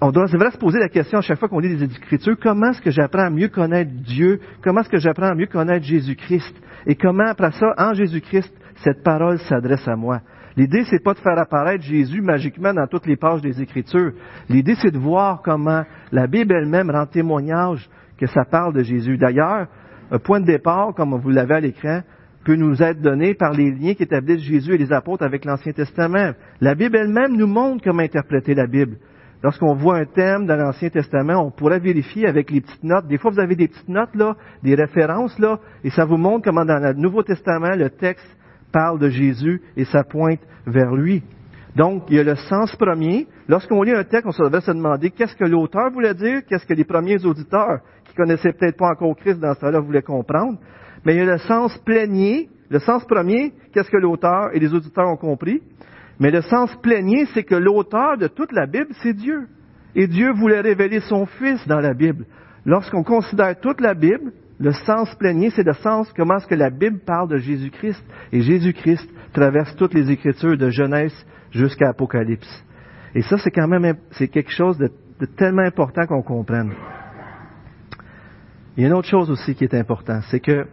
on 0.00 0.10
doit, 0.10 0.26
c'est 0.28 0.36
vrai, 0.36 0.50
se 0.50 0.58
poser 0.58 0.78
la 0.78 0.88
question 0.88 1.18
à 1.18 1.22
chaque 1.22 1.38
fois 1.38 1.48
qu'on 1.48 1.60
lit 1.60 1.76
les 1.76 1.84
Écritures, 1.84 2.36
comment 2.40 2.70
est-ce 2.70 2.82
que 2.82 2.90
j'apprends 2.90 3.26
à 3.26 3.30
mieux 3.30 3.48
connaître 3.48 3.90
Dieu? 3.90 4.40
Comment 4.62 4.80
est-ce 4.80 4.90
que 4.90 4.98
j'apprends 4.98 5.30
à 5.30 5.34
mieux 5.34 5.46
connaître 5.46 5.84
Jésus-Christ? 5.84 6.54
Et 6.86 6.94
comment, 6.94 7.26
après 7.26 7.52
ça, 7.52 7.72
en 7.78 7.94
Jésus-Christ, 7.94 8.52
cette 8.76 9.02
parole 9.02 9.38
s'adresse 9.38 9.86
à 9.88 9.96
moi? 9.96 10.20
L'idée, 10.56 10.84
c'est 10.88 11.02
pas 11.02 11.14
de 11.14 11.18
faire 11.18 11.38
apparaître 11.38 11.82
Jésus 11.82 12.20
magiquement 12.20 12.72
dans 12.72 12.86
toutes 12.86 13.06
les 13.06 13.16
pages 13.16 13.40
des 13.40 13.60
Écritures. 13.60 14.12
L'idée, 14.48 14.76
c'est 14.80 14.92
de 14.92 14.98
voir 14.98 15.42
comment 15.42 15.82
la 16.12 16.26
Bible 16.26 16.54
elle-même 16.54 16.90
rend 16.90 17.06
témoignage 17.06 17.88
que 18.18 18.26
ça 18.26 18.44
parle 18.44 18.72
de 18.72 18.82
Jésus. 18.82 19.18
D'ailleurs, 19.18 19.66
un 20.10 20.18
point 20.18 20.40
de 20.40 20.46
départ, 20.46 20.94
comme 20.94 21.18
vous 21.18 21.30
l'avez 21.30 21.54
à 21.54 21.60
l'écran, 21.60 22.02
peut 22.44 22.54
nous 22.54 22.82
être 22.82 23.00
donné 23.00 23.34
par 23.34 23.52
les 23.52 23.72
liens 23.72 23.94
qui 23.94 24.04
établissent 24.04 24.42
Jésus 24.42 24.74
et 24.74 24.78
les 24.78 24.92
apôtres 24.92 25.24
avec 25.24 25.44
l'Ancien 25.44 25.72
Testament. 25.72 26.32
La 26.60 26.74
Bible 26.74 26.96
elle-même 26.96 27.36
nous 27.36 27.46
montre 27.46 27.82
comment 27.82 28.02
interpréter 28.02 28.54
la 28.54 28.66
Bible. 28.66 28.98
Lorsqu'on 29.42 29.74
voit 29.74 29.98
un 29.98 30.04
thème 30.06 30.46
dans 30.46 30.56
l'Ancien 30.56 30.88
Testament, 30.88 31.44
on 31.44 31.50
pourrait 31.50 31.80
vérifier 31.80 32.26
avec 32.26 32.50
les 32.50 32.60
petites 32.60 32.84
notes. 32.84 33.06
Des 33.08 33.18
fois, 33.18 33.30
vous 33.30 33.40
avez 33.40 33.56
des 33.56 33.68
petites 33.68 33.88
notes, 33.88 34.14
là, 34.14 34.36
des 34.62 34.74
références, 34.74 35.38
là, 35.38 35.58
et 35.82 35.90
ça 35.90 36.04
vous 36.04 36.16
montre 36.16 36.44
comment 36.44 36.64
dans 36.64 36.78
le 36.78 36.94
Nouveau 36.94 37.22
Testament, 37.22 37.74
le 37.76 37.90
texte 37.90 38.24
parle 38.74 38.98
de 38.98 39.08
Jésus 39.08 39.62
et 39.76 39.84
ça 39.84 40.02
pointe 40.02 40.40
vers 40.66 40.92
lui. 40.92 41.22
Donc, 41.76 42.04
il 42.08 42.16
y 42.16 42.20
a 42.20 42.24
le 42.24 42.34
sens 42.34 42.74
premier. 42.76 43.26
Lorsqu'on 43.48 43.82
lit 43.82 43.92
un 43.92 44.04
texte, 44.04 44.26
on 44.26 44.44
devrait 44.44 44.60
se 44.60 44.72
demander 44.72 45.10
qu'est-ce 45.10 45.36
que 45.36 45.44
l'auteur 45.44 45.90
voulait 45.92 46.14
dire, 46.14 46.42
qu'est-ce 46.48 46.66
que 46.66 46.74
les 46.74 46.84
premiers 46.84 47.24
auditeurs, 47.24 47.80
qui 48.04 48.14
connaissaient 48.14 48.52
peut-être 48.52 48.76
pas 48.76 48.90
encore 48.90 49.16
Christ 49.16 49.38
dans 49.38 49.54
ce 49.54 49.60
temps-là, 49.60 49.80
voulaient 49.80 50.02
comprendre. 50.02 50.58
Mais 51.04 51.14
il 51.14 51.18
y 51.18 51.22
a 51.22 51.32
le 51.32 51.38
sens 51.38 51.76
plénier. 51.78 52.48
Le 52.70 52.80
sens 52.80 53.04
premier, 53.04 53.52
qu'est-ce 53.72 53.90
que 53.90 53.96
l'auteur 53.96 54.50
et 54.52 54.58
les 54.58 54.74
auditeurs 54.74 55.08
ont 55.08 55.16
compris. 55.16 55.62
Mais 56.18 56.30
le 56.30 56.42
sens 56.42 56.74
plénier, 56.82 57.26
c'est 57.34 57.44
que 57.44 57.54
l'auteur 57.54 58.18
de 58.18 58.26
toute 58.26 58.52
la 58.52 58.66
Bible, 58.66 58.88
c'est 59.02 59.12
Dieu. 59.12 59.46
Et 59.94 60.08
Dieu 60.08 60.32
voulait 60.32 60.60
révéler 60.60 61.00
son 61.00 61.26
Fils 61.26 61.66
dans 61.68 61.80
la 61.80 61.94
Bible. 61.94 62.24
Lorsqu'on 62.64 63.04
considère 63.04 63.58
toute 63.60 63.80
la 63.80 63.94
Bible, 63.94 64.32
le 64.64 64.72
sens 64.72 65.14
plénier, 65.16 65.50
c'est 65.50 65.62
le 65.62 65.74
sens 65.74 66.10
comment 66.16 66.38
est-ce 66.38 66.46
que 66.46 66.54
la 66.54 66.70
Bible 66.70 67.00
parle 67.04 67.28
de 67.28 67.36
Jésus-Christ. 67.36 68.02
Et 68.32 68.40
Jésus-Christ 68.40 69.06
traverse 69.34 69.76
toutes 69.76 69.92
les 69.92 70.10
Écritures 70.10 70.56
de 70.56 70.70
Genèse 70.70 71.14
jusqu'à 71.50 71.90
Apocalypse. 71.90 72.64
Et 73.14 73.20
ça, 73.20 73.36
c'est 73.36 73.50
quand 73.50 73.68
même 73.68 73.94
c'est 74.12 74.28
quelque 74.28 74.50
chose 74.50 74.78
de, 74.78 74.90
de 75.20 75.26
tellement 75.26 75.66
important 75.66 76.06
qu'on 76.06 76.22
comprenne. 76.22 76.72
Il 78.74 78.82
y 78.82 78.86
a 78.86 78.88
une 78.88 78.94
autre 78.94 79.08
chose 79.08 79.30
aussi 79.30 79.54
qui 79.54 79.64
est 79.64 79.74
importante, 79.74 80.22
c'est 80.30 80.40
que 80.40 80.66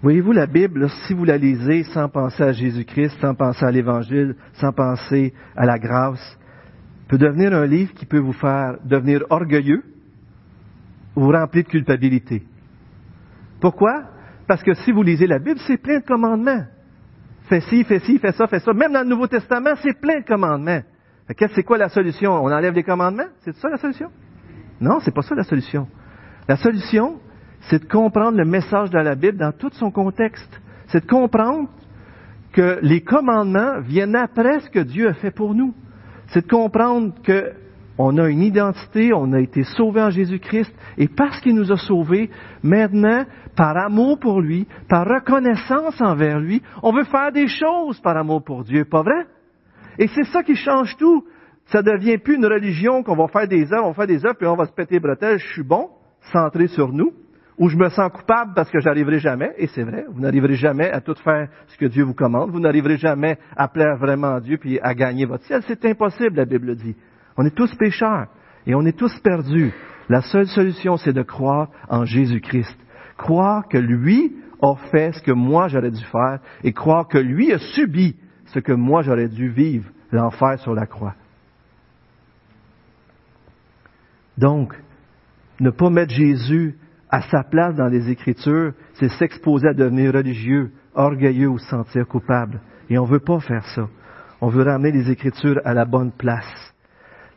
Voyez-vous, 0.00 0.32
la 0.32 0.46
Bible, 0.46 0.90
si 1.06 1.14
vous 1.14 1.24
la 1.24 1.38
lisez 1.38 1.82
sans 1.84 2.10
penser 2.10 2.42
à 2.42 2.52
Jésus-Christ, 2.52 3.18
sans 3.22 3.34
penser 3.34 3.64
à 3.64 3.70
l'Évangile, 3.70 4.36
sans 4.52 4.70
penser 4.70 5.32
à 5.56 5.64
la 5.64 5.78
grâce, 5.78 6.38
peut 7.08 7.16
devenir 7.16 7.54
un 7.54 7.64
livre 7.64 7.94
qui 7.94 8.04
peut 8.04 8.18
vous 8.18 8.34
faire 8.34 8.76
devenir 8.84 9.24
orgueilleux 9.30 9.82
ou 11.16 11.30
rempli 11.30 11.62
de 11.62 11.68
culpabilité. 11.68 12.42
Pourquoi? 13.64 14.02
Parce 14.46 14.62
que 14.62 14.74
si 14.74 14.92
vous 14.92 15.02
lisez 15.02 15.26
la 15.26 15.38
Bible, 15.38 15.58
c'est 15.66 15.78
plein 15.78 16.00
de 16.00 16.04
commandements. 16.04 16.66
Fais 17.48 17.62
ci, 17.62 17.82
fais 17.84 17.98
ci, 18.00 18.18
fais 18.18 18.32
ça, 18.32 18.46
fais 18.46 18.58
ça. 18.58 18.74
Même 18.74 18.92
dans 18.92 19.00
le 19.00 19.08
Nouveau 19.08 19.26
Testament, 19.26 19.70
c'est 19.82 19.98
plein 19.98 20.20
de 20.20 20.26
commandements. 20.26 20.82
C'est 21.54 21.62
quoi 21.62 21.78
la 21.78 21.88
solution? 21.88 22.34
On 22.34 22.52
enlève 22.52 22.74
les 22.74 22.82
commandements? 22.82 23.30
C'est 23.40 23.56
ça 23.56 23.70
la 23.70 23.78
solution? 23.78 24.10
Non, 24.82 25.00
c'est 25.00 25.14
pas 25.14 25.22
ça 25.22 25.34
la 25.34 25.44
solution. 25.44 25.88
La 26.46 26.58
solution, 26.58 27.20
c'est 27.70 27.78
de 27.78 27.88
comprendre 27.88 28.36
le 28.36 28.44
message 28.44 28.90
de 28.90 28.98
la 28.98 29.14
Bible 29.14 29.38
dans 29.38 29.52
tout 29.52 29.70
son 29.72 29.90
contexte. 29.90 30.60
C'est 30.88 31.00
de 31.00 31.10
comprendre 31.10 31.70
que 32.52 32.80
les 32.82 33.00
commandements 33.00 33.80
viennent 33.80 34.14
après 34.14 34.60
ce 34.60 34.68
que 34.68 34.80
Dieu 34.80 35.08
a 35.08 35.14
fait 35.14 35.30
pour 35.30 35.54
nous. 35.54 35.74
C'est 36.26 36.42
de 36.42 36.50
comprendre 36.50 37.14
que 37.22 37.50
on 37.98 38.18
a 38.18 38.28
une 38.28 38.42
identité, 38.42 39.12
on 39.12 39.32
a 39.32 39.40
été 39.40 39.62
sauvé 39.62 40.02
en 40.02 40.10
Jésus-Christ, 40.10 40.72
et 40.98 41.08
parce 41.08 41.40
qu'il 41.40 41.54
nous 41.54 41.70
a 41.72 41.76
sauvés, 41.76 42.30
maintenant, 42.62 43.24
par 43.56 43.76
amour 43.76 44.18
pour 44.18 44.40
lui, 44.40 44.66
par 44.88 45.06
reconnaissance 45.06 46.00
envers 46.00 46.40
lui, 46.40 46.62
on 46.82 46.92
veut 46.92 47.04
faire 47.04 47.32
des 47.32 47.46
choses 47.46 48.00
par 48.00 48.16
amour 48.16 48.42
pour 48.42 48.64
Dieu, 48.64 48.84
pas 48.84 49.02
vrai? 49.02 49.26
Et 49.98 50.08
c'est 50.08 50.24
ça 50.24 50.42
qui 50.42 50.56
change 50.56 50.96
tout. 50.96 51.24
Ça 51.66 51.82
devient 51.82 52.18
plus 52.18 52.36
une 52.36 52.46
religion 52.46 53.02
qu'on 53.02 53.16
va 53.16 53.28
faire 53.28 53.48
des 53.48 53.72
œuvres, 53.72 53.86
on 53.86 53.92
va 53.92 53.94
faire 53.94 54.06
des 54.06 54.26
œuvres, 54.26 54.36
puis 54.36 54.48
on 54.48 54.56
va 54.56 54.66
se 54.66 54.72
péter 54.72 54.98
bretelles, 54.98 55.38
je 55.38 55.52
suis 55.52 55.62
bon, 55.62 55.88
centré 56.32 56.66
sur 56.66 56.92
nous 56.92 57.12
où 57.58 57.68
je 57.68 57.76
me 57.76 57.88
sens 57.88 58.10
coupable 58.10 58.52
parce 58.54 58.70
que 58.70 58.80
j'arriverai 58.80 59.20
jamais, 59.20 59.52
et 59.58 59.68
c'est 59.68 59.84
vrai, 59.84 60.04
vous 60.08 60.20
n'arriverez 60.20 60.54
jamais 60.54 60.90
à 60.90 61.00
tout 61.00 61.14
faire 61.14 61.48
ce 61.68 61.78
que 61.78 61.86
Dieu 61.86 62.04
vous 62.04 62.14
commande, 62.14 62.50
vous 62.50 62.60
n'arriverez 62.60 62.96
jamais 62.96 63.38
à 63.56 63.68
plaire 63.68 63.96
vraiment 63.96 64.34
à 64.34 64.40
Dieu 64.40 64.58
puis 64.58 64.80
à 64.80 64.94
gagner 64.94 65.24
votre 65.24 65.44
ciel. 65.44 65.62
C'est 65.66 65.84
impossible, 65.84 66.36
la 66.36 66.44
Bible 66.44 66.74
dit. 66.74 66.96
On 67.36 67.44
est 67.44 67.54
tous 67.54 67.74
pécheurs 67.74 68.28
et 68.66 68.74
on 68.74 68.84
est 68.84 68.96
tous 68.96 69.16
perdus. 69.20 69.72
La 70.08 70.20
seule 70.20 70.46
solution, 70.46 70.96
c'est 70.96 71.12
de 71.12 71.22
croire 71.22 71.68
en 71.88 72.04
Jésus-Christ. 72.04 72.76
Croire 73.16 73.68
que 73.68 73.78
lui 73.78 74.36
a 74.62 74.74
fait 74.90 75.12
ce 75.12 75.22
que 75.22 75.32
moi 75.32 75.68
j'aurais 75.68 75.90
dû 75.90 76.04
faire 76.04 76.40
et 76.62 76.72
croire 76.72 77.08
que 77.08 77.18
lui 77.18 77.52
a 77.52 77.58
subi 77.58 78.16
ce 78.46 78.58
que 78.58 78.72
moi 78.72 79.02
j'aurais 79.02 79.28
dû 79.28 79.48
vivre, 79.48 79.90
l'enfer 80.12 80.58
sur 80.58 80.74
la 80.74 80.86
croix. 80.86 81.14
Donc, 84.36 84.74
ne 85.60 85.70
pas 85.70 85.90
mettre 85.90 86.12
Jésus 86.12 86.76
à 87.08 87.22
sa 87.22 87.44
place 87.44 87.76
dans 87.76 87.86
les 87.86 88.10
Écritures, 88.10 88.72
c'est 88.94 89.08
s'exposer 89.08 89.68
à 89.68 89.74
devenir 89.74 90.12
religieux, 90.12 90.72
orgueilleux 90.94 91.48
ou 91.48 91.58
se 91.58 91.68
sentir 91.68 92.06
coupable. 92.08 92.60
Et 92.90 92.98
on 92.98 93.06
ne 93.06 93.10
veut 93.10 93.20
pas 93.20 93.38
faire 93.40 93.64
ça. 93.66 93.88
On 94.40 94.48
veut 94.48 94.64
ramener 94.64 94.90
les 94.90 95.10
Écritures 95.10 95.60
à 95.64 95.74
la 95.74 95.84
bonne 95.84 96.10
place. 96.10 96.73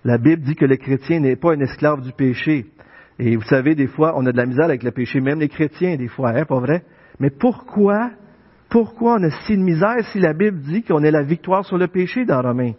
La 0.04 0.18
Bible 0.18 0.44
dit 0.44 0.56
que 0.56 0.66
le 0.66 0.78
chrétien 0.78 1.20
n'est 1.20 1.36
pas 1.36 1.54
un 1.54 1.60
esclave 1.60 2.02
du 2.02 2.12
péché. 2.12 2.66
Et 3.20 3.36
vous 3.36 3.44
savez, 3.44 3.76
des 3.76 3.88
fois, 3.88 4.14
on 4.16 4.26
a 4.26 4.32
de 4.32 4.38
la 4.38 4.46
misère 4.46 4.66
avec 4.66 4.84
le 4.84 4.92
péché, 4.92 5.20
même 5.20 5.40
les 5.40 5.50
chrétiens, 5.50 5.96
des 5.96 6.08
fois, 6.08 6.30
hein, 6.30 6.46
pas 6.46 6.60
vrai? 6.60 6.84
Mais 7.20 7.32
pourquoi, 7.32 8.12
pourquoi 8.70 9.16
on 9.20 9.24
a 9.24 9.32
si 9.46 9.58
de 9.58 9.64
misère 9.64 10.06
si 10.12 10.20
la 10.20 10.34
Bible 10.34 10.60
dit 10.60 10.84
qu'on 10.84 11.04
a 11.04 11.12
la 11.12 11.24
victoire 11.24 11.66
sur 11.66 11.78
le 11.78 11.88
péché 11.88 12.26
dans 12.26 12.42
Romains? 12.42 12.74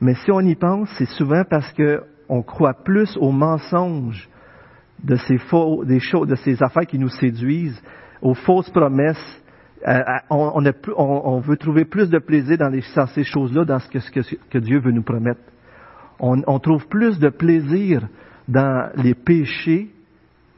Mais 0.00 0.14
si 0.14 0.30
on 0.30 0.40
y 0.40 0.54
pense, 0.56 0.90
c'est 0.98 1.06
souvent 1.06 1.44
parce 1.48 1.72
qu'on 1.72 2.42
croit 2.42 2.74
plus 2.84 3.16
aux 3.18 3.32
mensonges 3.32 4.28
de 5.02 5.16
ces 5.16 5.36
de 5.36 6.34
ces 6.36 6.62
affaires 6.62 6.86
qui 6.86 6.98
nous 6.98 7.08
séduisent, 7.08 7.80
aux 8.20 8.34
fausses 8.34 8.70
promesses. 8.70 9.42
Euh, 9.86 10.00
on, 10.30 10.62
on, 10.96 11.40
veut 11.40 11.56
trouver 11.56 11.84
plus 11.84 12.08
de 12.08 12.18
plaisir 12.18 12.58
dans, 12.58 12.72
ces 13.08 13.24
choses-là, 13.24 13.64
dans 13.64 13.78
ce 13.78 13.88
que, 13.88 14.58
Dieu 14.58 14.80
veut 14.80 14.90
nous 14.90 15.02
promettre. 15.02 15.40
On, 16.18 16.58
trouve 16.58 16.86
plus 16.88 17.18
de 17.18 17.28
plaisir 17.28 18.08
dans 18.48 18.90
les 18.96 19.14
péchés 19.14 19.90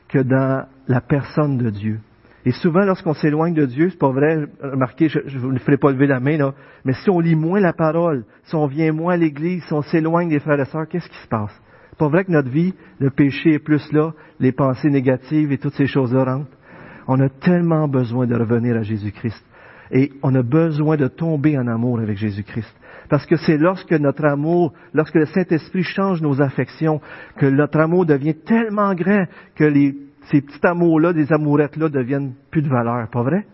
que 0.09 0.18
dans 0.18 0.66
la 0.87 1.00
personne 1.00 1.59
de 1.59 1.70
Dieu. 1.70 2.00
Et 2.44 2.52
souvent, 2.52 2.85
lorsqu'on 2.85 3.14
s'éloigne 3.14 3.54
de 3.54 3.66
Dieu, 3.66 3.90
c'est 3.90 3.98
pas 3.98 4.12
vrai, 4.12 4.46
remarquez, 4.62 5.09
je 5.09 5.46
ne 5.46 5.59
ferai 5.59 5.76
pas 5.76 5.90
lever 5.90 6.07
la 6.07 6.20
main, 6.20 6.38
là, 6.38 6.54
mais 6.85 6.92
si 6.94 7.11
on 7.11 7.18
lit 7.18 7.35
moins 7.35 7.61
la 7.61 7.72
parole, 7.72 8.24
si 8.44 8.54
on 8.54 8.66
vient 8.66 8.92
moins 8.92 9.14
à 9.14 9.16
l'Église, 9.16 9.64
si 9.64 9.72
on 9.72 9.83
s'éloigne 9.83 10.28
des 10.28 10.38
frères 10.38 10.61
et 10.61 10.64
sœurs, 10.64 10.87
qu'est-ce 10.88 11.09
qui 11.09 11.18
se 11.18 11.28
passe? 11.28 11.52
pas 11.98 12.09
vrai 12.09 12.24
que 12.24 12.31
notre 12.31 12.48
vie, 12.48 12.74
le 13.00 13.11
péché 13.11 13.54
est 13.54 13.59
plus 13.59 13.92
là, 13.92 14.12
les 14.38 14.52
pensées 14.52 14.88
négatives 14.88 15.52
et 15.52 15.59
toutes 15.59 15.74
ces 15.74 15.87
choses-là 15.87 16.24
rentrent. 16.24 16.58
On 17.09 17.18
a 17.21 17.31
tellement 17.31 17.88
besoin 17.88 18.27
de 18.27 18.37
revenir 18.37 18.77
à 18.77 18.83
Jésus-Christ. 18.83 19.42
Et 19.90 20.12
on 20.23 20.35
a 20.35 20.42
besoin 20.42 20.99
de 20.99 21.09
tomber 21.09 21.59
en 21.59 21.66
amour 21.66 22.01
avec 22.01 22.19
Jésus-Christ. 22.19 22.73
Parce 23.09 23.25
que 23.25 23.37
c'est 23.37 23.56
lorsque 23.56 23.92
notre 23.92 24.27
amour, 24.27 24.75
lorsque 24.92 25.15
le 25.15 25.25
Saint-Esprit 25.25 25.83
change 25.83 26.21
nos 26.21 26.42
affections, 26.42 27.00
que 27.38 27.46
notre 27.46 27.81
amour 27.81 28.04
devient 28.04 28.35
tellement 28.35 28.94
grand 28.94 29.25
que 29.54 29.73
ces 30.31 30.42
petits 30.42 30.67
amours-là, 30.67 31.15
des 31.15 31.33
amourettes-là 31.33 31.88
deviennent 31.88 32.35
plus 32.50 32.61
de 32.61 32.69
valeur. 32.69 33.09
Pas 33.11 33.23
vrai? 33.23 33.46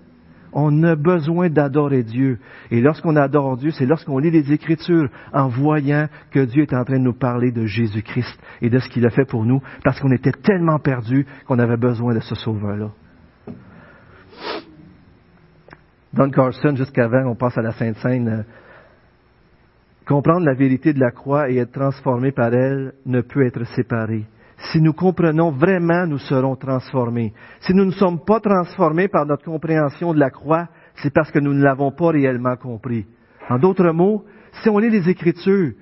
On 0.53 0.83
a 0.83 0.97
besoin 0.97 1.49
d'adorer 1.49 2.03
Dieu. 2.03 2.39
Et 2.73 2.81
lorsqu'on 2.81 3.15
adore 3.15 3.57
Dieu, 3.57 3.71
c'est 3.71 3.87
lorsqu'on 3.87 4.19
lit 4.19 4.33
les 4.33 4.53
Écritures 4.53 5.09
en 5.33 5.47
voyant 5.47 6.09
que 6.33 6.41
Dieu 6.41 6.63
est 6.63 6.75
en 6.75 6.85
train 6.85 6.99
de 6.99 7.05
nous 7.05 7.13
parler 7.13 7.53
de 7.53 7.67
Jésus-Christ 7.67 8.37
et 8.63 8.71
de 8.71 8.81
ce 8.81 8.89
qu'il 8.89 9.07
a 9.07 9.11
fait 9.11 9.25
pour 9.25 9.45
nous, 9.45 9.61
parce 9.85 10.01
qu'on 10.01 10.13
était 10.13 10.33
tellement 10.33 10.81
perdus 10.81 11.27
qu'on 11.47 11.61
avait 11.61 11.77
besoin 11.77 12.15
de 12.15 12.21
ce 12.21 12.35
sauveur-là. 12.35 12.91
Don 16.13 16.31
Carson, 16.31 16.77
jusqu'avant, 16.77 17.27
on 17.27 17.35
passe 17.35 17.59
à 17.59 17.63
la 17.63 17.73
Sainte 17.73 17.97
Seine. 17.97 18.45
Comprendre 20.07 20.45
la 20.47 20.55
vérité 20.55 20.93
de 20.93 21.01
la 21.01 21.11
croix 21.11 21.51
et 21.51 21.57
être 21.57 21.73
transformé 21.73 22.31
par 22.31 22.53
elle 22.55 22.93
ne 23.07 23.21
peut 23.23 23.45
être 23.45 23.65
séparé. 23.75 24.25
Si 24.73 24.81
nous 24.81 24.93
comprenons 24.93 25.51
vraiment, 25.51 26.07
nous 26.07 26.19
serons 26.19 26.57
transformés. 26.57 27.33
Si 27.61 27.75
nous 27.75 27.85
ne 27.85 27.91
sommes 27.91 28.21
pas 28.25 28.39
transformés 28.39 29.09
par 29.09 29.27
notre 29.27 29.45
compréhension 29.45 30.15
de 30.15 30.21
la 30.21 30.31
croix, 30.31 30.69
c'est 30.97 31.13
parce 31.13 31.31
que 31.31 31.39
nous 31.41 31.53
ne 31.53 31.63
l'avons 31.63 31.91
pas 31.91 32.11
réellement 32.11 32.57
compris. 32.57 33.07
En 33.49 33.59
d'autres 33.59 33.91
mots, 33.91 34.25
si 34.63 34.69
on 34.69 34.79
lit 34.79 34.91
les 34.91 35.09
Écritures, 35.09 35.73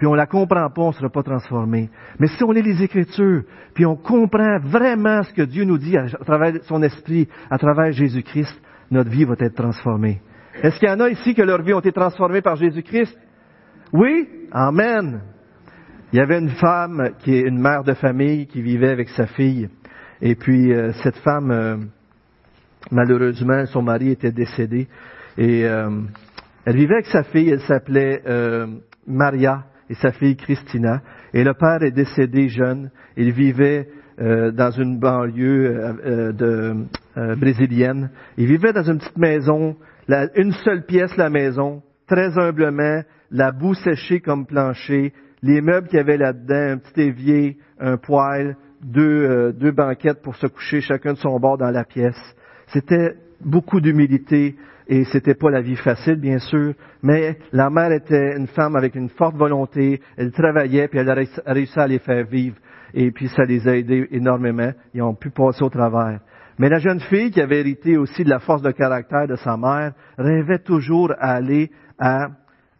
puis 0.00 0.06
on 0.06 0.14
la 0.14 0.24
comprend 0.24 0.70
pas, 0.70 0.80
on 0.80 0.88
ne 0.88 0.94
sera 0.94 1.10
pas 1.10 1.22
transformé. 1.22 1.90
Mais 2.18 2.26
si 2.28 2.42
on 2.42 2.52
lit 2.52 2.62
les 2.62 2.82
Écritures, 2.82 3.42
puis 3.74 3.84
on 3.84 3.96
comprend 3.96 4.58
vraiment 4.58 5.22
ce 5.24 5.34
que 5.34 5.42
Dieu 5.42 5.64
nous 5.64 5.76
dit 5.76 5.94
à 5.94 6.06
travers 6.24 6.54
son 6.62 6.82
esprit, 6.82 7.28
à 7.50 7.58
travers 7.58 7.92
Jésus-Christ, 7.92 8.62
notre 8.90 9.10
vie 9.10 9.26
va 9.26 9.34
être 9.38 9.54
transformée. 9.54 10.22
Est-ce 10.62 10.78
qu'il 10.78 10.88
y 10.88 10.90
en 10.90 11.00
a 11.00 11.10
ici 11.10 11.34
que 11.34 11.42
leur 11.42 11.60
vie 11.60 11.74
ont 11.74 11.80
été 11.80 11.92
transformées 11.92 12.40
par 12.40 12.56
Jésus-Christ? 12.56 13.14
Oui? 13.92 14.26
Amen. 14.52 15.20
Il 16.14 16.18
y 16.18 16.22
avait 16.22 16.38
une 16.38 16.48
femme 16.48 17.10
qui 17.18 17.34
est 17.34 17.42
une 17.42 17.60
mère 17.60 17.84
de 17.84 17.92
famille 17.92 18.46
qui 18.46 18.62
vivait 18.62 18.92
avec 18.92 19.10
sa 19.10 19.26
fille. 19.26 19.68
Et 20.22 20.34
puis 20.34 20.72
euh, 20.72 20.92
cette 21.02 21.18
femme, 21.18 21.50
euh, 21.50 21.76
malheureusement, 22.90 23.66
son 23.66 23.82
mari 23.82 24.12
était 24.12 24.32
décédé. 24.32 24.88
Et 25.36 25.66
euh, 25.66 25.90
elle 26.64 26.76
vivait 26.76 26.94
avec 26.94 27.06
sa 27.08 27.22
fille, 27.22 27.50
elle 27.50 27.60
s'appelait 27.60 28.22
Maria 29.06 29.64
et 29.90 29.94
sa 29.94 30.12
fille 30.12 30.36
Christina. 30.36 31.02
Et 31.34 31.44
le 31.44 31.52
père 31.52 31.82
est 31.82 31.90
décédé 31.90 32.48
jeune. 32.48 32.90
Il 33.18 33.32
vivait 33.32 33.88
dans 34.18 34.70
une 34.70 34.98
banlieue 34.98 36.32
de, 36.32 36.86
brésilienne. 37.36 38.10
Il 38.36 38.46
vivait 38.46 38.72
dans 38.72 38.82
une 38.82 38.98
petite 38.98 39.18
maison, 39.18 39.76
une 40.08 40.52
seule 40.64 40.84
pièce 40.86 41.16
la 41.16 41.30
maison, 41.30 41.82
très 42.06 42.38
humblement, 42.38 43.02
la 43.30 43.52
boue 43.52 43.74
séchée 43.74 44.20
comme 44.20 44.46
plancher, 44.46 45.12
les 45.42 45.60
meubles 45.60 45.88
qu'il 45.88 45.98
y 45.98 46.00
avait 46.00 46.16
là-dedans, 46.16 46.74
un 46.74 46.78
petit 46.78 47.00
évier, 47.00 47.58
un 47.78 47.96
poêle, 47.96 48.56
deux, 48.82 49.02
euh, 49.02 49.52
deux 49.52 49.72
banquettes 49.72 50.22
pour 50.22 50.36
se 50.36 50.46
coucher 50.46 50.80
chacun 50.80 51.12
de 51.12 51.18
son 51.18 51.38
bord 51.38 51.58
dans 51.58 51.70
la 51.70 51.84
pièce. 51.84 52.20
C'était 52.68 53.14
beaucoup 53.44 53.80
d'humilité 53.80 54.56
et 54.90 55.04
c'était 55.04 55.36
pas 55.36 55.50
la 55.50 55.60
vie 55.60 55.76
facile, 55.76 56.16
bien 56.16 56.40
sûr, 56.40 56.74
mais 57.00 57.38
la 57.52 57.70
mère 57.70 57.92
était 57.92 58.36
une 58.36 58.48
femme 58.48 58.74
avec 58.74 58.96
une 58.96 59.08
forte 59.08 59.36
volonté, 59.36 60.02
elle 60.16 60.32
travaillait 60.32 60.88
puis 60.88 60.98
elle 60.98 61.08
a 61.08 61.14
réussi 61.46 61.78
à 61.78 61.86
les 61.86 62.00
faire 62.00 62.26
vivre. 62.26 62.56
Et 62.92 63.12
puis 63.12 63.28
ça 63.28 63.44
les 63.44 63.68
a 63.68 63.76
aidés 63.76 64.08
énormément, 64.10 64.72
ils 64.92 65.00
ont 65.00 65.14
pu 65.14 65.30
passer 65.30 65.62
au 65.62 65.68
travers. 65.68 66.18
Mais 66.58 66.68
la 66.68 66.80
jeune 66.80 66.98
fille 66.98 67.30
qui 67.30 67.40
avait 67.40 67.60
hérité 67.60 67.96
aussi 67.96 68.24
de 68.24 68.30
la 68.30 68.40
force 68.40 68.62
de 68.62 68.72
caractère 68.72 69.28
de 69.28 69.36
sa 69.36 69.56
mère 69.56 69.92
rêvait 70.18 70.58
toujours 70.58 71.12
à 71.20 71.34
aller 71.34 71.70
à 72.00 72.26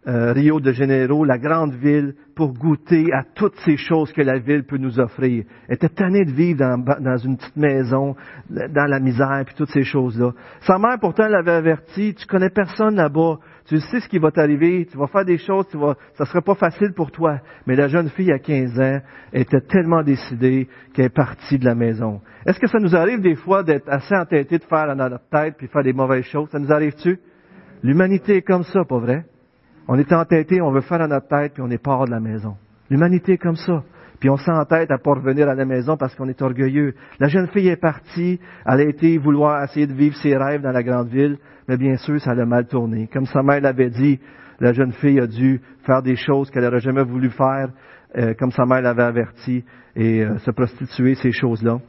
euh, 0.08 0.32
Rio 0.32 0.60
de 0.60 0.72
Janeiro, 0.72 1.26
la 1.26 1.36
grande 1.36 1.74
ville, 1.74 2.14
pour 2.34 2.54
goûter 2.54 3.12
à 3.12 3.22
toutes 3.34 3.56
ces 3.66 3.76
choses 3.76 4.10
que 4.12 4.22
la 4.22 4.38
ville 4.38 4.64
peut 4.64 4.78
nous 4.78 4.98
offrir. 4.98 5.44
Elle 5.68 5.74
était 5.74 5.90
tannée 5.90 6.24
de 6.24 6.30
vivre 6.30 6.58
dans, 6.58 7.16
une 7.18 7.36
petite 7.36 7.56
maison, 7.56 8.16
dans 8.48 8.86
la 8.88 8.98
misère, 8.98 9.42
puis 9.44 9.54
toutes 9.54 9.68
ces 9.68 9.84
choses-là. 9.84 10.32
Sa 10.62 10.78
mère, 10.78 10.98
pourtant, 10.98 11.28
l'avait 11.28 11.52
averti, 11.52 12.14
tu 12.14 12.26
connais 12.26 12.48
personne 12.48 12.96
là-bas, 12.96 13.40
tu 13.66 13.78
sais 13.78 14.00
ce 14.00 14.08
qui 14.08 14.18
va 14.18 14.30
t'arriver, 14.30 14.86
tu 14.90 14.96
vas 14.96 15.06
faire 15.06 15.26
des 15.26 15.36
choses, 15.36 15.66
tu 15.70 15.76
vas, 15.76 15.94
ça 16.14 16.24
sera 16.24 16.40
pas 16.40 16.54
facile 16.54 16.94
pour 16.94 17.10
toi. 17.10 17.38
Mais 17.66 17.76
la 17.76 17.88
jeune 17.88 18.08
fille 18.08 18.32
à 18.32 18.38
15 18.38 18.80
ans 18.80 19.00
était 19.34 19.60
tellement 19.60 20.02
décidée 20.02 20.66
qu'elle 20.94 21.06
est 21.06 21.14
partie 21.14 21.58
de 21.58 21.66
la 21.66 21.74
maison. 21.74 22.22
Est-ce 22.46 22.58
que 22.58 22.68
ça 22.68 22.78
nous 22.78 22.96
arrive 22.96 23.20
des 23.20 23.36
fois 23.36 23.62
d'être 23.62 23.88
assez 23.90 24.16
entêté 24.16 24.56
de 24.56 24.64
faire 24.64 24.96
dans 24.96 25.10
notre 25.10 25.28
tête 25.28 25.56
puis 25.58 25.68
faire 25.68 25.82
des 25.82 25.92
mauvaises 25.92 26.24
choses? 26.24 26.48
Ça 26.48 26.58
nous 26.58 26.72
arrive-tu? 26.72 27.18
L'humanité 27.82 28.36
est 28.36 28.42
comme 28.42 28.62
ça, 28.62 28.84
pas 28.84 28.98
vrai? 28.98 29.24
On 29.92 29.98
est 29.98 30.12
entêté, 30.12 30.62
on 30.62 30.70
veut 30.70 30.82
faire 30.82 31.00
à 31.00 31.08
notre 31.08 31.26
tête, 31.26 31.54
puis 31.54 31.64
on 31.66 31.70
est 31.70 31.82
part 31.82 32.04
de 32.04 32.12
la 32.12 32.20
maison. 32.20 32.54
L'humanité 32.90 33.32
est 33.32 33.38
comme 33.38 33.56
ça. 33.56 33.82
Puis 34.20 34.30
on 34.30 34.36
s'entête 34.36 34.88
à 34.88 34.98
pas 34.98 35.14
revenir 35.14 35.48
à 35.48 35.56
la 35.56 35.64
maison 35.64 35.96
parce 35.96 36.14
qu'on 36.14 36.28
est 36.28 36.40
orgueilleux. 36.42 36.94
La 37.18 37.26
jeune 37.26 37.48
fille 37.48 37.66
est 37.66 37.80
partie, 37.80 38.38
elle 38.66 38.80
a 38.80 38.84
été 38.84 39.18
vouloir 39.18 39.64
essayer 39.64 39.88
de 39.88 39.92
vivre 39.92 40.14
ses 40.14 40.36
rêves 40.36 40.62
dans 40.62 40.70
la 40.70 40.84
grande 40.84 41.08
ville, 41.08 41.38
mais 41.66 41.76
bien 41.76 41.96
sûr, 41.96 42.20
ça 42.20 42.34
l'a 42.36 42.46
mal 42.46 42.68
tourné. 42.68 43.08
Comme 43.12 43.26
sa 43.26 43.42
mère 43.42 43.60
l'avait 43.62 43.90
dit, 43.90 44.20
la 44.60 44.72
jeune 44.72 44.92
fille 44.92 45.18
a 45.18 45.26
dû 45.26 45.60
faire 45.84 46.02
des 46.02 46.14
choses 46.14 46.52
qu'elle 46.52 46.62
n'aurait 46.62 46.78
jamais 46.78 47.02
voulu 47.02 47.28
faire, 47.30 47.70
euh, 48.16 48.34
comme 48.38 48.52
sa 48.52 48.66
mère 48.66 48.82
l'avait 48.82 49.02
averti, 49.02 49.64
et 49.96 50.22
euh, 50.22 50.38
se 50.38 50.52
prostituer, 50.52 51.16
ces 51.16 51.32
choses-là. 51.32 51.80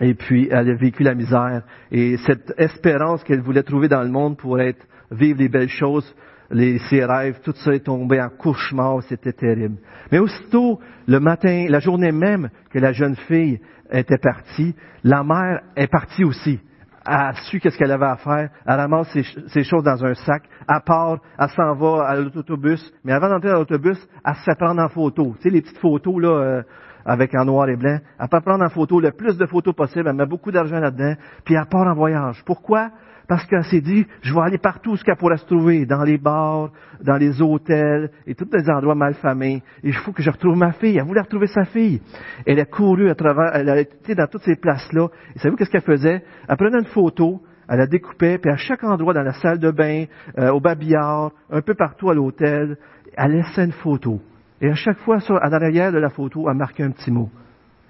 Et 0.00 0.14
puis, 0.14 0.48
elle 0.50 0.70
a 0.70 0.74
vécu 0.74 1.02
la 1.02 1.14
misère. 1.14 1.62
Et 1.92 2.16
cette 2.16 2.54
espérance 2.56 3.22
qu'elle 3.22 3.42
voulait 3.42 3.64
trouver 3.64 3.88
dans 3.88 4.02
le 4.02 4.08
monde 4.08 4.38
pour 4.38 4.58
être, 4.58 4.86
vivre 5.10 5.36
des 5.36 5.50
belles 5.50 5.68
choses, 5.68 6.14
les, 6.50 6.78
ses 6.90 7.04
rêves, 7.04 7.40
tout 7.42 7.52
ça 7.56 7.74
est 7.74 7.84
tombé 7.84 8.20
en 8.20 8.28
cauchemar, 8.30 9.02
c'était 9.02 9.32
terrible. 9.32 9.76
Mais 10.10 10.18
aussitôt, 10.18 10.80
le 11.06 11.20
matin, 11.20 11.66
la 11.68 11.80
journée 11.80 12.12
même 12.12 12.50
que 12.70 12.78
la 12.78 12.92
jeune 12.92 13.16
fille 13.16 13.60
était 13.90 14.18
partie, 14.18 14.74
la 15.04 15.22
mère 15.22 15.60
est 15.76 15.90
partie 15.90 16.24
aussi. 16.24 16.60
Elle 17.06 17.14
a 17.14 17.32
su 17.34 17.58
qu'est-ce 17.58 17.78
qu'elle 17.78 17.92
avait 17.92 18.06
à 18.06 18.16
faire. 18.16 18.50
Elle 18.66 18.74
ramasse 18.74 19.08
ses, 19.12 19.64
choses 19.64 19.82
dans 19.82 20.04
un 20.04 20.14
sac. 20.14 20.42
Elle 20.68 20.80
part, 20.84 21.18
elle 21.38 21.48
s'en 21.50 21.74
va 21.74 22.06
à 22.06 22.16
l'autobus. 22.16 22.92
Mais 23.02 23.12
avant 23.12 23.30
d'entrer 23.30 23.48
dans 23.48 23.58
l'autobus, 23.58 23.98
elle 24.24 24.34
se 24.34 24.42
fait 24.42 24.58
prendre 24.58 24.82
en 24.82 24.88
photo. 24.88 25.34
Tu 25.36 25.42
sais, 25.42 25.50
les 25.50 25.62
petites 25.62 25.78
photos, 25.78 26.20
là, 26.20 26.28
euh, 26.28 26.62
avec 27.06 27.34
en 27.34 27.46
noir 27.46 27.68
et 27.70 27.76
blanc. 27.76 27.98
Elle 28.20 28.28
peut 28.28 28.40
prendre 28.42 28.62
en 28.62 28.68
photo 28.68 29.00
le 29.00 29.12
plus 29.12 29.38
de 29.38 29.46
photos 29.46 29.74
possible. 29.74 30.06
Elle 30.06 30.16
met 30.16 30.26
beaucoup 30.26 30.50
d'argent 30.50 30.80
là-dedans. 30.80 31.14
Puis 31.46 31.54
elle 31.54 31.66
part 31.70 31.86
en 31.86 31.94
voyage. 31.94 32.42
Pourquoi? 32.44 32.90
Parce 33.28 33.44
qu'elle 33.44 33.64
s'est 33.64 33.82
dit, 33.82 34.06
je 34.22 34.32
vais 34.32 34.40
aller 34.40 34.56
partout 34.56 34.92
où 34.92 34.96
ce 34.96 35.04
qu'elle 35.04 35.16
pourrait 35.16 35.36
se 35.36 35.44
trouver, 35.44 35.84
dans 35.84 36.02
les 36.02 36.16
bars, 36.16 36.70
dans 37.04 37.18
les 37.18 37.42
hôtels 37.42 38.10
et 38.26 38.34
tous 38.34 38.48
les 38.50 38.70
endroits 38.70 38.94
malfamés. 38.94 39.62
Et 39.84 39.88
il 39.88 39.94
faut 39.94 40.12
que 40.12 40.22
je 40.22 40.30
retrouve 40.30 40.56
ma 40.56 40.72
fille. 40.72 40.96
Elle 40.96 41.04
voulait 41.04 41.20
retrouver 41.20 41.46
sa 41.46 41.66
fille. 41.66 42.00
Elle 42.46 42.58
a 42.58 42.64
couru 42.64 43.10
à 43.10 43.14
travers, 43.14 43.54
elle 43.54 43.68
a 43.68 43.80
été 43.80 44.14
dans 44.14 44.26
toutes 44.26 44.44
ces 44.44 44.56
places-là. 44.56 45.08
Et 45.36 45.38
savez-vous 45.38 45.56
qu'est-ce 45.56 45.70
qu'elle 45.70 45.82
faisait? 45.82 46.24
Elle 46.48 46.56
prenait 46.56 46.78
une 46.78 46.86
photo, 46.86 47.42
elle 47.68 47.78
la 47.78 47.86
découpait, 47.86 48.38
puis 48.38 48.50
à 48.50 48.56
chaque 48.56 48.82
endroit, 48.82 49.12
dans 49.12 49.22
la 49.22 49.34
salle 49.34 49.58
de 49.58 49.70
bain, 49.70 50.04
euh, 50.38 50.50
au 50.50 50.60
babillard, 50.60 51.32
un 51.50 51.60
peu 51.60 51.74
partout 51.74 52.08
à 52.08 52.14
l'hôtel, 52.14 52.78
elle 53.14 53.32
laissait 53.32 53.66
une 53.66 53.72
photo. 53.72 54.22
Et 54.62 54.70
à 54.70 54.74
chaque 54.74 54.98
fois, 55.00 55.18
à 55.18 55.48
l'arrière 55.50 55.92
de 55.92 55.98
la 55.98 56.08
photo, 56.08 56.48
elle 56.48 56.56
marquait 56.56 56.82
un 56.82 56.92
petit 56.92 57.10
mot. 57.10 57.28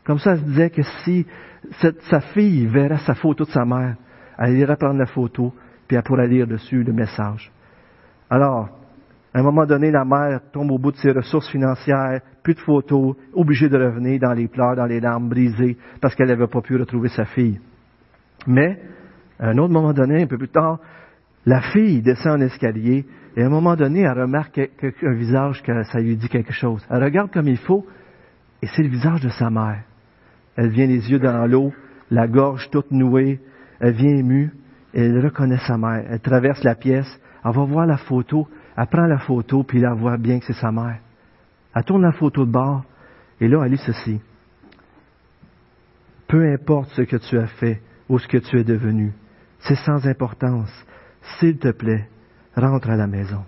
Comme 0.05 0.19
ça, 0.19 0.33
elle 0.33 0.41
se 0.41 0.45
disait 0.45 0.71
que 0.71 0.83
si 0.83 1.27
sa 2.11 2.21
fille 2.21 2.67
verrait 2.67 2.99
sa 2.99 3.15
photo 3.15 3.45
de 3.45 3.51
sa 3.51 3.65
mère, 3.65 3.95
elle 4.39 4.57
ira 4.57 4.77
prendre 4.77 4.99
la 4.99 5.07
photo, 5.07 5.53
puis 5.87 5.97
elle 5.97 6.03
pourra 6.03 6.27
lire 6.27 6.47
dessus 6.47 6.83
le 6.83 6.93
message. 6.93 7.51
Alors, 8.31 8.69
à 9.35 9.41
un 9.41 9.43
moment 9.43 9.67
donné, 9.67 9.91
la 9.91 10.05
mère 10.05 10.41
tombe 10.53 10.71
au 10.71 10.79
bout 10.79 10.93
de 10.93 10.97
ses 10.97 11.13
ressources 11.13 11.51
financières, 11.51 12.21
plus 12.43 12.55
de 12.55 12.61
photos, 12.61 13.17
obligée 13.35 13.69
de 13.69 13.77
revenir 13.77 14.21
dans 14.21 14.33
les 14.33 14.49
pleurs, 14.49 14.77
dans 14.77 14.87
les 14.87 15.01
larmes 15.01 15.29
brisées, 15.29 15.77
parce 16.01 16.15
qu'elle 16.15 16.29
n'avait 16.29 16.47
pas 16.47 16.61
pu 16.61 16.77
retrouver 16.77 17.09
sa 17.09 17.25
fille. 17.25 17.61
Mais, 18.47 18.81
à 19.39 19.49
un 19.49 19.59
autre 19.59 19.73
moment 19.73 19.93
donné, 19.93 20.23
un 20.23 20.27
peu 20.27 20.39
plus 20.39 20.49
tard, 20.49 20.79
la 21.45 21.61
fille 21.61 22.03
descend 22.03 22.41
en 22.41 22.45
escalier, 22.45 23.07
et 23.37 23.43
à 23.43 23.47
un 23.47 23.51
moment 23.51 23.77
donné, 23.77 24.01
elle 24.01 24.19
remarque 24.19 24.59
un 24.59 25.15
visage 25.15 25.63
que 25.63 25.83
ça 25.85 26.01
lui 26.01 26.17
dit 26.17 26.29
quelque 26.29 26.53
chose. 26.53 26.85
Elle 26.91 27.05
regarde 27.05 27.31
comme 27.31 27.49
il 27.49 27.59
faut, 27.59 27.87
et 28.63 28.67
c'est 28.67 28.83
le 28.83 28.89
visage 28.89 29.21
de 29.21 29.29
sa 29.29 29.51
mère. 29.51 29.83
Elle 30.57 30.71
vient 30.71 30.87
les 30.87 31.11
yeux 31.11 31.21
dans 31.21 31.47
l'eau, 31.47 31.73
la 32.11 32.27
gorge 32.27 32.69
toute 32.71 32.91
nouée, 32.91 33.41
elle 33.81 33.95
vient 33.95 34.17
émue, 34.17 34.53
elle 34.93 35.25
reconnaît 35.25 35.59
sa 35.59 35.77
mère. 35.77 36.05
Elle 36.09 36.21
traverse 36.21 36.63
la 36.65 36.75
pièce, 36.75 37.21
elle 37.45 37.53
va 37.53 37.65
voir 37.65 37.87
la 37.87 37.97
photo, 37.97 38.49
elle 38.77 38.87
prend 38.87 39.07
la 39.07 39.19
photo, 39.19 39.63
puis 39.63 39.83
elle 39.83 39.99
voit 39.99 40.17
bien 40.17 40.39
que 40.39 40.47
c'est 40.47 40.61
sa 40.61 40.73
mère. 40.73 40.99
Elle 41.75 41.85
tourne 41.85 42.03
la 42.03 42.13
photo 42.13 42.45
de 42.45 42.51
bord, 42.51 42.85
et 43.41 43.49
là, 43.49 43.63
elle 43.65 43.73
lit 43.73 43.83
ceci. 43.85 44.21
Peu 46.27 46.53
importe 46.53 46.91
ce 46.91 47.03
que 47.03 47.17
tu 47.17 47.39
as 47.39 47.47
fait 47.47 47.81
ou 48.09 48.19
ce 48.19 48.29
que 48.29 48.39
tu 48.39 48.59
es 48.59 48.65
devenu, 48.65 49.13
c'est 49.61 49.77
sans 49.77 50.07
importance. 50.07 50.71
S'il 51.39 51.59
te 51.59 51.71
plaît, 51.71 52.09
rentre 52.55 52.91
à 52.91 52.97
la 52.97 53.07
maison. 53.07 53.45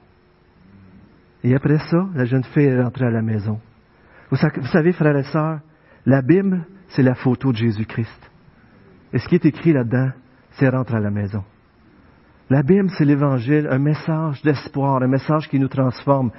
Et 1.43 1.55
après 1.55 1.79
ça, 1.79 2.09
la 2.15 2.25
jeune 2.25 2.45
fille 2.45 2.65
est 2.65 2.83
rentrée 2.83 3.07
à 3.07 3.11
la 3.11 3.23
maison. 3.23 3.61
Vous 4.31 4.37
savez, 4.37 4.93
frères 4.93 5.17
et 5.17 5.25
sœurs, 5.25 5.61
la 6.07 6.23
Bible, 6.23 6.65
c'est 6.89 7.03
la 7.03 7.15
photo 7.15 7.53
de 7.53 7.57
Jésus-Christ. 7.57 8.30
Et 9.13 9.19
ce 9.19 9.29
qui 9.29 9.35
est 9.35 9.47
écrit 9.47 9.73
là-dedans, 9.73 10.11
c'est 10.53 10.69
rentre 10.69 10.95
à 10.95 11.01
la 11.01 11.11
maison. 11.11 11.45
La 12.51 12.65
Bible, 12.65 12.91
c'est 12.99 13.05
l'Évangile, 13.05 13.69
un 13.71 13.79
message 13.79 14.43
d'espoir, 14.43 15.01
un 15.01 15.07
message 15.07 15.49
qui 15.49 15.61
nous 15.61 15.69
transforme 15.69 16.33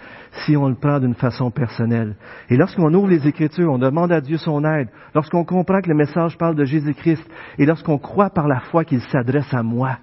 si 0.43 0.57
on 0.57 0.67
le 0.67 0.75
prend 0.75 0.99
d'une 0.99 1.15
façon 1.15 1.51
personnelle. 1.51 2.17
Et 2.49 2.57
lorsqu'on 2.57 2.93
ouvre 2.93 3.07
les 3.07 3.25
Écritures, 3.25 3.71
on 3.71 3.77
demande 3.77 4.11
à 4.11 4.19
Dieu 4.19 4.35
son 4.35 4.65
aide, 4.65 4.89
lorsqu'on 5.15 5.45
comprend 5.45 5.79
que 5.79 5.87
le 5.87 5.95
message 5.95 6.37
parle 6.37 6.55
de 6.55 6.65
Jésus-Christ, 6.65 7.25
et 7.57 7.65
lorsqu'on 7.65 7.97
croit 7.97 8.29
par 8.29 8.49
la 8.49 8.59
foi 8.59 8.83
qu'il 8.83 8.99
s'adresse 8.99 9.53
à 9.53 9.63
moi, 9.63 9.99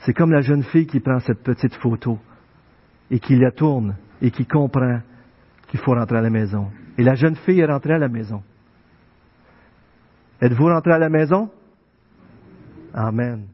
c'est 0.00 0.12
comme 0.12 0.32
la 0.32 0.40
jeune 0.40 0.64
fille 0.64 0.88
qui 0.88 0.98
prend 0.98 1.20
cette 1.20 1.44
petite 1.44 1.74
photo 1.76 2.18
et 3.08 3.20
qui 3.20 3.36
la 3.36 3.52
tourne 3.52 3.94
et 4.20 4.32
qui 4.32 4.44
comprend 4.44 4.98
qu'il 5.68 5.78
faut 5.78 5.94
rentrer 5.94 6.18
à 6.18 6.22
la 6.22 6.30
maison. 6.30 6.66
Et 6.98 7.04
la 7.04 7.14
jeune 7.14 7.36
fille 7.36 7.60
est 7.60 7.66
rentrée 7.66 7.94
à 7.94 7.98
la 7.98 8.08
maison. 8.08 8.42
Êtes-vous 10.40 10.66
rentré 10.66 10.92
à 10.92 10.98
la 10.98 11.08
maison? 11.08 11.50
Amen. 12.94 13.46